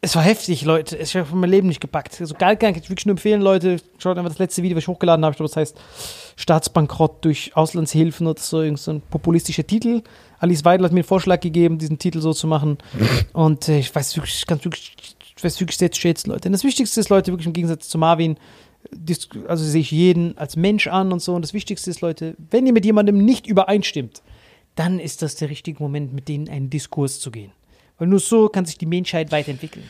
es 0.02 0.16
war 0.16 0.22
heftig, 0.22 0.64
Leute. 0.64 0.98
Ich 0.98 1.16
habe 1.16 1.36
mein 1.36 1.50
Leben 1.50 1.68
nicht 1.68 1.82
gepackt. 1.82 2.20
Also 2.22 2.36
Kalkan 2.36 2.74
kann 2.74 2.84
ich 2.84 2.90
wirklich 2.90 3.06
nur 3.06 3.14
empfehlen, 3.14 3.42
Leute. 3.42 3.78
Schaut 3.98 4.18
einfach 4.18 4.30
das 4.30 4.40
letzte 4.40 4.62
Video, 4.62 4.78
was 4.78 4.84
ich 4.84 4.88
hochgeladen 4.88 5.26
habe. 5.26 5.34
Ich 5.34 5.38
glaube, 5.38 5.50
das 5.50 5.58
heißt 5.58 5.78
Staatsbankrott 6.36 7.26
durch 7.26 7.56
Auslandshilfen 7.56 8.28
oder 8.28 8.40
so, 8.40 8.62
irgend 8.62 8.80
so 8.80 8.92
ein 8.92 9.02
populistischer 9.02 9.66
Titel. 9.66 10.04
Alice 10.40 10.64
Weidel 10.64 10.86
hat 10.86 10.92
mir 10.92 11.00
einen 11.00 11.08
Vorschlag 11.08 11.40
gegeben, 11.40 11.80
diesen 11.80 11.98
Titel 11.98 12.22
so 12.22 12.34
zu 12.34 12.46
machen. 12.46 12.78
Und 13.34 13.68
äh, 13.68 13.80
ich 13.80 13.94
weiß 13.94 14.16
wirklich, 14.16 14.36
ich 14.36 14.46
kann 14.46 14.64
wirklich, 14.64 14.96
ich 15.36 15.44
weiß 15.44 15.60
wirklich 15.60 15.78
sehr 15.78 15.92
zu 15.92 16.02
schätzen, 16.02 16.30
Leute. 16.30 16.50
Und 16.50 16.54
das 16.54 16.64
Wichtigste 16.64 17.00
ist, 17.00 17.10
Leute, 17.10 17.32
wirklich 17.32 17.48
im 17.48 17.54
Gegensatz 17.54 17.90
zu 17.90 17.98
Marvin, 17.98 18.38
also 19.48 19.64
sehe 19.64 19.82
ich 19.82 19.92
jeden 19.92 20.38
als 20.38 20.56
Mensch 20.56 20.88
an 20.88 21.12
und 21.12 21.22
so. 21.22 21.34
Und 21.34 21.42
das 21.42 21.54
Wichtigste 21.54 21.90
ist, 21.90 22.02
Leute, 22.02 22.36
wenn 22.52 22.68
ihr 22.68 22.74
mit 22.74 22.86
jemandem 22.86 23.26
nicht 23.26 23.48
übereinstimmt, 23.48 24.22
dann 24.76 25.00
ist 25.00 25.22
das 25.22 25.36
der 25.36 25.50
richtige 25.50 25.82
Moment, 25.82 26.14
mit 26.14 26.28
denen 26.28 26.48
in 26.48 26.54
einen 26.54 26.70
Diskurs 26.70 27.20
zu 27.20 27.32
gehen. 27.32 27.52
Weil 27.98 28.08
nur 28.08 28.20
so 28.20 28.50
kann 28.50 28.66
sich 28.66 28.78
die 28.78 28.86
Menschheit 28.86 29.32
weiterentwickeln. 29.32 29.86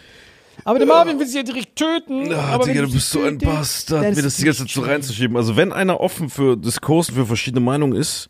Aber 0.63 0.79
der 0.79 0.87
Marvin 0.87 1.19
will 1.19 1.27
sie 1.27 1.37
ja 1.37 1.43
direkt 1.43 1.75
töten. 1.75 2.31
Ah, 2.33 2.53
aber 2.53 2.65
Digga, 2.65 2.81
du 2.83 2.91
bist 2.91 3.09
so 3.09 3.21
ein 3.21 3.37
Bastard, 3.37 4.15
mir 4.15 4.21
das 4.21 4.37
die 4.37 4.45
ganze 4.45 4.65
Zeit 4.65 4.69
so 4.69 4.81
reinzuschieben. 4.81 5.35
Also 5.35 5.55
wenn 5.55 5.73
einer 5.73 5.99
offen 5.99 6.29
für 6.29 6.55
Diskursen, 6.55 7.15
für 7.15 7.25
verschiedene 7.25 7.59
Meinungen 7.59 7.95
ist, 7.95 8.29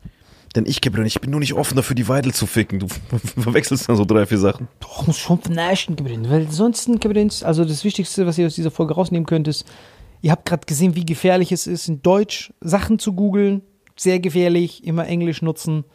dann 0.54 0.66
ich, 0.66 0.82
Gabriel, 0.82 1.06
ich 1.06 1.20
bin 1.20 1.32
nur 1.32 1.40
nicht 1.40 1.54
offen 1.54 1.76
dafür, 1.76 1.96
die 1.96 2.08
Weidel 2.08 2.34
zu 2.34 2.46
ficken. 2.48 2.80
Du 2.80 2.88
verwechselst 3.38 3.90
dann 3.90 3.98
so 3.98 4.06
drei, 4.06 4.26
vier 4.26 4.38
Sachen. 4.38 4.68
Doch, 4.80 5.06
muss 5.06 5.18
schon 5.18 5.40
vernaschten 5.40 5.96
gewinnen, 5.96 6.30
weil 6.30 6.50
sonst 6.50 6.88
gewinnen. 7.02 7.32
Also 7.44 7.66
das 7.66 7.84
Wichtigste, 7.84 8.26
was 8.26 8.38
ihr 8.38 8.48
aus 8.48 8.56
dieser 8.56 8.72
Folge 8.72 8.96
rausnehmen 8.96 9.26
könnt, 9.26 9.48
ist, 9.48 9.66
ihr 10.22 10.32
habt 10.32 10.46
gerade 10.46 10.66
gesehen, 10.66 10.96
wie 10.96 11.06
gefährlich 11.06 11.52
es 11.52 11.68
ist, 11.68 11.88
in 11.88 12.02
Deutsch 12.02 12.54
Sachen 12.62 13.00
zu 13.00 13.14
googeln. 13.14 13.62
Sehr 13.98 14.20
gefährlich, 14.20 14.84
immer 14.84 15.08
Englisch 15.08 15.42
nutzen, 15.42 15.86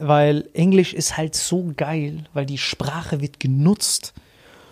weil 0.00 0.48
Englisch 0.54 0.94
ist 0.94 1.16
halt 1.16 1.34
so 1.34 1.72
geil, 1.76 2.24
weil 2.32 2.46
die 2.46 2.58
Sprache 2.58 3.20
wird 3.20 3.38
genutzt 3.38 4.14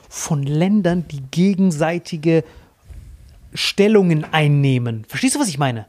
von 0.09 0.43
Ländern, 0.43 1.07
die 1.07 1.22
gegenseitige 1.31 2.45
Stellungen 3.53 4.24
einnehmen. 4.33 5.05
Verstehst 5.07 5.37
du, 5.37 5.41
was 5.41 5.49
ich 5.49 5.59
meine? 5.59 5.87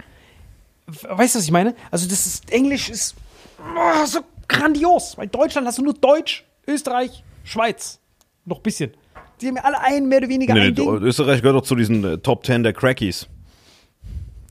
Weißt 0.87 1.35
du, 1.35 1.39
was 1.39 1.45
ich 1.45 1.51
meine? 1.51 1.73
Also 1.89 2.07
das 2.09 2.25
ist, 2.25 2.51
Englisch 2.51 2.89
ist 2.89 3.15
oh, 3.59 4.05
so 4.05 4.19
grandios, 4.47 5.17
weil 5.17 5.27
Deutschland 5.27 5.65
hast 5.67 5.77
du 5.77 5.83
nur 5.83 5.93
Deutsch, 5.93 6.43
Österreich, 6.67 7.23
Schweiz. 7.45 7.99
Noch 8.43 8.57
ein 8.57 8.63
bisschen. 8.63 8.91
Die 9.39 9.47
haben 9.47 9.55
ja 9.55 9.63
alle 9.63 9.79
ein, 9.79 10.07
mehr 10.07 10.17
oder 10.17 10.29
weniger 10.29 10.53
Nee, 10.53 10.67
ein 10.67 10.73
nee. 10.73 11.07
Österreich 11.07 11.41
gehört 11.41 11.55
doch 11.55 11.65
zu 11.65 11.75
diesen 11.75 12.03
äh, 12.03 12.17
Top 12.17 12.43
Ten 12.43 12.63
der 12.63 12.73
Crackies, 12.73 13.27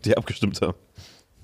die 0.05 0.16
abgestimmt 0.16 0.62
haben. 0.62 0.78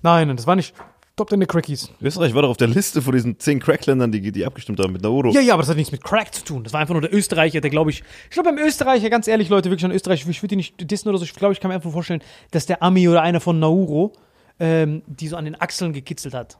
Nein, 0.03 0.35
das 0.35 0.47
war 0.47 0.57
nicht 0.57 0.75
Top 1.17 1.31
10 1.31 1.39
der 1.39 1.47
Crackies. 1.47 1.91
Österreich 2.03 2.35
war 2.35 2.43
doch 2.43 2.51
auf 2.51 2.57
der 2.57 2.67
Liste 2.67 3.01
von 3.01 3.13
diesen 3.13 3.39
zehn 3.39 3.61
Crackländern, 3.61 4.11
die, 4.11 4.33
die 4.33 4.45
abgestimmt 4.45 4.81
haben 4.81 4.93
mit 4.93 5.03
Nauru. 5.03 5.31
Ja, 5.31 5.41
ja, 5.41 5.55
aber 5.55 5.63
das 5.63 5.71
hat 5.71 5.77
nichts 5.77 5.93
mit 5.93 6.03
Crack 6.03 6.35
zu 6.35 6.45
tun. 6.45 6.65
Das 6.65 6.73
war 6.73 6.81
einfach 6.81 6.95
nur 6.95 7.03
der 7.03 7.15
Österreicher, 7.15 7.61
der 7.61 7.71
glaube 7.71 7.91
ich. 7.91 8.03
Ich 8.25 8.31
glaube, 8.31 8.51
beim 8.51 8.59
Österreicher, 8.59 9.11
ganz 9.11 9.29
ehrlich, 9.29 9.49
Leute, 9.49 9.71
wirklich 9.71 9.85
an 9.85 9.93
Österreich, 9.93 10.27
ich 10.29 10.43
würde 10.43 10.49
die 10.49 10.57
nicht 10.57 10.91
dissen 10.91 11.09
oder 11.09 11.19
so. 11.19 11.25
Ich 11.25 11.35
glaube, 11.35 11.53
ich 11.53 11.61
kann 11.61 11.69
mir 11.69 11.77
einfach 11.77 11.93
vorstellen, 11.93 12.23
dass 12.51 12.67
der 12.67 12.83
Ami 12.83 13.09
oder 13.09 13.23
einer 13.23 13.41
von 13.41 13.61
Nauru 13.61 14.11
ähm, 14.59 15.03
die 15.07 15.29
so 15.29 15.37
an 15.37 15.45
den 15.45 15.61
Achseln 15.61 15.93
gekitzelt 15.93 16.35
hat. 16.35 16.59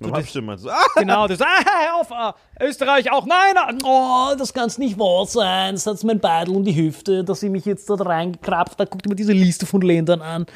Beim 0.00 0.12
das- 0.12 0.34
meinst 0.34 0.64
du, 0.64 0.70
ah, 0.70 0.76
Genau, 0.96 1.26
das, 1.26 1.40
ah, 1.40 1.46
hör 1.64 2.00
auf, 2.00 2.12
ah, 2.12 2.34
Österreich 2.60 3.10
auch, 3.10 3.26
nein, 3.26 3.54
ah, 3.56 3.72
oh, 3.84 4.36
das 4.36 4.52
kann's 4.52 4.78
nicht 4.78 4.98
wahr 4.98 5.26
sein, 5.26 5.74
das 5.74 5.86
hat 5.86 6.02
mein 6.04 6.20
Beidel 6.20 6.54
um 6.54 6.64
die 6.64 6.74
Hüfte, 6.74 7.24
dass 7.24 7.40
sie 7.40 7.48
mich 7.48 7.64
jetzt 7.64 7.90
da 7.90 7.94
reingekrapft 7.94 8.78
hat, 8.78 8.90
guckt 8.90 9.06
immer 9.06 9.16
diese 9.16 9.32
Liste 9.32 9.66
von 9.66 9.80
Ländern 9.80 10.22
an. 10.22 10.46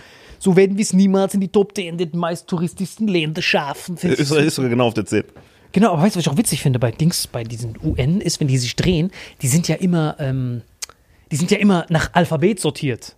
So 0.43 0.57
werden 0.57 0.76
wir 0.76 0.82
es 0.82 0.93
niemals 0.93 1.34
in 1.34 1.40
die 1.40 1.47
Top 1.47 1.72
10 1.72 1.99
der 1.99 2.09
meist 2.14 2.49
touristischsten 2.49 3.07
Länder 3.07 3.40
schaffen. 3.40 3.97
Österreich 4.03 4.47
ist 4.47 4.57
sogar 4.57 4.70
genau 4.70 4.88
auf 4.88 4.95
der 4.95 5.07
10. 5.07 5.22
Genau, 5.70 5.93
aber 5.93 6.03
weißt 6.03 6.16
du, 6.16 6.18
was 6.18 6.26
ich 6.26 6.32
auch 6.32 6.36
witzig 6.36 6.62
finde 6.62 6.80
bei 6.80 6.90
Dings, 6.90 7.28
bei 7.28 7.45
diesen 7.45 7.78
UN, 7.80 8.20
ist, 8.20 8.40
wenn 8.40 8.49
die 8.49 8.59
sich 8.59 8.74
drehen, 8.74 9.12
die 9.40 9.47
sind 9.47 9.68
ja 9.68 9.76
immer, 9.76 10.16
ähm, 10.18 10.62
die 11.30 11.36
sind 11.36 11.53
ja 11.53 11.59
immer 11.59 11.86
nach 11.90 12.11
Alphabet 12.14 12.59
sortiert. 12.59 13.14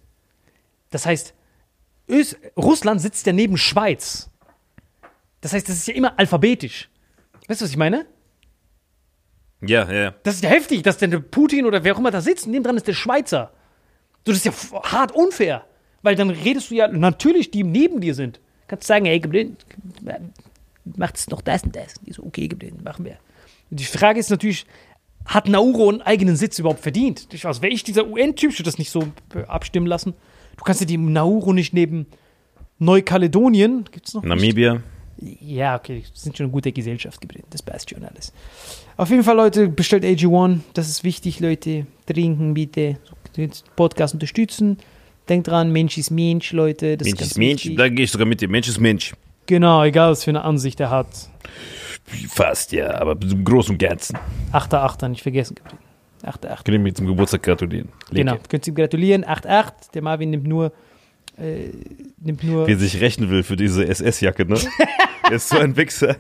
Das 0.90 1.06
heißt, 1.06 1.32
Ös 2.10 2.36
Russland 2.58 3.00
sitzt 3.00 3.24
ja 3.24 3.32
neben 3.32 3.56
Schweiz. 3.56 4.28
Das 5.40 5.54
heißt, 5.54 5.66
das 5.66 5.76
ist 5.76 5.88
ja 5.88 5.94
immer 5.94 6.18
alphabetisch. 6.18 6.90
Weißt 7.48 7.62
du, 7.62 7.64
was 7.64 7.70
ich 7.70 7.78
meine? 7.78 8.04
Ja, 9.62 9.90
ja. 9.90 10.14
Das 10.24 10.34
ist 10.34 10.44
ja 10.44 10.50
heftig, 10.50 10.82
dass 10.82 10.98
denn 10.98 11.10
der 11.10 11.20
Putin 11.20 11.64
oder 11.64 11.84
wer 11.84 11.94
auch 11.94 11.98
immer 12.00 12.10
da 12.10 12.20
sitzt, 12.20 12.46
neben 12.46 12.64
dran 12.64 12.76
ist 12.76 12.86
der 12.86 12.92
Schweizer. 12.92 13.50
So, 14.26 14.32
das 14.32 14.44
ist 14.44 14.44
ja 14.44 14.82
hart 14.82 15.12
unfair. 15.12 15.64
Weil 16.04 16.14
dann 16.14 16.30
redest 16.30 16.70
du 16.70 16.74
ja 16.76 16.86
natürlich, 16.86 17.50
die 17.50 17.64
neben 17.64 18.00
dir 18.00 18.14
sind. 18.14 18.38
Kannst 18.68 18.86
sagen, 18.86 19.06
hey, 19.06 19.18
Gabriel, 19.18 19.56
macht's 20.96 21.28
noch 21.28 21.40
das 21.40 21.62
und 21.64 21.74
das. 21.74 21.94
Die 22.06 22.12
so, 22.12 22.22
okay, 22.24 22.46
Gabriel, 22.48 22.74
machen 22.82 23.04
wir. 23.04 23.16
Und 23.70 23.80
die 23.80 23.84
Frage 23.84 24.20
ist 24.20 24.30
natürlich, 24.30 24.66
hat 25.24 25.48
Nauru 25.48 25.88
einen 25.88 26.02
eigenen 26.02 26.36
Sitz 26.36 26.58
überhaupt 26.58 26.80
verdient? 26.80 27.26
Ich- 27.32 27.46
Also 27.46 27.62
wäre 27.62 27.72
ich 27.72 27.82
dieser 27.82 28.06
UN-Typ, 28.06 28.50
ich 28.52 28.58
würde 28.58 28.68
das 28.70 28.78
nicht 28.78 28.90
so 28.90 29.02
äh, 29.34 29.44
abstimmen 29.48 29.86
lassen. 29.86 30.12
Du 30.56 30.64
kannst 30.64 30.80
ja 30.80 30.86
die 30.86 30.98
Nauru 30.98 31.52
nicht 31.52 31.72
neben 31.72 32.06
Neukaledonien, 32.78 33.84
gibt's 33.90 34.14
noch? 34.14 34.22
Namibia. 34.22 34.82
Ja, 35.40 35.76
okay, 35.76 36.02
sind 36.12 36.36
schon 36.36 36.44
eine 36.46 36.52
gute 36.52 36.72
Gesellschaft 36.72 37.20
geblieben. 37.20 37.46
Das 37.50 37.62
passt 37.62 37.88
schon 37.90 38.04
alles. 38.04 38.32
Auf 38.96 39.10
jeden 39.10 39.22
Fall, 39.22 39.36
Leute, 39.36 39.68
bestellt 39.68 40.04
AG1. 40.04 40.58
Das 40.74 40.88
ist 40.88 41.02
wichtig, 41.04 41.40
Leute. 41.40 41.86
Trinken 42.06 42.52
bitte. 42.52 42.98
Den 43.36 43.50
Podcast 43.76 44.14
unterstützen. 44.14 44.76
Denkt 45.28 45.48
dran, 45.48 45.72
Mensch 45.72 45.96
ist 45.96 46.10
Mensch, 46.10 46.52
Leute. 46.52 46.96
Das 46.96 47.06
Mensch 47.06 47.18
ganz 47.18 47.30
ist 47.32 47.38
Mensch, 47.38 47.64
wichtig. 47.64 47.78
da 47.78 47.88
gehe 47.88 48.04
ich 48.04 48.10
sogar 48.10 48.26
mit 48.26 48.40
dir. 48.40 48.48
Mensch 48.48 48.68
ist 48.68 48.78
Mensch. 48.80 49.14
Genau, 49.46 49.82
egal 49.84 50.10
was 50.10 50.24
für 50.24 50.30
eine 50.30 50.42
Ansicht 50.42 50.80
er 50.80 50.90
hat. 50.90 51.08
Fast, 52.28 52.72
ja, 52.72 52.94
aber 53.00 53.12
im 53.22 53.44
Großen 53.44 53.72
und 53.72 53.78
Ganzen. 53.78 54.18
8.8. 54.52 55.08
nicht 55.08 55.22
vergessen, 55.22 55.54
Gabriel. 55.54 55.78
8.8. 56.22 56.64
Können 56.64 56.84
wir 56.84 56.94
zum 56.94 57.06
Geburtstag 57.06 57.42
gratulieren. 57.42 57.88
Leke. 58.10 58.24
Genau, 58.24 58.38
könnt 58.48 58.66
ihr 58.66 58.72
ihm 58.72 58.76
gratulieren. 58.76 59.24
8.8. 59.24 59.92
Der 59.94 60.02
Marvin 60.02 60.30
nimmt 60.30 60.46
nur. 60.46 60.72
Äh, 61.38 61.70
nimmt 62.20 62.44
nur. 62.44 62.66
Wie 62.66 62.72
er 62.72 62.78
sich 62.78 63.00
rächen 63.00 63.30
will 63.30 63.42
für 63.42 63.56
diese 63.56 63.86
SS-Jacke, 63.86 64.46
ne? 64.46 64.56
er 65.24 65.32
ist 65.32 65.48
so 65.48 65.58
ein 65.58 65.76
Wichser. 65.76 66.16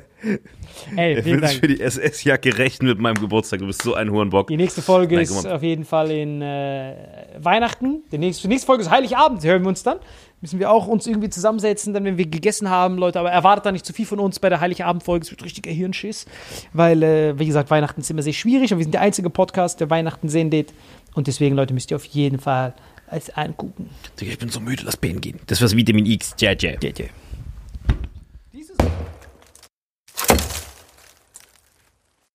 Ey, 0.96 1.14
Er 1.14 1.24
will 1.24 1.34
sich 1.34 1.40
Dank. 1.40 1.60
für 1.60 1.68
die 1.68 1.80
SS-Jacke 1.80 2.58
rächen 2.58 2.86
mit 2.86 2.98
meinem 2.98 3.14
Geburtstag. 3.14 3.60
Du 3.60 3.66
bist 3.66 3.82
so 3.82 3.94
ein 3.94 4.10
Hurenbock. 4.10 4.48
Die 4.48 4.56
nächste 4.56 4.82
Folge 4.82 5.14
Nein, 5.16 5.24
ist 5.24 5.46
auf 5.46 5.62
jeden 5.62 5.84
Fall 5.84 6.10
in 6.10 6.42
äh, 6.42 6.94
Weihnachten. 7.38 8.02
Die 8.10 8.18
nächste, 8.18 8.42
die 8.42 8.48
nächste 8.48 8.66
Folge 8.66 8.82
ist 8.82 8.90
Heiligabend, 8.90 9.44
hören 9.44 9.62
wir 9.62 9.68
uns 9.68 9.82
dann. 9.82 9.98
Müssen 10.40 10.58
wir 10.58 10.70
auch 10.70 10.88
uns 10.88 11.06
irgendwie 11.06 11.30
zusammensetzen, 11.30 11.94
dann 11.94 12.04
wenn 12.04 12.18
wir 12.18 12.26
gegessen 12.26 12.68
haben, 12.68 12.98
Leute. 12.98 13.18
Aber 13.18 13.30
erwartet 13.30 13.64
da 13.66 13.72
nicht 13.72 13.86
zu 13.86 13.92
viel 13.94 14.04
von 14.04 14.18
uns 14.18 14.40
bei 14.40 14.48
der 14.50 14.60
Heiligabend-Folge. 14.60 15.24
Es 15.24 15.30
wird 15.30 15.42
richtiger 15.44 15.70
Hirnschiss. 15.70 16.26
Weil, 16.72 17.02
äh, 17.02 17.38
wie 17.38 17.46
gesagt, 17.46 17.70
Weihnachten 17.70 18.00
ist 18.00 18.10
immer 18.10 18.22
sehr 18.22 18.34
schwierig. 18.34 18.72
Und 18.72 18.78
wir 18.78 18.84
sind 18.84 18.92
der 18.92 19.00
einzige 19.00 19.30
Podcast, 19.30 19.80
der 19.80 19.88
Weihnachten 19.90 20.28
sendet. 20.28 20.74
Und 21.14 21.28
deswegen, 21.28 21.54
Leute, 21.54 21.72
müsst 21.72 21.90
ihr 21.92 21.96
auf 21.96 22.04
jeden 22.04 22.40
Fall 22.40 22.74
es 23.16 23.30
angucken. 23.30 23.90
Ich 24.20 24.38
bin 24.38 24.48
so 24.48 24.60
müde, 24.60 24.82
lass 24.84 24.96
Bein 24.96 25.20
gehen. 25.20 25.38
Das 25.46 25.60
war's 25.60 25.76
Vitamin 25.76 26.06
X. 26.06 26.34
Ciao, 26.36 26.54
ciao. 26.54 26.74
Ja, 26.80 26.90
ja. 26.96 27.06